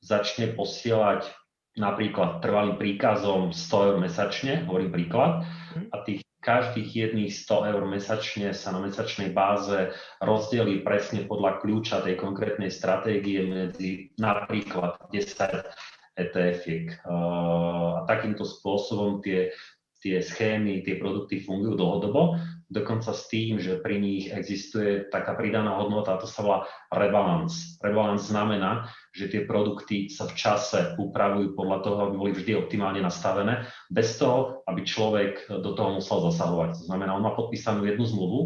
začne 0.04 0.52
posielať 0.52 1.32
napríklad 1.80 2.44
trvalým 2.44 2.76
príkazom 2.76 3.56
100 3.56 3.88
eur 3.88 3.98
mesačne, 4.04 4.68
hovorím 4.68 4.92
príklad, 4.92 5.48
a 5.96 5.98
tých 6.04 6.22
každých 6.44 6.90
jedných 6.92 7.32
100 7.36 7.72
eur 7.76 7.84
mesačne 7.88 8.52
sa 8.56 8.72
na 8.72 8.80
mesačnej 8.84 9.32
báze 9.36 9.92
rozdelí 10.24 10.84
presne 10.84 11.28
podľa 11.28 11.60
kľúča 11.64 12.04
tej 12.04 12.16
konkrétnej 12.20 12.72
stratégie 12.72 13.44
medzi 13.44 14.12
napríklad 14.20 15.00
10 15.12 16.20
ETF-iek. 16.20 17.00
A 17.08 18.04
takýmto 18.08 18.44
spôsobom 18.48 19.20
tie, 19.24 19.52
tie 20.00 20.24
schémy, 20.24 20.84
tie 20.84 20.96
produkty 21.00 21.44
fungujú 21.44 21.76
dlhodobo, 21.76 22.40
dokonca 22.72 23.12
s 23.12 23.28
tým, 23.28 23.60
že 23.60 23.84
pri 23.84 24.00
nich 24.00 24.32
existuje 24.32 25.12
taká 25.12 25.36
pridaná 25.36 25.76
hodnota, 25.76 26.16
a 26.16 26.22
to 26.22 26.28
sa 26.30 26.40
volá 26.46 26.60
rebalance. 26.94 27.76
Rebalance 27.84 28.32
znamená, 28.32 28.88
že 29.10 29.26
tie 29.30 29.42
produkty 29.44 30.10
sa 30.10 30.30
v 30.30 30.38
čase 30.38 30.80
upravujú 31.02 31.58
podľa 31.58 31.78
toho, 31.82 31.98
aby 32.08 32.16
boli 32.16 32.32
vždy 32.34 32.54
optimálne 32.56 33.02
nastavené, 33.02 33.66
bez 33.90 34.18
toho, 34.22 34.62
aby 34.70 34.86
človek 34.86 35.50
do 35.50 35.74
toho 35.74 35.98
musel 35.98 36.22
zasahovať. 36.30 36.78
To 36.78 36.84
znamená, 36.90 37.18
on 37.18 37.26
má 37.26 37.34
podpísanú 37.34 37.86
jednu 37.90 38.06
zmluvu, 38.06 38.40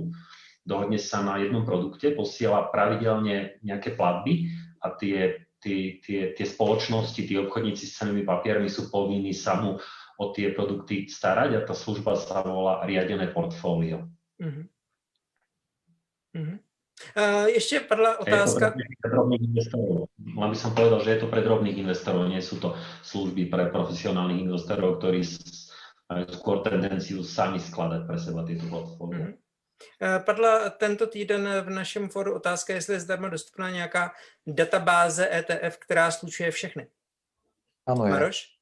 dohodne 0.63 0.99
sa 0.99 1.19
na 1.19 1.43
jednom 1.43 1.67
produkte, 1.67 2.15
posiela 2.15 2.71
pravidelne 2.71 3.59
nejaké 3.59 3.99
platby 3.99 4.47
a 4.79 4.95
tie 4.95 5.43
tí, 5.63 6.03
tie, 6.03 6.35
tie 6.35 6.45
spoločnosti, 6.45 7.23
tí 7.23 7.39
obchodníci 7.39 7.87
s 7.87 7.95
cenými 8.03 8.27
papiermi 8.27 8.67
sú 8.67 8.91
povinní 8.91 9.31
sa 9.31 9.63
mu 9.63 9.79
o 10.19 10.25
tie 10.35 10.51
produkty 10.51 11.07
starať 11.07 11.49
a 11.55 11.61
tá 11.63 11.71
služba 11.71 12.19
sa 12.19 12.43
volá 12.43 12.83
riadené 12.83 13.31
portfólio. 13.31 14.11
Uh-huh. 14.43 14.67
Uh-huh. 16.35 16.59
Uh, 17.17 17.49
ešte 17.51 17.83
padla 17.83 18.21
otázka. 18.21 18.77
Len 18.77 20.49
by 20.49 20.57
som 20.57 20.71
povedal, 20.77 21.01
že 21.01 21.17
je 21.17 21.19
to 21.25 21.27
pre 21.27 21.41
drobných 21.41 21.81
investorov, 21.83 22.29
nie 22.29 22.39
sú 22.39 22.61
to 22.61 22.77
služby 23.03 23.49
pre 23.49 23.73
profesionálnych 23.73 24.45
investorov, 24.45 25.01
ktorí 25.01 25.25
majú 26.07 26.25
skôr 26.31 26.61
tendenciu 26.61 27.25
sami 27.25 27.57
skladať 27.57 28.01
pre 28.05 28.17
seba 28.21 28.45
tieto 28.45 28.69
portfólia. 28.69 29.33
Uh-huh. 29.33 29.43
Eh, 29.99 30.19
padla 30.19 30.69
tento 30.69 31.07
týden 31.07 31.43
v 31.61 31.69
našem 31.69 32.09
foru 32.09 32.35
otázka, 32.35 32.73
jestli 32.73 32.93
je 32.93 32.99
zdarma 32.99 33.29
dostupná 33.29 33.69
nějaká 33.69 34.13
databáze 34.47 35.29
ETF, 35.31 35.77
která 35.77 36.11
slučuje 36.11 36.51
všechny. 36.51 36.87
Ano, 37.87 38.05
Maroš? 38.05 38.53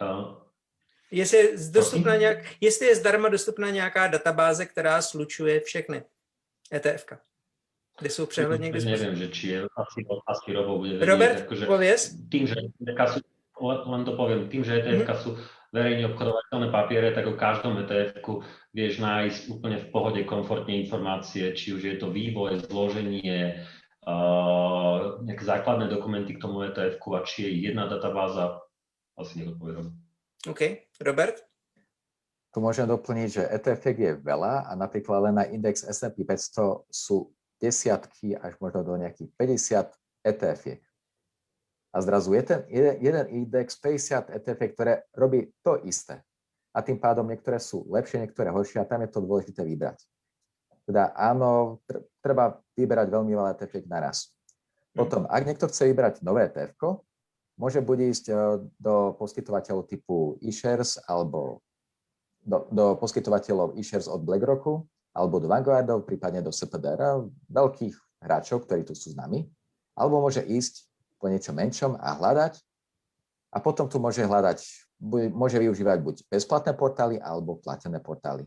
Uh, 0.00 0.43
jestli, 1.14 1.38
je 1.38 1.48
dostupná 1.70 2.16
nějak, 2.16 2.38
jestli 2.60 2.86
je 2.86 2.96
zdarma 2.96 3.28
dostupná 3.28 3.70
nějaká 3.70 4.06
databáze, 4.06 4.66
která 4.66 5.02
slučuje 5.02 5.60
všechny 5.60 6.02
ETF. 6.72 7.06
-ka. 7.06 7.18
Kde 8.00 8.10
sú 8.10 8.26
přehledně 8.26 8.70
k 8.70 8.84
Neviem, 8.84 9.16
že 9.16 9.28
či 9.28 9.48
je 9.48 9.58
asi, 9.76 10.00
asi 10.26 10.52
Robo 10.52 10.78
bude 10.78 10.98
vedieť. 10.98 11.08
Robert, 11.08 11.38
akože, 11.46 11.66
povies? 11.66 12.02
Tým, 12.26 12.46
že 12.46 12.54
ETF 12.82 13.10
sú, 13.14 13.20
len 13.62 14.02
to 14.02 14.18
poviem, 14.18 14.50
tým, 14.50 14.66
že 14.66 14.82
ETF 14.82 15.06
mm-hmm. 15.06 15.22
sú 15.22 15.30
verejne 15.70 16.10
obchodovateľné 16.10 16.68
papiere, 16.74 17.14
tak 17.14 17.26
o 17.26 17.38
každom 17.38 17.78
etf 17.82 18.18
vieš 18.74 18.98
nájsť 18.98 19.42
úplne 19.50 19.78
v 19.78 19.90
pohode 19.90 20.20
komfortne 20.26 20.74
informácie, 20.74 21.54
či 21.54 21.74
už 21.74 21.82
je 21.82 21.94
to 21.98 22.10
vývoj, 22.10 22.66
zloženie, 22.66 23.62
uh, 24.06 25.18
nejaké 25.22 25.42
základné 25.46 25.86
dokumenty 25.86 26.34
k 26.34 26.42
tomu 26.42 26.66
etf 26.66 26.98
a 26.98 27.20
či 27.22 27.46
je 27.46 27.50
jedna 27.70 27.86
databáza, 27.86 28.58
asi 29.18 29.42
neodpovedám. 29.42 29.94
OK. 30.50 30.83
Robert? 31.02 31.42
Tu 32.54 32.58
môžem 32.62 32.86
doplniť, 32.86 33.28
že 33.30 33.42
etf 33.50 33.82
je 33.82 34.14
veľa 34.14 34.70
a 34.70 34.72
napríklad 34.78 35.30
len 35.30 35.34
na 35.34 35.44
index 35.50 35.82
S&P 35.82 36.22
500 36.22 36.86
sú 36.86 37.34
desiatky 37.58 38.38
až 38.38 38.54
možno 38.62 38.86
do 38.86 38.94
nejakých 38.94 39.30
50 39.34 39.90
etf 40.22 40.62
-iek 40.62 40.82
a 41.94 42.02
zrazu 42.02 42.34
je 42.34 42.42
ten 42.42 42.60
jeden, 42.66 42.94
jeden 42.98 43.26
index 43.30 43.78
50 43.78 44.34
ETF, 44.34 44.60
ktoré 44.74 44.92
robí 45.14 45.54
to 45.62 45.78
isté. 45.86 46.18
A 46.74 46.82
tým 46.82 46.98
pádom 46.98 47.22
niektoré 47.30 47.62
sú 47.62 47.86
lepšie, 47.86 48.18
niektoré 48.18 48.50
horšie 48.50 48.82
a 48.82 48.88
tam 48.90 49.06
je 49.06 49.14
to 49.14 49.22
dôležité 49.22 49.62
vybrať. 49.62 50.02
Teda 50.90 51.14
áno, 51.14 51.78
treba 52.18 52.58
vyberať 52.74 53.06
veľmi 53.14 53.30
veľa 53.38 53.54
ETF 53.54 53.86
naraz. 53.86 54.34
Potom, 54.90 55.30
ak 55.30 55.46
niekto 55.46 55.70
chce 55.70 55.86
vybrať 55.94 56.26
nové 56.26 56.50
ETF, 56.50 56.74
môže 57.58 57.80
buď 57.80 57.98
ísť 58.10 58.24
e, 58.30 58.34
do 58.78 59.14
poskytovateľov 59.18 59.86
typu 59.86 60.38
eShares 60.42 60.98
alebo 61.06 61.62
do, 62.42 62.66
do 62.70 62.84
poskytovateľov 62.98 63.78
eShares 63.78 64.10
od 64.10 64.20
BlackRocku 64.22 64.84
alebo 65.14 65.38
do 65.38 65.46
Vanguardov, 65.46 66.02
prípadne 66.02 66.42
do 66.42 66.50
SPDR, 66.50 67.22
veľkých 67.46 67.94
hráčov, 68.18 68.66
ktorí 68.66 68.82
tu 68.82 68.98
sú 68.98 69.14
s 69.14 69.16
nami. 69.16 69.46
Alebo 69.94 70.18
môže 70.18 70.42
ísť 70.42 70.90
po 71.22 71.30
niečo 71.30 71.54
menšom 71.54 71.94
a 71.94 72.18
hľadať. 72.18 72.58
A 73.54 73.62
potom 73.62 73.86
tu 73.86 74.02
môže 74.02 74.18
hľadať, 74.18 74.58
môže 75.30 75.62
využívať 75.62 75.98
buď 76.02 76.16
bezplatné 76.26 76.74
portály 76.74 77.22
alebo 77.22 77.62
platené 77.62 78.02
portály. 78.02 78.42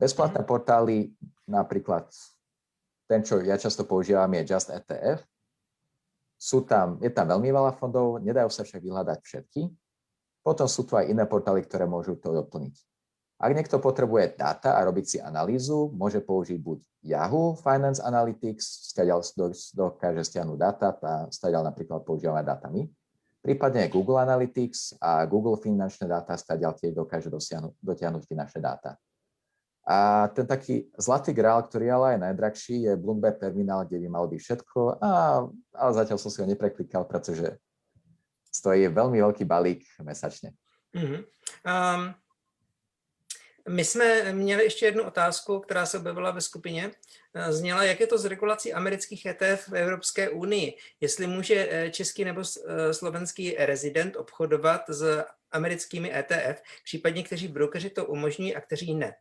Bezplatné 0.00 0.40
portály 0.48 1.12
napríklad 1.44 2.08
ten, 3.04 3.20
čo 3.20 3.44
ja 3.44 3.60
často 3.60 3.84
používam, 3.84 4.32
je 4.32 4.48
Just 4.48 4.72
ETF. 4.72 5.20
Sú 6.40 6.64
tam, 6.64 6.96
je 7.04 7.12
tam 7.12 7.28
veľmi 7.28 7.52
veľa 7.52 7.76
fondov, 7.76 8.16
nedajú 8.24 8.48
sa 8.48 8.64
však 8.64 8.80
vyhľadať 8.80 9.18
všetky. 9.20 9.68
Potom 10.40 10.64
sú 10.64 10.88
tu 10.88 10.96
aj 10.96 11.12
iné 11.12 11.28
portály, 11.28 11.60
ktoré 11.60 11.84
môžu 11.84 12.16
to 12.16 12.32
doplniť. 12.32 12.72
Ak 13.40 13.52
niekto 13.52 13.76
potrebuje 13.76 14.40
dáta 14.40 14.76
a 14.76 14.84
robiť 14.88 15.04
si 15.04 15.16
analýzu, 15.20 15.92
môže 15.92 16.24
použiť 16.24 16.56
buď 16.60 16.80
Yahoo 17.04 17.56
Finance 17.60 18.00
Analytics, 18.00 18.92
skadiaľ 18.92 19.20
dokáže 19.76 20.24
stiahnuť 20.24 20.56
dáta, 20.56 20.96
a 21.00 21.28
stadiaľ 21.28 21.68
napríklad 21.68 22.04
používame 22.08 22.40
dátami. 22.40 22.88
Prípadne 23.40 23.88
Google 23.88 24.20
Analytics 24.24 25.00
a 25.00 25.24
Google 25.24 25.56
finančné 25.56 26.08
dáta 26.08 26.36
stadiaľ 26.36 26.76
tiež 26.76 26.92
dokáže 26.92 27.32
dotiahnuť 27.80 28.22
finančné 28.28 28.60
dáta. 28.60 28.96
A 29.90 30.30
ten 30.30 30.46
taký 30.46 30.86
zlatý 30.94 31.34
grál, 31.34 31.66
ktorý 31.66 31.90
ale 31.90 32.06
aj 32.14 32.18
najdrahší, 32.30 32.86
je 32.86 32.92
Bloomberg 32.94 33.42
terminál, 33.42 33.82
kde 33.90 34.06
by 34.06 34.08
mal 34.08 34.30
byť 34.30 34.38
všetko, 34.38 35.02
a, 35.02 35.10
ale 35.74 35.90
zatiaľ 35.98 36.18
som 36.22 36.30
si 36.30 36.38
ho 36.38 36.46
nepreklikal, 36.46 37.02
pretože 37.10 37.58
stojí 38.54 38.86
veľmi 38.86 39.18
veľký 39.18 39.42
balík 39.42 39.82
mesačne. 40.06 40.54
Mm-hmm. 40.94 41.20
Um, 41.66 42.14
my 43.68 43.84
jsme 43.84 44.32
měli 44.32 44.64
ještě 44.64 44.86
jednu 44.86 45.04
otázku, 45.04 45.60
která 45.60 45.86
se 45.86 45.98
objevila 45.98 46.30
ve 46.30 46.40
skupině. 46.40 46.90
Eh, 47.34 47.52
zněla, 47.52 47.84
jak 47.84 48.00
je 48.00 48.06
to 48.06 48.18
s 48.18 48.24
regulací 48.24 48.72
amerických 48.72 49.26
ETF 49.26 49.68
v 49.68 49.76
Evropské 49.76 50.28
unii. 50.28 50.76
Jestli 51.00 51.26
může 51.26 51.68
eh, 51.70 51.90
český 51.90 52.24
nebo 52.24 52.42
eh, 52.42 52.94
slovenský 52.94 53.54
rezident 53.58 54.16
obchodovat 54.16 54.80
s 54.88 55.24
americkými 55.52 56.14
ETF, 56.14 56.62
případně 56.84 57.22
kteří 57.22 57.48
brokeři 57.48 57.90
to 57.90 58.04
umožní 58.04 58.56
a 58.56 58.60
kteří 58.60 58.94
ne. 58.94 59.12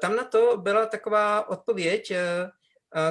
Tam 0.00 0.16
na 0.16 0.24
to 0.24 0.56
byla 0.56 0.86
taková 0.86 1.48
odpověď, 1.48 2.12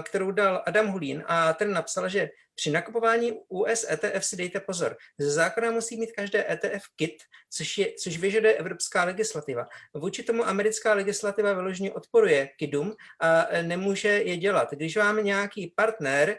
kterou 0.03 0.31
dal 0.31 0.63
Adam 0.65 0.87
Hulín 0.87 1.23
a 1.27 1.53
ten 1.53 1.73
napsal, 1.73 2.09
že 2.09 2.29
při 2.55 2.71
nakupování 2.71 3.39
US 3.47 3.85
ETF 3.91 4.25
si 4.25 4.35
dejte 4.35 4.59
pozor. 4.59 4.97
Ze 5.19 5.31
zákona 5.31 5.71
musí 5.71 5.99
mít 5.99 6.11
každé 6.11 6.51
ETF 6.51 6.83
kit, 6.95 7.13
což, 7.49 7.77
je, 7.77 7.93
což 7.93 8.17
vyžaduje 8.17 8.53
evropská 8.53 9.03
legislativa. 9.03 9.65
Vůči 9.93 10.23
tomu 10.23 10.47
americká 10.47 10.93
legislativa 10.93 11.53
vyloženě 11.53 11.93
odporuje 11.93 12.49
KIDům 12.57 12.95
a 13.19 13.47
nemůže 13.61 14.07
je 14.07 14.37
dělat. 14.37 14.71
Když 14.71 14.97
vám 14.97 15.25
nějaký 15.25 15.73
partner, 15.75 16.37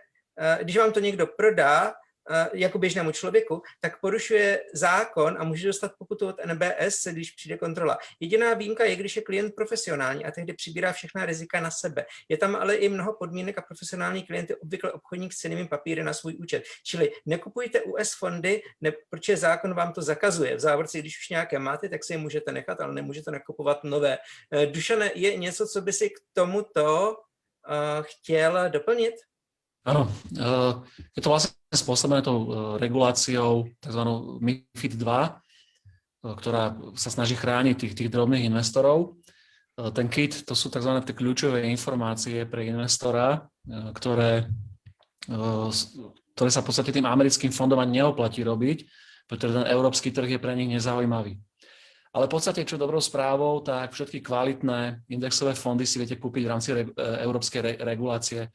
když 0.60 0.76
vám 0.76 0.92
to 0.92 1.00
někdo 1.00 1.26
prodá, 1.26 1.94
jako 2.52 2.78
běžnému 2.78 3.12
člověku, 3.12 3.62
tak 3.80 4.00
porušuje 4.00 4.60
zákon 4.74 5.36
a 5.38 5.44
může 5.44 5.66
dostat 5.66 5.92
pokutu 5.98 6.28
od 6.28 6.36
NBS, 6.44 7.06
když 7.06 7.30
přijde 7.30 7.56
kontrola. 7.56 7.98
Jediná 8.20 8.54
výjimka 8.54 8.84
je, 8.84 8.96
když 8.96 9.16
je 9.16 9.22
klient 9.22 9.54
profesionální 9.54 10.24
a 10.24 10.30
tehdy 10.30 10.52
přibírá 10.52 10.92
všechna 10.92 11.26
rizika 11.26 11.60
na 11.60 11.70
sebe. 11.70 12.06
Je 12.28 12.36
tam 12.36 12.56
ale 12.56 12.74
i 12.74 12.88
mnoho 12.88 13.12
podmínek 13.12 13.58
a 13.58 13.62
profesionální 13.62 14.22
klienty 14.22 14.54
obvykle 14.54 14.92
obchodník 14.92 15.32
s 15.32 15.36
cenými 15.36 15.68
papíry 15.68 16.02
na 16.02 16.12
svůj 16.12 16.36
účet. 16.40 16.62
Čili 16.84 17.12
nekupujte 17.26 17.82
US 17.82 18.14
fondy, 18.18 18.62
ne, 18.80 18.92
protože 19.10 19.36
zákon 19.36 19.74
vám 19.74 19.92
to 19.92 20.02
zakazuje. 20.02 20.56
V 20.56 20.60
závorce, 20.60 20.98
když 20.98 21.18
už 21.18 21.28
nějaké 21.28 21.58
máte, 21.58 21.88
tak 21.88 22.04
si 22.04 22.12
je 22.12 22.18
můžete 22.18 22.52
nechat, 22.52 22.80
ale 22.80 22.94
nemůžete 22.94 23.30
nakupovat 23.30 23.84
nové. 23.84 24.18
Eh, 24.52 24.66
Dušane, 24.66 25.10
je 25.14 25.36
něco, 25.36 25.66
co 25.66 25.80
by 25.80 25.92
si 25.92 26.10
k 26.10 26.18
tomuto 26.32 27.16
uh, 27.68 28.02
chtěl 28.02 28.70
doplnit? 28.70 29.14
Áno, 29.88 30.04
eh, 30.36 30.74
je 31.16 31.20
to 31.24 31.32
vlastne 31.32 31.57
spôsobené 31.72 32.24
tou 32.24 32.38
eh, 32.48 32.54
reguláciou 32.80 33.68
tzv. 33.80 34.02
MIFID 34.40 34.94
2, 34.96 35.04
eh, 35.04 36.34
ktorá 36.38 36.76
sa 36.96 37.10
snaží 37.12 37.36
chrániť 37.36 37.76
tých, 37.76 37.94
tých 37.94 38.10
drobných 38.12 38.48
investorov. 38.48 39.18
Ten 39.78 40.10
KIT 40.10 40.42
to 40.42 40.58
sú 40.58 40.74
tzv. 40.74 40.90
tie 41.06 41.14
kľúčové 41.14 41.70
informácie 41.70 42.42
pre 42.50 42.66
investora, 42.66 43.46
ktoré, 43.94 44.50
ktoré 46.34 46.50
sa 46.50 46.62
v 46.62 46.66
podstate 46.66 46.90
tým 46.90 47.06
americkým 47.06 47.54
fondom 47.54 47.78
ani 47.78 48.02
neoplatí 48.02 48.42
robiť, 48.42 48.78
pretože 49.30 49.54
ten 49.54 49.70
európsky 49.70 50.10
trh 50.10 50.34
je 50.34 50.42
pre 50.42 50.58
nich 50.58 50.74
nezaujímavý. 50.74 51.38
Ale 52.10 52.24
v 52.26 52.34
podstate, 52.34 52.64
čo 52.64 52.80
dobrou 52.80 52.98
správou, 52.98 53.60
tak 53.60 53.92
všetky 53.92 54.24
kvalitné 54.24 55.06
indexové 55.12 55.52
fondy 55.52 55.84
si 55.84 56.00
viete 56.00 56.16
kúpiť 56.16 56.42
v 56.42 56.50
rámci 56.50 56.68
re, 56.72 56.82
európskej 56.98 57.60
re, 57.60 57.72
regulácie 57.78 58.48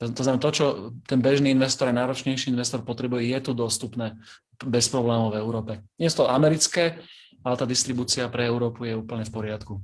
to 0.00 0.22
znamená, 0.24 0.40
to, 0.40 0.50
čo 0.56 0.66
ten 1.04 1.20
bežný 1.20 1.52
investor 1.52 1.92
a 1.92 1.92
náročnejší 1.92 2.48
investor 2.48 2.80
potrebuje, 2.80 3.28
je 3.28 3.38
tu 3.44 3.52
dostupné 3.52 4.16
bez 4.64 4.88
problémov 4.88 5.36
v 5.36 5.40
Európe. 5.44 5.72
Nie 6.00 6.08
je 6.08 6.16
to 6.16 6.32
americké, 6.32 7.04
ale 7.44 7.54
tá 7.60 7.68
distribúcia 7.68 8.24
pre 8.32 8.48
Európu 8.48 8.88
je 8.88 8.96
úplne 8.96 9.28
v 9.28 9.32
poriadku. 9.32 9.74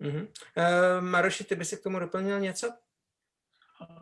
Uh-huh. 0.00 0.24
Uh, 0.58 0.98
Maroši, 0.98 1.46
ty 1.46 1.54
by 1.54 1.64
si 1.64 1.78
k 1.78 1.86
tomu 1.86 1.98
doplnil 2.02 2.40
něco? 2.40 2.74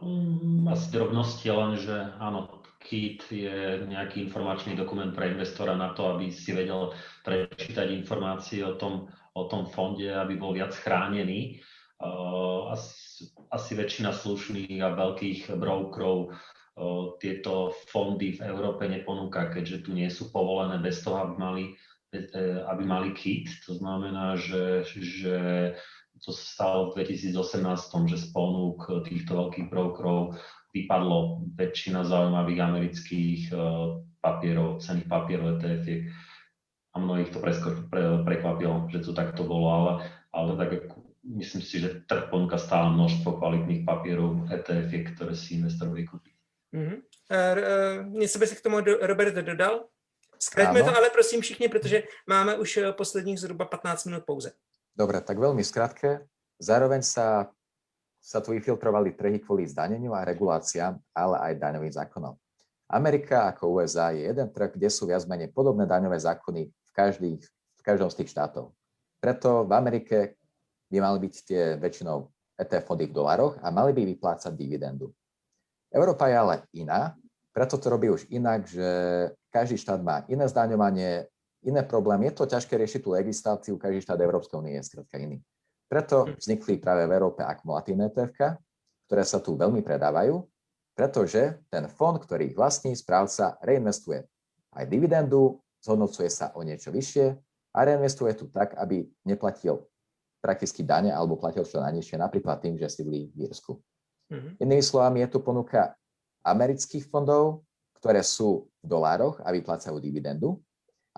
Um, 0.01 0.69
asi 0.69 0.91
drobnosti, 0.91 1.51
len 1.51 1.77
že 1.77 1.95
áno, 2.19 2.63
KIT 2.79 3.23
je 3.31 3.59
nejaký 3.87 4.27
informačný 4.27 4.75
dokument 4.75 5.15
pre 5.15 5.29
investora 5.29 5.77
na 5.77 5.95
to, 5.95 6.15
aby 6.15 6.33
si 6.33 6.51
vedel 6.55 6.95
prečítať 7.23 7.91
informácie 7.91 8.65
o 8.65 8.75
tom, 8.75 9.07
o 9.35 9.45
tom 9.45 9.67
fonde, 9.67 10.09
aby 10.09 10.35
bol 10.35 10.55
viac 10.55 10.75
chránený. 10.75 11.61
Uh, 11.99 12.71
asi 12.71 13.31
asi 13.49 13.73
väčšina 13.77 14.13
slušných 14.13 14.81
a 14.81 14.97
veľkých 14.97 15.57
brokerov 15.57 16.33
tieto 17.19 17.75
fondy 17.91 18.39
v 18.39 18.41
Európe 18.47 18.87
neponúka, 18.87 19.51
keďže 19.51 19.89
tu 19.89 19.91
nie 19.91 20.07
sú 20.07 20.31
povolené 20.31 20.79
bez 20.79 21.03
toho, 21.03 21.27
aby 21.27 21.35
mali, 21.35 21.65
e, 22.15 22.63
aby 22.63 22.83
mali 22.87 23.11
kit. 23.19 23.51
To 23.67 23.75
znamená, 23.75 24.39
že, 24.39 24.87
že 24.87 25.39
to 26.23 26.31
sa 26.31 26.45
stalo 26.55 26.81
v 26.95 27.03
2018, 27.03 27.35
že 28.15 28.19
z 28.19 28.27
ponúk 28.31 28.87
týchto 29.11 29.35
veľkých 29.35 29.67
brokerov 29.67 30.39
vypadlo 30.71 31.51
väčšina 31.59 32.07
zaujímavých 32.07 32.61
amerických 32.63 33.41
papierov, 34.21 34.79
cených 34.83 35.09
papierov 35.09 35.59
etf 35.59 36.07
a 36.93 36.97
mnohých 36.99 37.31
to 37.31 37.39
prekvapilo, 38.27 38.91
že 38.91 38.99
to 39.01 39.15
takto 39.15 39.47
bolo, 39.47 39.67
ale, 39.71 39.93
ale 40.35 40.51
tak 40.59 40.71
myslím 41.37 41.63
si, 41.63 41.81
že 41.81 42.03
trh 42.09 42.33
ponúka 42.33 42.57
stále 42.57 42.95
množstvo 42.97 43.37
kvalitných 43.37 43.85
papierov 43.85 44.49
ETF, 44.49 44.93
ktoré 45.13 45.33
si 45.37 45.61
investor 45.61 45.93
vie 45.93 46.09
kúpiť. 46.09 46.35
Mm-hmm. 46.75 46.99
Uh, 47.29 48.09
něco 48.21 48.39
by 48.39 48.47
si 48.47 48.57
k 48.57 48.61
tomu 48.61 48.81
Robert 48.81 49.35
dodal? 49.35 49.89
Zkraťme 50.39 50.83
to 50.83 50.97
ale 50.97 51.11
prosím 51.11 51.41
všichni, 51.41 51.69
protože 51.69 52.03
máme 52.27 52.57
už 52.59 52.77
eh, 52.77 52.93
posledních 52.93 53.41
zhruba 53.41 53.65
15 53.65 54.05
minút 54.05 54.23
pouze. 54.25 54.53
Dobre, 54.95 55.19
tak 55.23 55.39
veľmi 55.39 55.63
skrátke. 55.63 56.27
Zároveň 56.59 57.03
sa, 57.03 57.51
sa 58.23 58.39
tu 58.43 58.51
vyfiltrovali 58.51 59.15
trhy 59.15 59.39
kvôli 59.39 59.67
zdaneniu 59.67 60.15
a 60.15 60.27
reguláciám, 60.27 60.99
ale 61.15 61.39
aj 61.39 61.53
daňovým 61.59 61.95
zákonom. 61.95 62.35
Amerika 62.91 63.47
ako 63.51 63.79
USA 63.79 64.11
je 64.11 64.27
jeden 64.27 64.51
trh, 64.51 64.75
kde 64.75 64.91
sú 64.91 65.07
viac 65.07 65.23
menej 65.27 65.55
podobné 65.55 65.87
daňové 65.87 66.19
zákony 66.19 66.63
v, 66.67 66.91
každých, 66.95 67.43
v 67.79 67.83
každom 67.83 68.11
z 68.11 68.23
tých 68.23 68.31
štátov. 68.35 68.75
Preto 69.19 69.67
v 69.67 69.73
Amerike 69.75 70.38
by 70.89 70.97
mali 71.01 71.19
byť 71.29 71.35
tie 71.45 71.63
väčšinou 71.77 72.29
ETF 72.59 72.85
fondy 72.91 73.07
v 73.07 73.15
dolaroch 73.15 73.61
a 73.63 73.71
mali 73.71 73.95
by 73.95 74.03
vyplácať 74.17 74.53
dividendu. 74.57 75.13
Európa 75.89 76.29
je 76.29 76.37
ale 76.37 76.55
iná, 76.77 77.15
preto 77.53 77.81
to 77.81 77.89
robí 77.89 78.13
už 78.13 78.29
inak, 78.29 78.69
že 78.69 78.89
každý 79.49 79.81
štát 79.81 79.99
má 80.05 80.23
iné 80.29 80.45
zdaňovanie, 80.47 81.27
iné 81.65 81.83
problémy. 81.83 82.29
Je 82.31 82.35
to 82.39 82.45
ťažké 82.47 82.77
riešiť 82.77 83.01
tú 83.03 83.17
legisláciu, 83.17 83.75
každý 83.81 84.05
štát 84.05 84.21
Európskej 84.21 84.59
únie 84.61 84.77
je 84.79 84.85
skrátka 84.85 85.17
iný. 85.19 85.41
Preto 85.89 86.29
vznikli 86.37 86.77
práve 86.77 87.09
v 87.09 87.17
Európe 87.17 87.41
akumulatívne 87.41 88.13
ETF, 88.13 88.61
ktoré 89.09 89.25
sa 89.25 89.41
tu 89.41 89.57
veľmi 89.57 89.81
predávajú, 89.81 90.45
pretože 90.93 91.65
ten 91.73 91.89
fond, 91.89 92.21
ktorý 92.21 92.53
ich 92.53 92.57
vlastní, 92.59 92.93
správca 92.93 93.57
reinvestuje 93.65 94.21
aj 94.77 94.85
dividendu, 94.85 95.57
zhodnocuje 95.81 96.29
sa 96.29 96.53
o 96.53 96.61
niečo 96.61 96.93
vyššie 96.93 97.27
a 97.73 97.79
reinvestuje 97.89 98.37
tu 98.37 98.53
tak, 98.53 98.77
aby 98.77 99.09
neplatil 99.25 99.88
prakticky 100.39 100.87
dane 100.87 101.11
alebo 101.11 101.39
platil 101.39 101.67
čo 101.67 101.83
najnižšie, 101.83 102.17
napríklad 102.19 102.63
tým, 102.63 102.79
že 102.79 102.89
sídli 102.89 103.31
v 103.35 103.51
Írsku. 103.51 103.75
Mm-hmm. 104.29 104.53
Inými 104.63 104.85
slovami, 104.85 105.25
je 105.27 105.29
tu 105.35 105.39
ponuka 105.43 105.97
amerických 106.47 107.11
fondov, 107.11 107.67
ktoré 107.99 108.23
sú 108.23 108.71
v 108.85 108.87
dolároch 108.87 109.43
a 109.43 109.51
vyplácajú 109.51 109.99
dividendu. 109.99 110.63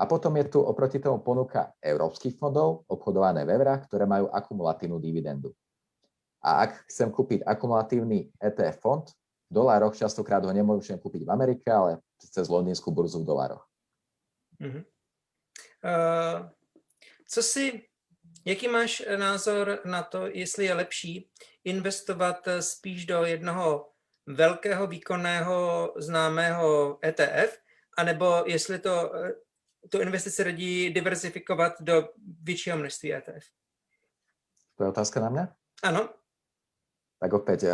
A 0.01 0.09
potom 0.09 0.33
je 0.41 0.49
tu 0.49 0.65
oproti 0.65 0.97
tomu 0.97 1.21
ponuka 1.21 1.77
európskych 1.85 2.41
fondov, 2.41 2.89
obchodované 2.89 3.45
v 3.45 3.53
eurách, 3.61 3.85
ktoré 3.85 4.09
majú 4.09 4.33
akumulatívnu 4.33 4.97
dividendu. 4.97 5.53
A 6.41 6.65
ak 6.65 6.89
chcem 6.89 7.13
kúpiť 7.13 7.45
akumulatívny 7.45 8.33
ETF 8.41 8.81
fond, 8.81 9.05
v 9.51 9.53
dolároch 9.53 9.93
častokrát 9.93 10.41
ho 10.41 10.53
nemôžem 10.55 10.97
kúpiť 10.97 11.29
v 11.29 11.31
Amerike, 11.37 11.69
ale 11.69 12.01
cez 12.17 12.49
londýnsku 12.49 12.89
burzu 12.89 13.21
v 13.21 13.29
dolároch. 13.29 13.65
Mm-hmm. 14.57 14.85
Uh, 15.85 16.49
co 17.29 17.41
si 17.45 17.85
Jaký 18.45 18.69
máš 18.69 19.03
eh, 19.07 19.17
názor 19.17 19.79
na 19.85 20.03
to, 20.03 20.27
jestli 20.27 20.65
je 20.65 20.75
lepší 20.75 21.31
investovat 21.65 22.49
eh, 22.49 22.63
spíš 22.63 23.07
do 23.07 23.25
jednoho 23.25 23.91
velkého 24.27 24.87
výkonného 24.87 25.93
známého 25.97 26.99
ETF, 27.05 27.59
anebo 27.99 28.43
jestli 28.47 28.79
to, 28.79 29.15
eh, 29.15 29.33
tu 29.89 30.01
investici 30.01 30.45
radí 30.45 30.91
diversifikovat 30.91 31.73
do 31.81 32.09
většího 32.43 32.77
množství 32.77 33.15
ETF? 33.15 33.45
To 34.77 34.85
je 34.85 34.89
otázka 34.89 35.21
na 35.21 35.29
mě? 35.29 35.49
Ano. 35.83 36.09
Tak 37.21 37.33
opäť, 37.37 37.69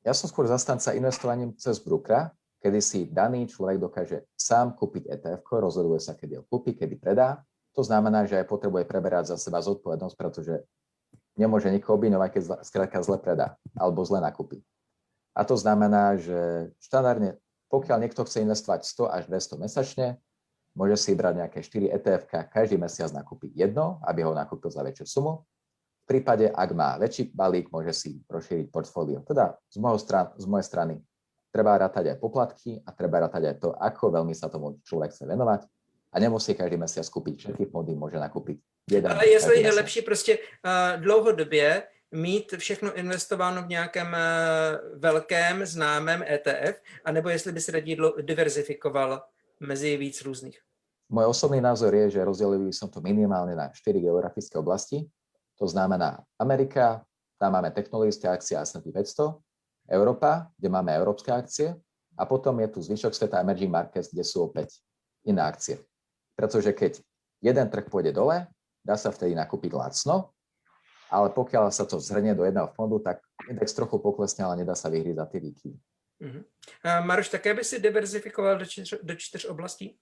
ja 0.00 0.14
som 0.16 0.32
skôr 0.32 0.48
zastanca 0.48 0.96
investovaním 0.96 1.52
cez 1.60 1.76
brokera, 1.76 2.32
kedy 2.64 2.80
si 2.80 2.98
daný 3.12 3.44
človek 3.44 3.76
dokáže 3.76 4.18
sám 4.32 4.72
kúpiť 4.72 5.12
ETF, 5.12 5.44
rozhoduje 5.44 6.00
sa, 6.00 6.16
kedy 6.16 6.40
ho 6.40 6.44
kúpi, 6.48 6.72
kedy 6.72 6.96
predá. 6.96 7.44
To 7.78 7.86
znamená, 7.86 8.26
že 8.26 8.42
aj 8.42 8.50
potrebuje 8.50 8.90
preberať 8.90 9.30
za 9.30 9.36
seba 9.38 9.62
zodpovednosť, 9.62 10.18
pretože 10.18 10.66
nemôže 11.38 11.70
nikoho 11.70 11.94
obvinovať, 11.94 12.28
keď 12.34 12.42
skrátka 12.66 12.98
zle 13.06 13.22
predá 13.22 13.54
alebo 13.78 14.02
zle 14.02 14.18
nakúpi. 14.18 14.66
A 15.30 15.46
to 15.46 15.54
znamená, 15.54 16.18
že 16.18 16.74
štandardne, 16.82 17.38
pokiaľ 17.70 18.02
niekto 18.02 18.26
chce 18.26 18.42
investovať 18.42 18.82
100 18.82 19.14
až 19.14 19.22
200 19.30 19.62
mesačne, 19.62 20.06
môže 20.74 20.98
si 20.98 21.14
brať 21.14 21.46
nejaké 21.46 21.62
4 21.62 21.94
ETF, 22.02 22.50
každý 22.50 22.74
mesiac 22.74 23.14
nakúpiť 23.14 23.54
jedno, 23.54 24.02
aby 24.02 24.26
ho 24.26 24.34
nakúpil 24.34 24.74
za 24.74 24.82
väčšiu 24.82 25.06
sumu. 25.06 25.46
V 26.02 26.18
prípade, 26.18 26.50
ak 26.50 26.70
má 26.74 26.98
väčší 26.98 27.30
balík, 27.30 27.70
môže 27.70 27.94
si 27.94 28.18
rozšíriť 28.26 28.74
portfólio. 28.74 29.22
Teda 29.22 29.54
z, 29.70 29.78
stran, 30.02 30.34
z 30.34 30.50
mojej 30.50 30.66
strany 30.66 30.94
treba 31.54 31.78
rátať 31.78 32.10
aj 32.10 32.18
poplatky 32.18 32.82
a 32.82 32.90
treba 32.90 33.22
rátať 33.22 33.54
aj 33.54 33.56
to, 33.62 33.70
ako 33.78 34.18
veľmi 34.18 34.34
sa 34.34 34.50
tomu 34.50 34.82
človek 34.82 35.14
chce 35.14 35.22
venovať. 35.30 35.62
A 36.12 36.20
nemusí 36.20 36.54
každý 36.54 36.76
mesiac 36.76 37.04
kúpiť 37.08 37.34
všetky 37.38 37.64
fondy, 37.68 37.92
môže 37.92 38.16
nakúpiť 38.16 38.56
jeden. 38.90 39.12
Ale 39.12 39.28
jestli 39.28 39.62
je 39.62 39.72
lepší 39.74 40.02
prostě 40.02 40.38
uh, 40.38 41.00
dlouhodobě 41.00 41.82
mít 42.12 42.54
všechno 42.58 42.94
investováno 42.94 43.62
v 43.62 43.68
nějakém 43.68 44.06
uh, 44.06 45.00
velkém 45.00 45.66
známém 45.66 46.22
ETF, 46.22 46.80
anebo 47.04 47.28
jestli 47.28 47.52
by 47.52 47.60
si 47.60 47.72
raději 47.72 47.96
diverzifikoval 48.22 49.22
mezi 49.60 49.96
víc 49.96 50.22
různých? 50.22 50.58
Môj 51.08 51.24
osobný 51.24 51.60
názor 51.60 51.88
je, 51.96 52.20
že 52.20 52.24
rozdelil 52.24 52.68
by 52.68 52.72
som 52.72 52.92
to 52.92 53.00
minimálne 53.00 53.56
na 53.56 53.72
4 53.72 53.96
geografické 53.96 54.60
oblasti. 54.60 55.08
To 55.56 55.64
znamená 55.64 56.20
Amerika, 56.36 57.00
tam 57.40 57.56
máme 57.56 57.72
technologické 57.72 58.28
akcie 58.28 58.60
S&P 58.60 58.92
500, 58.92 59.40
Európa, 59.88 60.52
kde 60.60 60.68
máme 60.68 60.92
európske 60.92 61.32
akcie 61.32 61.72
a 62.12 62.22
potom 62.28 62.60
je 62.60 62.68
tu 62.68 62.84
zvyšok 62.84 63.16
sveta 63.16 63.40
emerging 63.40 63.72
markets, 63.72 64.12
kde 64.12 64.20
sú 64.20 64.52
opäť 64.52 64.84
iné 65.24 65.40
akcie. 65.40 65.80
Pretože 66.38 66.70
keď 66.70 67.02
jeden 67.42 67.66
trh 67.66 67.90
pôjde 67.90 68.14
dole, 68.14 68.46
dá 68.86 68.94
sa 68.94 69.10
vtedy 69.10 69.34
nakúpiť 69.34 69.74
lacno, 69.74 70.30
ale 71.10 71.34
pokiaľ 71.34 71.74
sa 71.74 71.82
to 71.82 71.98
zhrnie 71.98 72.38
do 72.38 72.46
jedného 72.46 72.70
fondu, 72.78 73.02
tak 73.02 73.18
index 73.50 73.74
trochu 73.74 73.98
poklesne, 73.98 74.46
ale 74.46 74.62
nedá 74.62 74.78
sa 74.78 74.86
vyhriť 74.86 75.16
za 75.18 75.26
tie 75.26 75.40
výkyvy. 75.42 75.78
Uh-huh. 76.18 76.42
A 76.86 77.00
Maroš, 77.02 77.30
také 77.34 77.54
by 77.54 77.62
si 77.66 77.82
diverzifikoval 77.82 78.58
do, 78.58 78.66
čtyř, 78.66 79.02
do 79.02 79.14
čtyř 79.14 79.44
oblastí? 79.50 79.98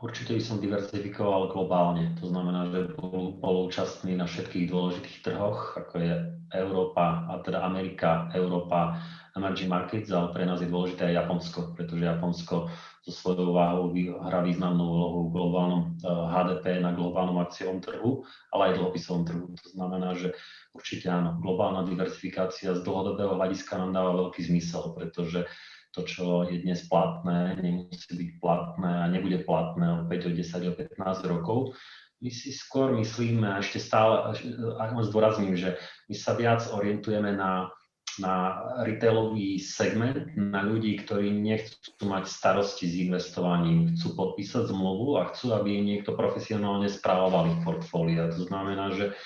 Určite 0.00 0.32
by 0.32 0.42
som 0.42 0.56
diverzifikoval 0.56 1.52
globálne. 1.52 2.16
To 2.24 2.32
znamená, 2.32 2.72
že 2.72 2.96
bol, 2.96 3.36
bol 3.36 3.68
účastný 3.68 4.16
na 4.16 4.24
všetkých 4.24 4.72
dôležitých 4.72 5.18
trhoch, 5.20 5.76
ako 5.76 5.94
je 6.00 6.12
Európa, 6.56 7.28
a 7.28 7.44
teda 7.44 7.60
Amerika, 7.68 8.32
Európa, 8.32 8.96
emerging 9.36 9.68
markets, 9.68 10.08
ale 10.08 10.32
pre 10.32 10.48
nás 10.48 10.64
je 10.64 10.72
dôležité 10.72 11.12
aj 11.12 11.28
Japonsko, 11.28 11.76
pretože 11.76 12.08
Japonsko 12.08 12.72
so 13.04 13.12
svojou 13.12 13.52
váhou 13.52 13.92
hrá 14.24 14.40
významnú 14.40 14.80
úlohu 14.80 15.18
v 15.28 15.32
globálnom 15.36 15.82
HDP 16.04 16.80
na 16.80 16.96
globálnom 16.96 17.38
akciovom 17.44 17.84
trhu, 17.84 18.24
ale 18.56 18.72
aj 18.72 18.80
dlhopisovom 18.80 19.22
trhu. 19.28 19.46
To 19.52 19.68
znamená, 19.76 20.16
že 20.16 20.32
určite 20.72 21.12
áno, 21.12 21.36
globálna 21.36 21.84
diversifikácia 21.84 22.72
z 22.72 22.80
dlhodobého 22.80 23.36
hľadiska 23.36 23.76
nám 23.76 23.92
dáva 23.92 24.12
veľký 24.26 24.40
zmysel, 24.40 24.96
pretože 24.96 25.44
to, 25.90 26.06
čo 26.06 26.46
je 26.46 26.62
dnes 26.62 26.78
platné, 26.86 27.58
nemusí 27.58 28.14
byť 28.14 28.30
platné 28.38 28.90
a 29.02 29.10
nebude 29.10 29.42
platné 29.42 30.06
opäť 30.06 30.30
o 30.30 30.34
10, 30.34 30.70
o 30.70 30.74
15 30.74 31.32
rokov. 31.32 31.74
My 32.20 32.30
si 32.30 32.52
skôr 32.52 32.92
myslíme, 32.94 33.48
a 33.48 33.64
ešte 33.64 33.80
stále, 33.80 34.36
ak 34.76 34.92
zdôrazním, 35.08 35.56
že 35.56 35.80
my 36.06 36.14
sa 36.14 36.36
viac 36.36 36.68
orientujeme 36.68 37.32
na, 37.32 37.72
na 38.20 38.60
retailový 38.84 39.56
segment, 39.56 40.28
na 40.36 40.60
ľudí, 40.62 41.00
ktorí 41.00 41.32
nechcú 41.32 42.04
mať 42.04 42.28
starosti 42.28 42.84
s 42.86 42.94
investovaním, 43.08 43.96
chcú 43.96 44.14
podpísať 44.14 44.68
zmluvu 44.68 45.16
a 45.16 45.32
chcú, 45.32 45.56
aby 45.56 45.80
niekto 45.80 46.12
profesionálne 46.12 46.92
správovali 46.92 47.56
ich 47.56 47.60
portfólia. 47.64 48.28
To 48.30 48.46
znamená, 48.46 48.92
že, 48.92 49.16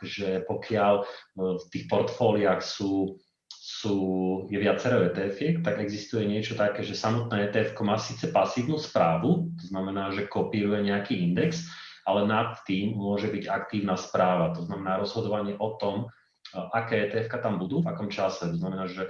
že 0.00 0.46
pokiaľ 0.46 1.04
v 1.36 1.64
tých 1.74 1.84
portfóliách 1.90 2.62
sú 2.62 3.18
sú, 3.64 3.96
je 4.52 4.60
viacero 4.60 5.00
etf 5.08 5.40
tak 5.64 5.80
existuje 5.80 6.28
niečo 6.28 6.52
také, 6.52 6.84
že 6.84 6.92
samotné 6.92 7.48
etf 7.48 7.72
má 7.80 7.96
síce 7.96 8.28
pasívnu 8.28 8.76
správu, 8.76 9.48
to 9.56 9.64
znamená, 9.72 10.12
že 10.12 10.28
kopíruje 10.28 10.84
nejaký 10.84 11.16
index, 11.16 11.64
ale 12.04 12.28
nad 12.28 12.60
tým 12.68 12.92
môže 12.92 13.32
byť 13.32 13.48
aktívna 13.48 13.96
správa, 13.96 14.52
to 14.52 14.68
znamená 14.68 15.00
rozhodovanie 15.00 15.56
o 15.56 15.80
tom, 15.80 16.12
aké 16.52 17.08
etf 17.08 17.32
tam 17.40 17.56
budú, 17.56 17.80
v 17.80 17.88
akom 17.88 18.12
čase. 18.12 18.52
To 18.52 18.58
znamená, 18.60 18.84
že 18.84 19.08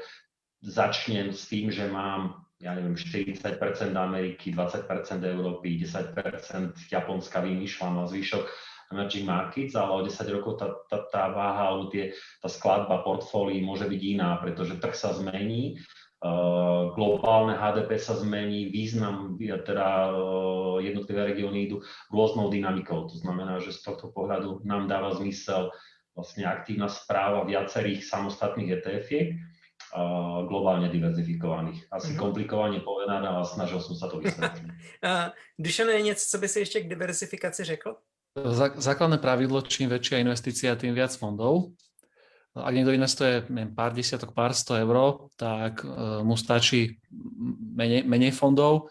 začnem 0.62 1.34
s 1.34 1.50
tým, 1.50 1.74
že 1.74 1.90
mám 1.90 2.46
ja 2.62 2.72
neviem, 2.78 2.94
40% 2.94 3.34
Ameriky, 3.92 4.54
20% 4.54 4.88
Európy, 5.20 5.82
10% 5.82 6.14
Japonska 6.88 7.42
vymýšľam 7.42 8.00
a 8.00 8.08
zvyšok 8.08 8.46
emerging 8.94 9.26
markets, 9.26 9.74
ale 9.74 9.90
o 9.90 10.06
10 10.06 10.36
rokov 10.38 10.62
tá, 10.62 10.70
tá, 10.86 10.98
tá 11.10 11.22
váha 11.34 11.74
alebo 11.74 11.90
tie, 11.90 12.14
tá 12.38 12.46
skladba 12.46 13.02
portfólií 13.02 13.58
môže 13.58 13.90
byť 13.90 14.00
iná, 14.00 14.38
pretože 14.38 14.78
trh 14.78 14.94
sa 14.94 15.10
zmení, 15.10 15.82
uh, 16.22 16.94
globálne 16.94 17.58
HDP 17.58 17.98
sa 17.98 18.14
zmení, 18.14 18.70
význam, 18.70 19.34
teda 19.42 20.14
uh, 20.14 20.78
jednotlivé 20.78 21.34
regióny 21.34 21.66
idú 21.68 21.82
rôznou 22.14 22.48
dynamikou. 22.48 23.10
To 23.10 23.16
znamená, 23.18 23.58
že 23.58 23.74
z 23.74 23.82
tohto 23.82 24.14
pohľadu 24.14 24.62
nám 24.62 24.86
dáva 24.86 25.12
zmysel 25.18 25.74
vlastne 26.14 26.46
aktívna 26.46 26.86
správa 26.86 27.42
viacerých 27.42 28.06
samostatných 28.06 28.78
ETF-iek, 28.78 29.34
uh, 29.34 30.46
globálne 30.46 30.86
diverzifikovaných. 30.88 31.90
Asi 31.90 32.14
mm-hmm. 32.14 32.22
komplikovane 32.22 32.78
povedané, 32.80 33.26
ale 33.26 33.44
snažil 33.44 33.82
som 33.82 33.98
sa 33.98 34.06
to 34.06 34.22
vysvetliť. 34.22 34.70
Dušan, 35.58 35.88
je 35.88 36.02
něco, 36.02 36.24
co 36.30 36.38
by 36.38 36.48
si 36.48 36.58
ještě 36.58 36.80
k 36.80 36.88
diversifikaci 36.88 37.64
řekl? 37.64 37.96
Základné 38.34 39.22
pravidlo, 39.22 39.62
čím 39.62 39.86
väčšia 39.86 40.18
investícia, 40.18 40.74
tým 40.74 40.90
viac 40.90 41.14
fondov. 41.14 41.70
Ak 42.50 42.74
niekto 42.74 42.90
investuje 42.90 43.46
neviem, 43.46 43.70
pár 43.70 43.94
desiatok, 43.94 44.34
pár 44.34 44.50
sto 44.58 44.74
eur, 44.74 45.30
tak 45.38 45.86
uh, 45.86 46.18
mu 46.26 46.34
stačí 46.34 46.98
menej, 47.78 48.02
menej 48.02 48.34
fondov. 48.34 48.90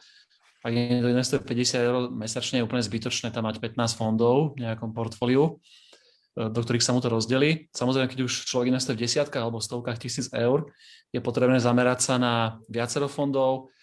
Ak 0.64 0.72
niekto 0.72 1.12
investuje 1.12 1.44
50 1.44 1.76
eur 1.76 1.96
mesačne, 2.08 2.64
je 2.64 2.68
úplne 2.68 2.88
zbytočné 2.88 3.36
tam 3.36 3.44
mať 3.44 3.60
15 3.60 4.00
fondov 4.00 4.56
v 4.56 4.64
nejakom 4.64 4.96
portfóliu, 4.96 5.60
uh, 5.60 6.48
do 6.48 6.60
ktorých 6.64 6.84
sa 6.84 6.96
mu 6.96 7.04
to 7.04 7.12
rozdelí. 7.12 7.68
Samozrejme, 7.76 8.08
keď 8.08 8.24
už 8.24 8.48
človek 8.48 8.72
investuje 8.72 8.96
v 8.96 9.04
desiatkách 9.04 9.44
alebo 9.44 9.60
stovkách 9.60 10.00
tisíc 10.00 10.32
eur, 10.32 10.72
je 11.12 11.20
potrebné 11.20 11.60
zamerať 11.60 12.00
sa 12.00 12.16
na 12.16 12.64
viacero 12.72 13.12
fondov, 13.12 13.76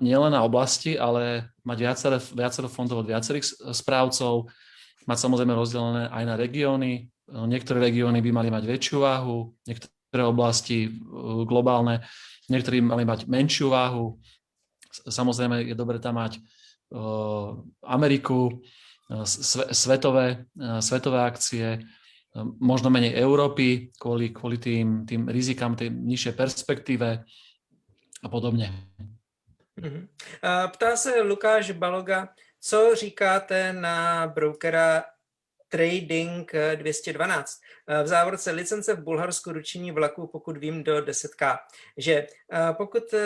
nielen 0.00 0.32
na 0.32 0.40
oblasti, 0.40 0.96
ale 0.96 1.52
mať 1.60 1.78
viacero, 1.78 2.16
viacero 2.32 2.68
fondov 2.72 3.04
od 3.04 3.10
viacerých 3.12 3.68
správcov, 3.76 4.48
mať 5.08 5.18
samozrejme 5.24 5.52
rozdelené 5.56 6.02
aj 6.12 6.24
na 6.24 6.34
regióny. 6.36 7.08
Eh, 7.08 7.46
niektoré 7.48 7.80
regióny 7.88 8.20
by 8.20 8.30
mali 8.32 8.48
mať 8.52 8.64
väčšiu 8.68 9.00
váhu, 9.00 9.56
niektoré 9.64 10.22
oblasti 10.24 10.88
eh, 10.88 10.90
globálne, 11.48 12.04
niektorí 12.52 12.84
mali 12.84 13.08
mať 13.08 13.24
menšiu 13.24 13.72
váhu. 13.72 14.20
Samozrejme 14.88 15.68
je 15.68 15.76
dobre 15.76 16.00
tam 16.00 16.16
mať 16.16 16.40
Ameriku, 17.84 18.64
svetové, 19.76 20.48
svetové 20.80 21.18
akcie, 21.20 21.84
možno 22.56 22.88
menej 22.88 23.12
Európy 23.12 23.92
kvôli, 24.00 24.32
kvôli 24.32 24.56
tým, 24.56 25.04
tým 25.04 25.28
rizikám, 25.28 25.76
tej 25.76 25.92
nižšej 25.92 26.32
perspektíve 26.32 27.08
a 28.24 28.28
podobne. 28.32 28.72
Mhm. 29.80 30.08
Ptá 30.72 30.96
se 30.96 31.22
Lukáš 31.22 31.70
Baloga, 31.70 32.28
co 32.60 32.94
říkáte 32.94 33.72
na 33.72 34.26
brokera 34.26 35.04
Trading 35.68 36.52
212. 36.74 37.60
V 38.02 38.06
závorce 38.06 38.50
licence 38.50 38.94
v 38.94 39.02
Bulharsku 39.02 39.52
ručení 39.52 39.92
vlaků, 39.92 40.26
pokud 40.26 40.56
vím, 40.56 40.84
do 40.84 40.96
10K. 40.96 41.58
Že 41.96 42.26
pokud 42.72 43.14
e, 43.14 43.18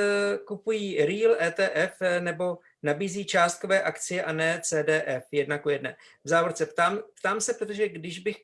kupují 0.47 1.07
real 1.07 1.37
ETF 1.41 2.01
nebo 2.21 2.59
nabízí 2.83 3.25
částkové 3.25 3.83
akcie 3.83 4.25
a 4.25 4.33
ne 4.33 4.61
CDF, 4.65 5.25
jedna 5.33 5.59
ku 5.59 5.69
jedné. 5.69 5.97
V 6.25 6.29
závorce 6.29 6.67
ptám, 6.67 6.99
ptám 7.19 7.41
se, 7.41 7.55
protože 7.55 7.89
když 7.89 8.19
bych 8.19 8.37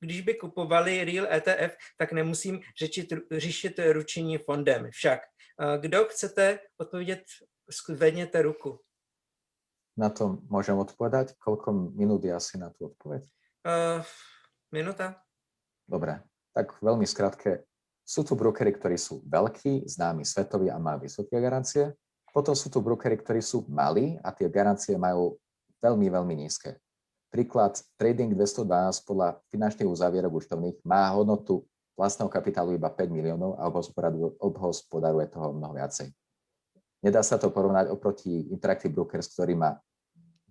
když 0.00 0.20
by 0.20 0.34
kupovali 0.34 1.04
real 1.04 1.26
ETF, 1.32 1.76
tak 1.96 2.12
nemusím 2.12 2.60
řešit, 2.78 3.12
řešit 3.30 3.80
ručení 3.92 4.38
fondem. 4.38 4.90
Však, 4.90 5.20
kdo 5.80 6.04
chcete 6.04 6.58
odpovědět 6.78 7.22
zvednete 7.68 8.40
ruku. 8.44 8.80
Na 9.94 10.10
to 10.10 10.42
môžem 10.50 10.74
odpovedať? 10.74 11.38
Koľko 11.38 11.94
minút 11.94 12.26
je 12.26 12.34
asi 12.34 12.58
na 12.58 12.74
tú 12.74 12.90
odpoveď? 12.90 13.22
Uh, 13.62 14.02
minúta. 14.74 15.22
Dobre, 15.86 16.18
tak 16.50 16.74
veľmi 16.82 17.06
skrátke. 17.06 17.62
Sú 18.04 18.26
tu 18.26 18.36
brokery, 18.36 18.74
ktorí 18.74 18.98
sú 19.00 19.24
veľkí, 19.24 19.88
známi 19.88 20.26
svetoví 20.26 20.68
a 20.68 20.76
majú 20.82 21.08
vysoké 21.08 21.40
garancie. 21.40 21.94
Potom 22.34 22.52
sú 22.52 22.68
tu 22.68 22.82
brokery, 22.82 23.16
ktorí 23.22 23.40
sú 23.40 23.64
malí 23.70 24.18
a 24.20 24.34
tie 24.34 24.50
garancie 24.50 24.98
majú 24.98 25.38
veľmi, 25.78 26.10
veľmi 26.10 26.34
nízke. 26.44 26.76
Príklad 27.30 27.78
Trading 27.94 28.34
212 28.34 29.06
podľa 29.06 29.38
finančných 29.48 29.88
uzavierok 29.88 30.42
účtovných 30.42 30.76
má 30.82 31.06
hodnotu 31.14 31.62
vlastného 31.94 32.26
kapitálu 32.26 32.74
iba 32.74 32.90
5 32.90 33.06
miliónov 33.10 33.54
a 33.54 33.70
obhospodaruje 34.42 35.26
toho 35.30 35.54
mnoho 35.54 35.78
viacej. 35.78 36.10
Nedá 37.04 37.20
sa 37.20 37.36
to 37.36 37.52
porovnať 37.52 37.92
oproti 37.92 38.48
Interactive 38.48 38.88
Brokers, 38.88 39.28
ktorý 39.36 39.60
má 39.60 39.76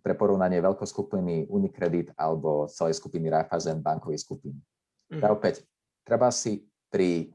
pre 0.06 0.14
porovnanie 0.14 0.62
veľkoskupiny 0.62 1.50
Unicredit 1.50 2.14
alebo 2.14 2.70
celej 2.70 3.02
skupiny 3.02 3.32
Raiffeisen 3.34 3.82
bankovej 3.82 4.22
skupiny. 4.22 4.60
Mm. 5.10 5.24
A 5.26 5.34
opäť, 5.34 5.66
treba 6.06 6.30
si 6.30 6.62
pri 6.94 7.34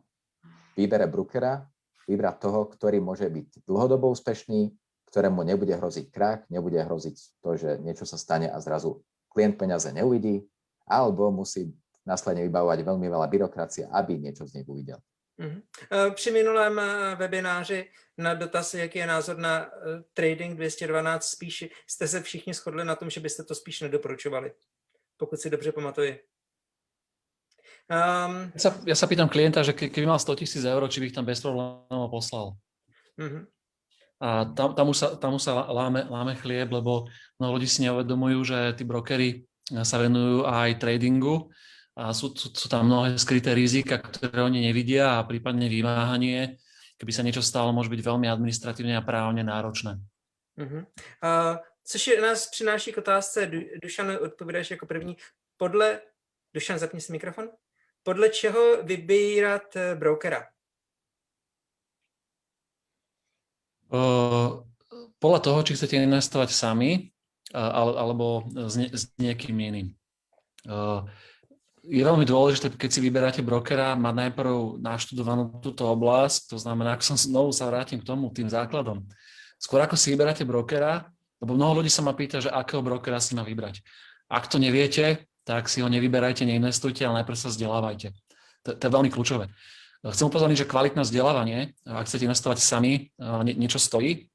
výbere 0.79 1.11
brookera 1.11 1.67
vybrať 2.07 2.37
toho, 2.39 2.71
ktorý 2.71 3.03
môže 3.03 3.27
byť 3.27 3.67
dlhodobo 3.67 4.13
úspešný, 4.15 4.71
ktorému 5.11 5.43
nebude 5.43 5.75
hroziť 5.75 6.07
krach, 6.15 6.45
nebude 6.53 6.79
hroziť 6.79 7.17
to, 7.43 7.51
že 7.59 7.71
niečo 7.83 8.07
sa 8.07 8.21
stane 8.21 8.47
a 8.47 8.61
zrazu 8.63 9.03
klient 9.33 9.59
peniaze 9.59 9.89
neuvidí, 9.91 10.45
alebo 10.87 11.33
musí 11.33 11.73
následne 12.07 12.45
vybavovať 12.47 12.79
veľmi 12.85 13.07
veľa 13.09 13.27
byrokracie, 13.27 13.89
aby 13.91 14.21
niečo 14.21 14.47
z 14.47 14.61
nej 14.61 14.65
uvidel. 14.69 15.01
Mhm. 15.39 15.63
Eh, 15.93 16.11
při 16.11 16.31
minulém 16.31 16.79
eh, 16.79 17.15
webináři 17.15 17.91
na 18.19 18.35
dotaz, 18.35 18.75
jaký 18.75 18.99
je 18.99 19.07
názor 19.07 19.39
na 19.39 19.67
eh, 19.67 20.03
trading 20.15 20.57
212, 20.57 21.25
spíš 21.29 21.65
jste 21.87 22.09
se 22.09 22.23
všichni 22.23 22.55
shodli 22.55 22.85
na 22.85 22.95
tom, 22.95 23.11
že 23.11 23.21
byste 23.21 23.45
to 23.45 23.55
spíš 23.55 23.81
nedoporučovali, 23.81 24.53
pokud 25.17 25.41
si 25.41 25.51
dobře 25.51 25.73
pamatuji. 25.73 26.25
Um, 27.89 28.53
ja, 28.53 28.61
sa, 28.61 28.71
ja 28.85 28.93
sa 28.93 29.09
pýtam 29.09 29.33
klienta, 29.33 29.65
že 29.65 29.73
keby 29.73 30.05
mal 30.05 30.21
100 30.21 30.45
tisíc 30.45 30.61
eur, 30.61 30.85
či 30.93 31.01
by 31.01 31.09
ich 31.09 31.17
tam 31.17 31.25
bez 31.25 31.41
problémov 31.41 32.13
poslal. 32.13 32.53
Uh-huh. 33.17 33.49
A 34.21 34.45
tam, 34.53 34.77
tam, 34.77 34.93
už 34.93 34.97
sa, 35.01 35.09
tam 35.17 35.41
už 35.41 35.43
sa 35.49 35.65
láme, 35.73 36.05
láme 36.05 36.37
chlieb, 36.37 36.69
lebo 36.69 37.09
mnoho 37.41 37.57
ľudí 37.57 37.65
si 37.65 37.81
neuvedomujú, 37.89 38.45
že 38.45 38.59
tí 38.77 38.85
brokery 38.85 39.49
sa 39.89 39.97
venujú 40.05 40.45
aj 40.45 40.77
tradingu 40.77 41.49
a 41.99 42.15
sú, 42.15 42.31
sú, 42.39 42.55
sú 42.55 42.71
tam 42.71 42.87
mnohé 42.87 43.19
skryté 43.19 43.51
rizika, 43.59 43.99
ktoré 43.99 44.47
oni 44.47 44.63
nevidia 44.63 45.19
a 45.19 45.27
prípadne 45.27 45.67
vymáhanie, 45.67 46.55
keby 46.95 47.11
sa 47.11 47.27
niečo 47.27 47.43
stalo, 47.43 47.75
môže 47.75 47.91
byť 47.91 48.07
veľmi 48.07 48.31
administratívne 48.31 48.95
a 48.95 49.03
právne 49.03 49.43
náročné. 49.43 49.99
Uh-huh. 50.55 50.87
Uh, 51.19 51.59
což 51.83 52.07
je, 52.07 52.21
nás 52.21 52.47
přináší 52.51 52.93
k 52.93 52.99
otázce, 52.99 53.47
du, 53.47 53.61
Dušan, 53.83 54.11
odpovídáš 54.23 54.71
jako 54.71 54.87
první. 54.87 55.17
Podle, 55.57 56.01
Dušan, 56.55 56.79
zapni 56.79 57.01
si 57.01 57.13
mikrofon. 57.13 57.51
Podle 58.03 58.29
čeho 58.29 58.83
vybírat 58.83 59.77
eh, 59.77 59.95
brokera? 59.95 60.47
Uh, 63.89 64.63
podľa 65.19 65.41
toho, 65.41 65.59
či 65.65 65.75
chcete 65.75 65.97
investovať 65.97 66.53
sami, 66.53 67.11
uh, 67.57 67.73
alebo 67.75 68.45
s, 68.53 68.77
ne, 68.77 68.93
s 68.93 69.17
niekým 69.17 69.57
iným. 69.61 69.89
Uh, 70.69 71.09
je 71.85 72.03
veľmi 72.03 72.27
dôležité, 72.27 72.73
keď 72.75 72.91
si 72.91 73.01
vyberáte 73.03 73.43
brokera, 73.45 73.95
mať 73.95 74.15
najprv 74.29 74.83
naštudovanú 74.83 75.63
túto 75.63 75.87
oblasť, 75.87 76.55
to 76.55 76.57
znamená, 76.59 76.99
ak 76.99 77.07
som 77.07 77.15
znovu 77.15 77.55
sa 77.55 77.69
vrátim 77.71 78.03
k 78.03 78.09
tomu, 78.09 78.31
tým 78.35 78.51
základom. 78.51 79.07
Skôr 79.59 79.83
ako 79.83 79.99
si 79.99 80.15
vyberáte 80.15 80.47
brokera, 80.47 81.07
lebo 81.39 81.55
mnoho 81.55 81.83
ľudí 81.83 81.91
sa 81.91 82.03
ma 82.03 82.15
pýta, 82.15 82.43
že 82.43 82.51
akého 82.51 82.83
brokera 82.83 83.23
si 83.23 83.39
má 83.39 83.47
vybrať. 83.47 83.83
Ak 84.27 84.51
to 84.51 84.59
neviete, 84.59 85.27
tak 85.47 85.71
si 85.71 85.81
ho 85.81 85.89
nevyberajte, 85.89 86.45
neinvestujte, 86.45 87.07
ale 87.07 87.23
najprv 87.23 87.39
sa 87.39 87.49
vzdelávajte. 87.49 88.13
To, 88.67 88.77
to 88.77 88.83
je 88.85 88.93
veľmi 88.93 89.09
kľúčové. 89.09 89.49
Chcem 90.05 90.31
upozorniť, 90.31 90.63
že 90.63 90.71
kvalitné 90.71 91.03
vzdelávanie, 91.03 91.75
ak 91.89 92.07
chcete 92.07 92.29
investovať 92.29 92.63
sami, 92.63 93.11
nie, 93.43 93.55
niečo 93.59 93.83
stojí. 93.83 94.31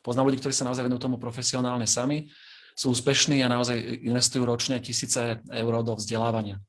Poznám 0.00 0.32
ľudí, 0.32 0.40
ktorí 0.40 0.54
sa 0.56 0.64
naozaj 0.64 0.88
venujú 0.88 1.04
tomu 1.04 1.16
profesionálne 1.20 1.84
sami, 1.84 2.32
sú 2.72 2.92
úspešní 2.92 3.44
a 3.44 3.52
naozaj 3.52 3.76
investujú 4.04 4.48
ročne 4.48 4.80
tisíce 4.80 5.40
eur 5.40 5.72
do 5.84 5.94
vzdelávania. 5.96 6.60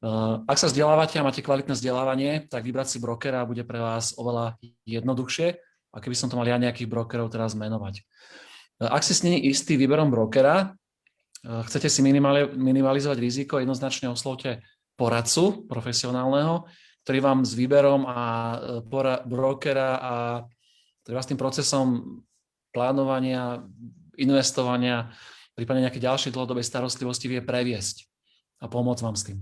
Eh, 0.00 0.34
ak 0.48 0.56
sa 0.56 0.72
vzdelávate 0.72 1.20
a 1.20 1.26
máte 1.28 1.44
kvalitné 1.44 1.76
vzdelávanie, 1.76 2.48
tak 2.48 2.64
vybrať 2.64 2.96
si 2.96 2.98
brokera 3.04 3.44
bude 3.44 3.60
pre 3.68 3.76
vás 3.76 4.16
oveľa 4.16 4.56
jednoduchšie, 4.88 5.60
a 5.92 5.96
keby 6.00 6.16
som 6.16 6.32
to 6.32 6.40
mal 6.40 6.48
ja 6.48 6.56
nejakých 6.56 6.88
brokerov 6.88 7.28
teraz 7.28 7.52
menovať. 7.52 8.00
Eh, 8.00 8.88
ak 8.88 9.04
si 9.04 9.12
s 9.12 9.20
nimi 9.20 9.44
istý 9.44 9.76
výberom 9.76 10.08
brokera, 10.08 10.72
eh, 11.44 11.60
chcete 11.68 11.92
si 11.92 12.00
minimalizovať 12.00 13.18
riziko, 13.20 13.60
jednoznačne 13.60 14.08
oslovte 14.08 14.64
poradcu 14.96 15.68
profesionálneho, 15.68 16.64
ktorý 17.04 17.18
vám 17.20 17.44
s 17.44 17.52
výberom 17.56 18.04
a 18.08 18.20
brokera 19.24 19.90
a 19.96 20.14
ktorý 21.04 21.14
vás 21.16 21.28
tým 21.28 21.40
procesom 21.40 21.86
plánovania, 22.72 23.64
investovania, 24.20 25.08
prípadne 25.56 25.88
nejaké 25.88 25.98
ďalšie 26.00 26.30
dlhodobej 26.30 26.64
starostlivosti 26.64 27.26
vie 27.26 27.40
previesť 27.40 28.04
a 28.60 28.68
pomôcť 28.68 29.02
vám 29.02 29.16
s 29.16 29.24
tým. 29.24 29.38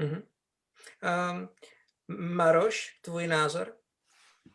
Uh-huh. 0.00 0.20
Um, 1.04 1.48
Maroš, 2.08 3.04
tvůj 3.04 3.28
názor? 3.28 3.76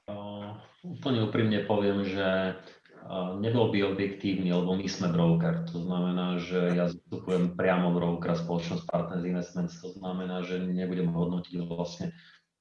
Uh, 0.09 0.57
úplne 0.83 1.23
úprimne 1.23 1.63
poviem, 1.69 2.03
že 2.03 2.57
uh, 2.57 3.37
nebol 3.39 3.69
by 3.69 3.93
objektívny, 3.93 4.49
lebo 4.51 4.75
my 4.75 4.83
sme 4.89 5.13
broker. 5.13 5.63
To 5.71 5.79
znamená, 5.79 6.41
že 6.41 6.75
ja 6.75 6.89
zastupujem 6.89 7.53
priamo 7.53 7.93
brokera 7.93 8.35
spoločnosť 8.35 8.89
Partners 8.89 9.23
Investments. 9.23 9.79
To 9.85 9.93
znamená, 9.95 10.41
že 10.43 10.59
nebudem 10.59 11.13
hodnotiť 11.13 11.53
vlastne 11.69 12.11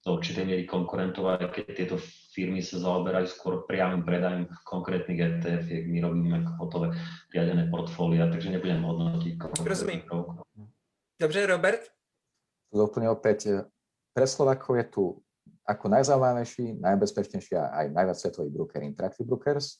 do 0.02 0.18
určitej 0.18 0.42
miery 0.42 0.64
konkurentov, 0.66 1.30
aj 1.30 1.54
keď 1.54 1.64
tieto 1.78 1.96
firmy 2.34 2.58
sa 2.58 2.82
zaoberajú 2.82 3.26
skôr 3.30 3.62
priamým 3.70 4.02
predajom 4.02 4.50
konkrétnych 4.66 5.18
ETF, 5.22 5.62
my 5.86 5.98
robíme 6.02 6.36
hotové 6.58 6.90
riadené 7.30 7.70
portfólia, 7.70 8.26
takže 8.26 8.50
nebudem 8.50 8.82
hodnotiť. 8.82 9.62
Rozumím. 9.62 10.02
Dobře, 11.22 11.46
Robert? 11.46 11.82
Úplne 12.72 13.12
opäť, 13.12 13.38
e, 13.46 13.62
pre 14.16 14.26
Slovakov 14.26 14.80
je 14.80 14.86
tu 14.90 15.04
ako 15.62 15.86
najzaujímavejší, 15.92 16.82
najbezpečnejší 16.82 17.54
a 17.54 17.84
aj 17.84 17.86
najviac 17.94 18.16
svetový 18.18 18.48
broker 18.50 18.82
Interactive 18.82 19.28
Brokers. 19.28 19.78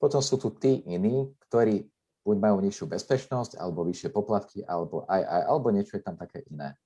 Potom 0.00 0.22
sú 0.22 0.38
tu 0.40 0.54
tí 0.56 0.80
iní, 0.86 1.28
ktorí 1.50 1.84
buď 2.24 2.36
majú 2.40 2.56
nižšiu 2.64 2.88
bezpečnosť, 2.88 3.60
alebo 3.60 3.84
vyššie 3.84 4.08
poplatky, 4.14 4.62
alebo 4.64 5.04
aj, 5.10 5.20
aj, 5.20 5.42
alebo 5.50 5.66
niečo 5.74 5.98
je 5.98 6.02
tam 6.06 6.16
také 6.16 6.46
iné. 6.48 6.78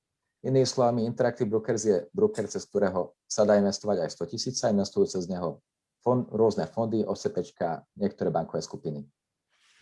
Inými 0.43 0.67
slovami, 0.67 1.07
Interactive 1.07 1.47
Brokers 1.47 1.87
je 1.87 2.03
broker, 2.11 2.51
cez 2.51 2.67
ktorého 2.67 3.15
sa 3.31 3.47
dá 3.47 3.55
investovať 3.63 4.03
aj 4.03 4.11
100 4.27 4.33
tisíc, 4.35 4.59
investujú 4.67 5.07
cez 5.07 5.31
neho 5.31 5.63
fond, 6.03 6.27
rôzne 6.35 6.67
fondy, 6.67 7.07
OSPčka, 7.07 7.87
niektoré 7.95 8.35
bankové 8.35 8.59
skupiny. 8.59 9.07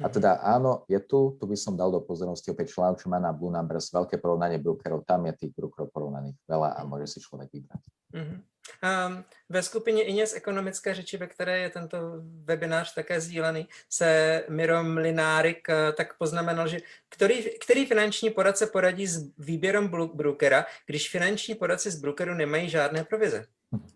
A 0.00 0.08
teda 0.08 0.40
áno, 0.40 0.88
je 0.88 1.00
tu, 1.04 1.36
tu 1.36 1.44
by 1.44 1.56
som 1.56 1.76
dal 1.76 1.92
do 1.92 2.00
pozornosti 2.00 2.48
opäť 2.50 2.72
článok, 2.72 3.00
čo 3.04 3.12
má 3.12 3.20
na 3.20 3.36
Blue 3.36 3.52
Numbers 3.52 3.92
veľké 3.92 4.16
porovnanie 4.16 4.56
brokerov, 4.56 5.04
tam 5.04 5.28
je 5.28 5.44
tých 5.44 5.52
brokerov 5.52 5.92
porovnaných 5.92 6.36
veľa 6.48 6.76
a 6.76 6.80
môže 6.88 7.06
si 7.12 7.18
človek 7.20 7.52
vybrať. 7.52 7.82
Uh-huh. 8.10 8.40
Um, 8.82 9.24
ve 9.48 9.62
skupině 9.62 10.02
Ines 10.02 10.34
ekonomické 10.34 10.94
řeči, 10.94 11.16
ve 11.16 11.26
které 11.26 11.58
je 11.58 11.70
tento 11.70 11.98
webinář 12.44 12.94
také 12.94 13.20
sdílený, 13.20 13.68
se 13.88 14.44
Miro 14.48 14.84
Mlinárik 14.84 15.68
uh, 15.68 15.96
tak 15.96 16.18
poznamenal, 16.18 16.68
že 16.68 16.78
který, 17.08 17.58
který 17.58 17.86
finanční 17.86 18.30
poradce 18.30 18.66
poradí 18.66 19.06
s 19.06 19.30
výběrem 19.38 19.88
brokera, 20.14 20.66
když 20.86 21.10
finanční 21.10 21.54
poradci 21.54 21.90
z 21.90 22.00
brokeru 22.00 22.34
nemají 22.34 22.68
žádné 22.68 23.04
provize. 23.04 23.46
Hm. 23.74 23.86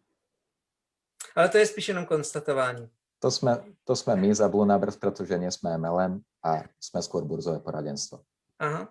Ale 1.34 1.48
to 1.48 1.59
je 1.59 1.66
spíš 1.66 1.88
jenom 1.88 2.07
konstatování. 2.07 2.90
To 3.25 3.33
sme, 3.33 3.57
to 3.89 3.97
sme 3.97 4.20
my 4.20 4.37
za 4.37 4.53
Blue 4.53 4.68
Numbers, 4.68 5.01
pretože 5.01 5.33
nie 5.41 5.49
sme 5.49 5.81
MLM 5.81 6.20
a 6.45 6.68
sme 6.77 7.01
skôr 7.01 7.25
burzové 7.25 7.57
poradenstvo. 7.64 8.20
Aha. 8.61 8.85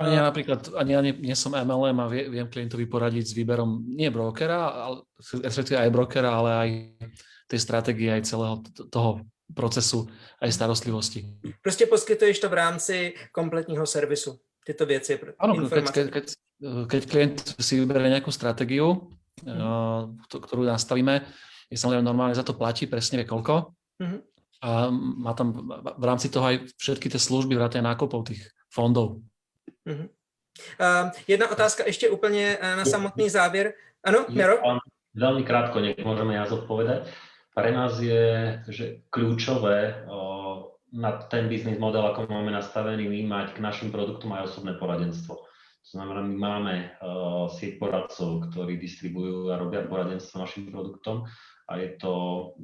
Ani 0.00 0.16
ja 0.16 0.24
napríklad, 0.24 0.72
ani 0.72 0.96
ja 0.96 1.00
nie, 1.04 1.12
nie 1.12 1.36
som 1.36 1.52
MLM 1.52 2.00
a 2.00 2.08
vie, 2.08 2.32
viem 2.32 2.48
klientovi 2.48 2.88
poradiť 2.88 3.24
s 3.28 3.36
výberom 3.36 3.84
nie 3.84 4.08
brokera, 4.08 4.72
ale, 4.72 4.96
respektíve 5.20 5.84
aj 5.84 5.92
brokera, 5.92 6.32
ale 6.32 6.50
aj 6.56 6.70
tej 7.44 7.60
stratégie, 7.60 8.08
aj 8.08 8.24
celého 8.24 8.64
toho 8.88 9.20
procesu, 9.52 10.08
aj 10.40 10.52
starostlivosti. 10.52 11.28
Prostě 11.62 11.86
poskytuješ 11.86 12.38
to 12.38 12.48
v 12.48 12.52
rámci 12.52 13.14
kompletního 13.32 13.86
servisu, 13.86 14.40
tyto 14.66 14.86
věci. 14.86 15.20
Áno, 15.38 15.68
keď, 15.68 15.84
keď, 15.92 16.06
keď, 16.10 16.24
keď 16.88 17.02
klient 17.10 17.38
si 17.60 17.76
vyberie 17.76 18.08
nejakú 18.08 18.32
stratégiu, 18.32 19.12
hmm. 19.44 20.24
ktorú 20.24 20.64
nastavíme, 20.64 21.20
je 21.70 21.76
samozrejme 21.78 22.04
normálne 22.04 22.36
za 22.36 22.44
to 22.44 22.56
platí, 22.56 22.88
presne 22.88 23.20
vie 23.22 23.26
koľko. 23.28 23.72
Mm-hmm. 24.00 24.20
A 24.64 24.88
má 24.94 25.32
tam 25.36 25.52
v 25.76 26.04
rámci 26.04 26.32
toho 26.32 26.48
aj 26.48 26.72
všetky 26.80 27.12
tie 27.12 27.20
služby, 27.20 27.52
vrátane 27.52 27.84
nákupov 27.84 28.32
tých 28.32 28.48
fondov. 28.72 29.20
Mm-hmm. 29.84 30.08
Uh, 30.78 31.10
jedna 31.26 31.50
otázka 31.50 31.82
ešte 31.82 32.06
úplne 32.06 32.54
eh, 32.54 32.74
na 32.78 32.86
samotný 32.86 33.26
záver. 33.26 33.74
Áno, 34.06 34.28
Miro? 34.30 34.62
Veľmi 35.14 35.46
krátko, 35.46 35.78
nech 35.78 35.98
môžeme 36.02 36.34
ja 36.34 36.44
zodpovedať. 36.50 37.06
Pre 37.54 37.70
nás 37.70 38.02
je 38.02 38.58
že 38.66 39.06
kľúčové 39.14 40.10
o, 40.10 40.74
na 40.90 41.22
ten 41.30 41.46
biznis 41.46 41.78
model, 41.78 42.02
ako 42.02 42.26
máme 42.26 42.50
nastavený, 42.50 43.06
my 43.06 43.20
mať 43.30 43.48
k 43.54 43.62
našim 43.62 43.94
produktom 43.94 44.34
aj 44.34 44.50
osobné 44.50 44.74
poradenstvo. 44.74 45.38
To 45.38 45.88
znamená, 45.88 46.18
my 46.18 46.34
máme 46.34 46.74
uh, 46.98 47.46
sieť 47.46 47.78
poradcov, 47.78 48.50
ktorí 48.50 48.74
distribujú 48.74 49.54
a 49.54 49.60
robia 49.60 49.86
poradenstvo 49.86 50.42
našim 50.42 50.66
produktom 50.66 51.30
a 51.68 51.76
je 51.76 51.96
to, 51.96 52.14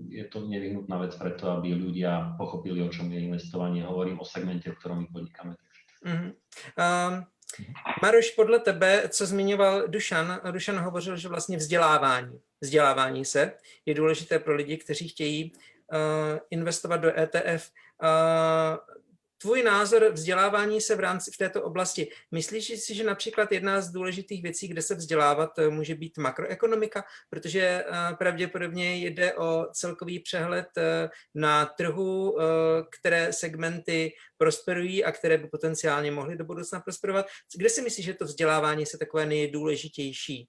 je 0.09 0.25
to 0.25 0.49
nevyhnutná 0.49 0.99
vec 0.99 1.17
preto, 1.17 1.51
aby 1.51 1.73
ľudia 1.75 2.37
pochopili, 2.37 2.83
o 2.85 2.93
čom 2.93 3.09
je 3.13 3.21
investovanie. 3.21 3.81
Hovorím 3.81 4.21
o 4.21 4.25
segmente, 4.25 4.71
v 4.71 4.79
ktorom 4.79 4.99
my 5.01 5.07
podnikáme. 5.09 5.57
Maroš, 8.03 8.31
podle 8.31 8.61
tebe, 8.61 9.09
co 9.09 9.27
zmiňoval 9.27 9.89
Dušan, 9.89 10.41
Dušan 10.51 10.79
hovořil, 10.79 11.17
že 11.17 11.29
vlastně 11.29 11.57
vzdělávání, 11.57 12.41
vzdělávání 12.61 13.25
se 13.25 13.53
je 13.87 13.95
důležité 13.95 14.39
pro 14.39 14.55
lidi, 14.55 14.77
kteří 14.77 15.09
chtějí 15.09 15.53
uh, 15.53 16.39
investovat 16.51 16.97
do 16.97 17.19
ETF. 17.19 17.71
Uh, 18.03 18.79
tvůj 19.43 19.63
názor 19.63 20.13
vzdělávání 20.13 20.81
se 20.81 20.97
v 20.97 21.01
rámci 21.01 21.31
v 21.31 21.37
této 21.37 21.63
oblasti. 21.63 22.09
Myslíš 22.31 22.81
si, 22.81 22.95
že 22.95 23.05
například 23.05 23.53
jedna 23.53 23.81
z 23.81 23.91
důležitých 23.91 24.43
věcí, 24.43 24.69
kde 24.69 24.83
se 24.83 24.95
vzdělávat, 24.95 25.59
eh, 25.59 25.69
může 25.69 25.95
být 25.95 26.19
makroekonomika, 26.19 27.05
protože 27.31 27.61
eh, 27.61 27.85
pravděpodobně 28.19 28.97
jde 28.97 29.35
o 29.35 29.67
celkový 29.73 30.21
přehled 30.21 30.69
eh, 30.79 31.11
na 31.35 31.67
trhu, 31.67 32.37
které 32.91 33.33
segmenty 33.33 34.13
prosperují 34.39 35.05
a 35.05 35.13
které 35.13 35.39
by 35.39 35.49
potenciálně 35.49 36.11
mohly 36.11 36.37
do 36.37 36.45
budoucna 36.45 36.81
prosperovat. 36.81 37.27
Kde 37.57 37.69
si 37.69 37.83
myslíš, 37.83 38.07
že 38.07 38.15
to 38.15 38.25
vzdělávání 38.25 38.87
se 38.87 38.99
takové 38.99 39.27
nejdůležitější? 39.27 40.49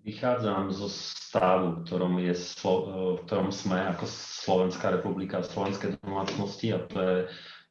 Vychádzam 0.00 0.72
zo 0.72 0.88
stavu, 0.88 1.76
v 1.76 1.78
ktorom, 1.84 2.14
je, 2.24 2.32
v 2.32 3.20
ktorom 3.28 3.52
sme 3.52 3.84
ako 3.92 4.08
Slovenská 4.08 4.96
republika, 4.96 5.44
slovenské 5.44 6.00
domácnosti 6.00 6.72
a 6.72 6.80
to 6.88 6.96
je 6.96 7.16
e, 7.20 7.26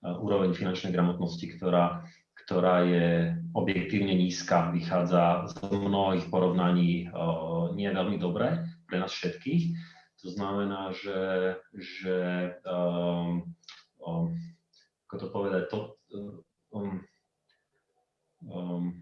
úroveň 0.05 0.53
finančnej 0.53 0.93
gramotnosti, 0.93 1.41
ktorá, 1.57 2.05
ktorá 2.45 2.86
je 2.86 3.34
objektívne 3.57 4.13
nízka, 4.13 4.69
vychádza 4.69 5.49
z 5.49 5.73
mnohých 5.73 6.30
porovnaní 6.30 7.09
e, 7.09 7.17
nie 7.73 7.89
veľmi 7.89 8.21
dobré 8.21 8.61
pre 8.86 9.01
nás 9.01 9.09
všetkých. 9.09 9.73
To 10.21 10.27
znamená, 10.30 10.91
že, 10.93 11.55
že 11.80 12.17
um, 12.67 13.47
um, 14.03 14.36
ako 15.07 15.15
to 15.15 15.27
povedať, 15.32 15.63
to, 15.71 15.80
um, 16.75 16.99
um, 18.51 19.01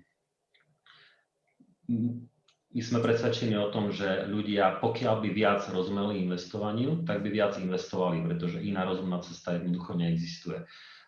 my 2.75 2.81
sme 2.83 2.99
presvedčení 2.99 3.55
o 3.55 3.71
tom, 3.71 3.95
že 3.95 4.27
ľudia, 4.27 4.83
pokiaľ 4.83 5.23
by 5.23 5.29
viac 5.31 5.61
rozumeli 5.71 6.27
investovaniu, 6.27 7.07
tak 7.07 7.23
by 7.23 7.29
viac 7.31 7.55
investovali, 7.55 8.19
pretože 8.27 8.59
iná 8.59 8.83
rozumná 8.83 9.23
cesta 9.23 9.55
jednoducho 9.55 9.95
neexistuje. 9.95 10.67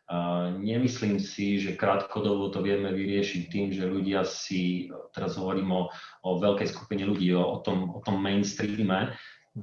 Uh, 0.09 0.57
nemyslím 0.57 1.21
si, 1.21 1.61
že 1.61 1.77
krátkodobo 1.77 2.49
to 2.49 2.65
vieme 2.65 2.89
vyriešiť 2.89 3.41
tým, 3.45 3.69
že 3.69 3.85
ľudia 3.85 4.25
si, 4.25 4.89
teraz 5.13 5.37
hovorím 5.37 5.69
o, 5.69 5.81
o 6.25 6.29
veľkej 6.41 6.65
skupine 6.65 7.05
ľudí, 7.05 7.29
o, 7.37 7.45
o, 7.45 7.61
tom, 7.61 7.93
o 7.93 8.01
tom 8.01 8.17
mainstreame, 8.17 9.13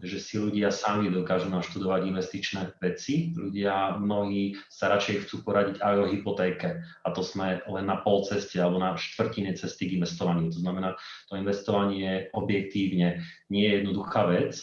že 0.03 0.18
si 0.18 0.36
ľudia 0.36 0.68
sami 0.74 1.09
dokážu 1.09 1.49
naštudovať 1.49 2.09
investičné 2.09 2.61
veci. 2.82 3.32
Ľudia 3.32 3.97
mnohí 4.01 4.59
sa 4.68 4.92
radšej 4.92 5.26
chcú 5.26 5.47
poradiť 5.47 5.80
aj 5.80 5.94
o 6.01 6.07
hypotéke. 6.11 6.82
A 7.05 7.09
to 7.14 7.22
sme 7.24 7.62
len 7.64 7.86
na 7.86 8.01
pol 8.01 8.24
ceste 8.26 8.59
alebo 8.61 8.82
na 8.82 8.99
štvrtine 8.99 9.55
cesty 9.55 9.88
k 9.88 9.97
investovaniu. 10.01 10.53
To 10.53 10.61
znamená, 10.61 10.99
to 11.30 11.38
investovanie 11.38 12.28
objektívne 12.34 13.22
nie 13.49 13.64
je 13.64 13.72
jednoduchá 13.80 14.26
vec. 14.28 14.61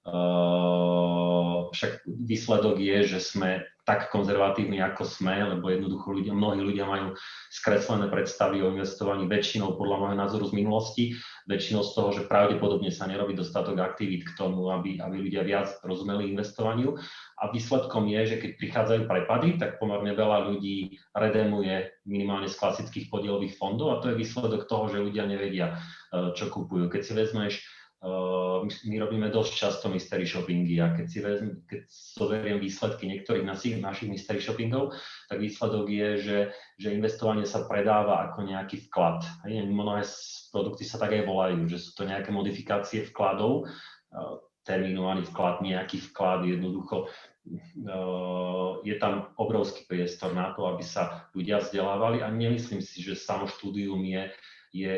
Uh, 0.00 1.68
však 1.76 2.08
výsledok 2.08 2.80
je, 2.80 2.98
že 3.04 3.20
sme 3.20 3.68
tak 3.90 4.06
konzervatívni, 4.14 4.78
ako 4.78 5.02
sme, 5.02 5.42
lebo 5.42 5.66
jednoducho 5.66 6.14
ľudia, 6.14 6.30
mnohí 6.30 6.62
ľudia 6.62 6.86
majú 6.86 7.18
skreslené 7.50 8.06
predstavy 8.06 8.62
o 8.62 8.70
investovaní 8.70 9.26
väčšinou 9.26 9.74
podľa 9.74 9.96
môjho 9.98 10.16
názoru 10.22 10.44
z 10.46 10.54
minulosti, 10.54 11.04
väčšinou 11.50 11.82
z 11.82 11.90
toho, 11.98 12.08
že 12.14 12.30
pravdepodobne 12.30 12.94
sa 12.94 13.10
nerobí 13.10 13.34
dostatok 13.34 13.82
aktivít 13.82 14.30
k 14.30 14.38
tomu, 14.38 14.70
aby, 14.70 15.02
aby 15.02 15.26
ľudia 15.26 15.42
viac 15.42 15.74
rozumeli 15.82 16.30
investovaniu. 16.30 16.94
A 17.42 17.50
výsledkom 17.50 18.06
je, 18.06 18.20
že 18.30 18.36
keď 18.38 18.50
prichádzajú 18.62 19.00
prepady, 19.10 19.58
tak 19.58 19.82
pomerne 19.82 20.14
veľa 20.14 20.54
ľudí 20.54 21.02
redemuje 21.10 21.90
minimálne 22.06 22.46
z 22.46 22.54
klasických 22.62 23.10
podielových 23.10 23.58
fondov 23.58 23.90
a 23.90 23.98
to 23.98 24.14
je 24.14 24.22
výsledok 24.22 24.70
toho, 24.70 24.86
že 24.86 25.02
ľudia 25.02 25.26
nevedia, 25.26 25.74
eh, 26.14 26.30
čo 26.38 26.46
kupujú. 26.46 26.86
Keď 26.86 27.02
si 27.02 27.12
vezmeš 27.18 27.54
my 28.00 28.96
robíme 28.96 29.28
dosť 29.28 29.52
často 29.52 29.92
mystery 29.92 30.24
shoppingy 30.24 30.80
a 30.80 30.96
keď 30.96 31.06
si 31.06 31.18
vezm, 31.20 31.48
keď 31.68 31.80
zoberiem 32.16 32.56
výsledky 32.56 33.04
niektorých 33.04 33.44
našich, 33.44 33.76
našich 33.76 34.08
mystery 34.08 34.40
shoppingov, 34.40 34.96
tak 35.28 35.36
výsledok 35.36 35.84
je, 35.84 36.08
že, 36.16 36.38
že 36.80 36.96
investovanie 36.96 37.44
sa 37.44 37.68
predáva 37.68 38.24
ako 38.32 38.48
nejaký 38.48 38.88
vklad. 38.88 39.20
Mnohé 39.44 40.08
produkty 40.48 40.88
sa 40.88 40.96
tak 40.96 41.12
aj 41.12 41.28
volajú, 41.28 41.68
že 41.68 41.76
sú 41.76 41.92
to 41.92 42.08
nejaké 42.08 42.32
modifikácie 42.32 43.04
vkladov, 43.12 43.68
uh, 43.68 44.40
terminovaný 44.64 45.28
vklad, 45.28 45.60
nejaký 45.60 46.00
vklad, 46.08 46.48
jednoducho 46.48 47.04
uh, 47.04 48.80
je 48.80 48.96
tam 48.96 49.28
obrovský 49.36 49.84
priestor 49.84 50.32
na 50.32 50.56
to, 50.56 50.64
aby 50.72 50.80
sa 50.80 51.28
ľudia 51.36 51.60
vzdelávali 51.60 52.24
a 52.24 52.32
nemyslím 52.32 52.80
si, 52.80 53.04
že 53.04 53.12
samo 53.12 53.44
štúdium 53.44 54.00
je, 54.08 54.32
je 54.72 54.92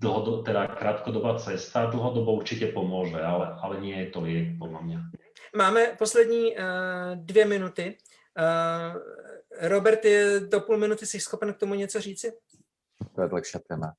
dlhodob, 0.00 0.44
teda 0.44 0.66
krátkodobá 0.66 1.38
cesta, 1.38 1.86
dlhodobo 1.86 2.32
určitě 2.32 2.66
pomůže, 2.66 3.20
ale, 3.20 3.58
ale 3.62 3.80
nie 3.80 3.96
je 3.96 4.10
to 4.10 4.20
liek, 4.20 4.58
podle 4.58 4.82
mě. 4.82 4.98
Máme 5.56 5.86
poslední 5.98 6.56
uh, 6.56 6.62
dvě 7.14 7.44
minuty. 7.44 7.98
Uh, 8.38 9.02
Robert, 9.68 10.04
je 10.04 10.40
do 10.40 10.60
půl 10.60 10.76
minuty 10.76 11.06
jsi 11.06 11.20
schopen 11.20 11.54
k 11.54 11.58
tomu 11.58 11.74
něco 11.74 12.00
říci? 12.00 12.32
To 13.14 13.22
je 13.22 13.28
dlhšia 13.28 13.60
téma. 13.68 13.94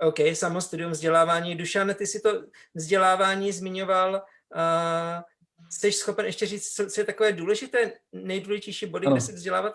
OK, 0.00 0.16
samostudium, 0.32 0.92
vzdělávání. 0.92 1.56
Dušan, 1.56 1.94
ty 1.94 2.06
si 2.06 2.20
to 2.20 2.42
vzdělávání 2.74 3.52
zmiňoval. 3.52 4.14
Uh, 4.14 5.22
jsi 5.70 5.92
schopen 5.92 6.26
ještě 6.26 6.46
říct, 6.46 6.74
co, 6.74 6.86
co 6.86 7.00
je 7.00 7.04
takové 7.04 7.32
důležité, 7.32 7.92
nejdůležitější 8.12 8.86
body, 8.86 9.06
ano. 9.06 9.16
kde 9.16 9.20
se 9.20 9.32
vzdělávat? 9.32 9.74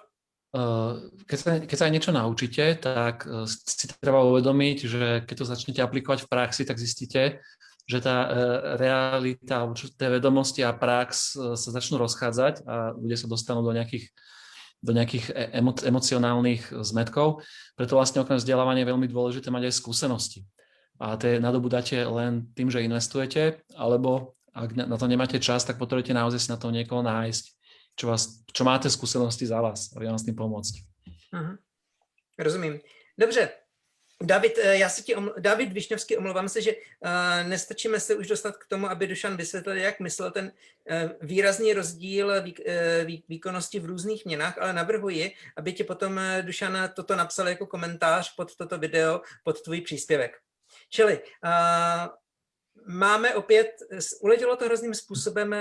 Keď 1.26 1.38
sa, 1.38 1.52
keď 1.60 1.78
sa 1.78 1.86
aj 1.90 1.94
niečo 1.94 2.12
naučíte, 2.16 2.80
tak 2.80 3.28
e, 3.28 3.44
si 3.50 3.86
treba 4.00 4.24
uvedomiť, 4.24 4.78
že 4.88 5.04
keď 5.28 5.36
to 5.36 5.50
začnete 5.50 5.82
aplikovať 5.82 6.24
v 6.24 6.32
praxi, 6.32 6.64
tak 6.64 6.80
zistíte, 6.80 7.44
že 7.86 8.00
tá 8.00 8.18
e, 8.24 8.30
realita 8.80 9.68
tie 10.00 10.10
vedomosti 10.10 10.62
a 10.64 10.72
prax 10.72 11.36
e, 11.36 11.60
sa 11.60 11.70
začnú 11.74 12.00
rozchádzať 12.00 12.64
a 12.64 12.96
ľudia 12.96 13.18
sa 13.20 13.28
dostanú 13.28 13.66
do 13.66 13.74
nejakých, 13.74 14.14
do 14.80 14.92
nejakých 14.94 15.26
emo, 15.58 15.74
emocionálnych 15.76 16.72
zmetkov. 16.86 17.42
Preto 17.74 17.98
vlastne 17.98 18.22
okrem 18.22 18.38
vzdelávania 18.38 18.86
je 18.86 18.92
veľmi 18.94 19.08
dôležité 19.10 19.50
mať 19.50 19.74
aj 19.74 19.80
skúsenosti. 19.82 20.46
A 21.02 21.20
tie 21.20 21.42
nadobudáte 21.44 22.00
len 22.08 22.48
tým, 22.56 22.72
že 22.72 22.86
investujete, 22.86 23.60
alebo 23.76 24.40
ak 24.56 24.72
na 24.88 24.96
to 24.96 25.12
nemáte 25.12 25.36
čas, 25.44 25.68
tak 25.68 25.76
potrebujete 25.76 26.16
naozaj 26.16 26.40
si 26.40 26.48
na 26.48 26.56
to 26.56 26.72
niekoho 26.72 27.04
nájsť 27.04 27.55
čo, 27.96 28.08
vás, 28.08 28.44
čo 28.54 28.64
máte 28.64 28.90
zkušenosti 28.90 29.48
za 29.48 29.62
vás, 29.62 29.96
aby 29.96 30.06
vám 30.06 30.20
s 30.20 30.26
tím 30.26 30.36
pomoct. 30.36 30.74
Uh-huh. 31.34 31.58
Rozumím. 32.40 32.80
Dobře, 33.18 33.50
David, 34.24 34.58
eh, 34.58 34.78
já 34.78 34.90
se 34.90 35.04
ti 35.04 35.16
oml- 35.16 35.34
David 35.40 35.74
Višňovský, 35.74 36.18
omlouvám 36.18 36.50
se, 36.50 36.62
že 36.62 36.72
uh, 36.72 37.50
nestačíme 37.50 38.00
se 38.00 38.16
už 38.16 38.28
dostat 38.28 38.58
k 38.58 38.68
tomu, 38.68 38.90
aby 38.90 39.08
Dušan 39.08 39.38
vysvětlil, 39.38 39.78
jak 39.78 40.00
myslel 40.00 40.32
ten 40.32 40.46
uh, 40.46 41.12
výrazný 41.22 41.74
rozdíl 41.74 42.42
vý, 42.42 42.56
vý, 43.06 43.24
výkonnosti 43.30 43.80
v 43.80 43.86
různých 43.86 44.26
měnách, 44.26 44.58
ale 44.58 44.74
navrhuji, 44.74 45.32
aby 45.58 45.74
ti 45.74 45.84
potom 45.84 46.18
uh, 46.18 46.46
Dušan 46.46 46.90
toto 46.96 47.16
napsal 47.16 47.48
jako 47.48 47.68
komentář 47.68 48.36
pod 48.36 48.56
toto 48.56 48.78
video, 48.78 49.22
pod 49.44 49.62
tvůj 49.62 49.82
příspěvek. 49.82 50.38
Čili 50.90 51.20
uh, 51.20 52.08
máme 52.88 53.36
opět, 53.36 53.68
uletělo 54.22 54.56
to 54.56 54.66
hrozným 54.66 54.94
způsobem, 54.94 55.56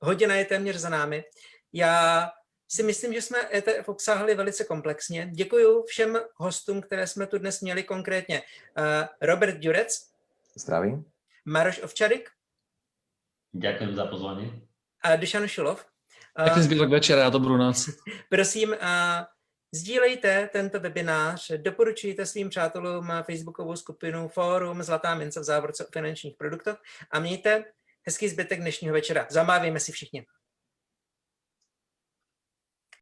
hodina 0.00 0.34
je 0.34 0.44
téměř 0.44 0.76
za 0.76 0.88
námi. 0.88 1.24
Já 1.72 2.30
si 2.68 2.82
myslím, 2.82 3.12
že 3.12 3.22
jsme 3.22 3.38
ETF 3.54 3.88
obsáhli 3.88 4.34
velice 4.34 4.64
komplexně. 4.64 5.30
Děkuji 5.32 5.82
všem 5.86 6.18
hostům, 6.36 6.80
které 6.80 7.06
jsme 7.06 7.26
tu 7.26 7.38
dnes 7.38 7.60
měli 7.60 7.82
konkrétně. 7.82 8.42
Uh, 8.42 8.84
Robert 9.20 9.58
Durec. 9.58 10.10
Zdravím. 10.54 11.04
Maroš 11.44 11.80
Ovčarik. 11.82 12.30
Děkuji 13.52 13.94
za 13.94 14.06
pozvání. 14.06 14.68
A 15.02 15.16
Dušan 15.16 15.48
Šulov. 15.48 15.86
Pěkný 16.42 16.62
zbytek 16.62 16.88
večera 16.88 17.26
a 17.26 17.30
dobrou 17.30 17.56
noc. 17.56 17.88
Prosím, 18.30 18.68
uh, 18.68 18.76
Sdílejte 19.74 20.48
tento 20.52 20.80
webinář, 20.80 21.50
doporučujte 21.56 22.26
svým 22.26 22.48
přátelům 22.48 23.12
facebookovou 23.22 23.76
skupinu 23.76 24.28
Fórum 24.28 24.82
Zlatá 24.82 25.14
mince 25.14 25.40
v 25.40 25.44
závorce 25.44 25.86
o 25.86 25.90
finančních 25.92 26.36
produktech 26.36 26.76
a 27.10 27.20
mějte 27.20 27.64
hezký 28.06 28.28
zbytek 28.28 28.60
dnešního 28.60 28.92
večera. 28.94 29.26
Zamávejme 29.30 29.80
si 29.80 29.92
všichni. 29.92 30.26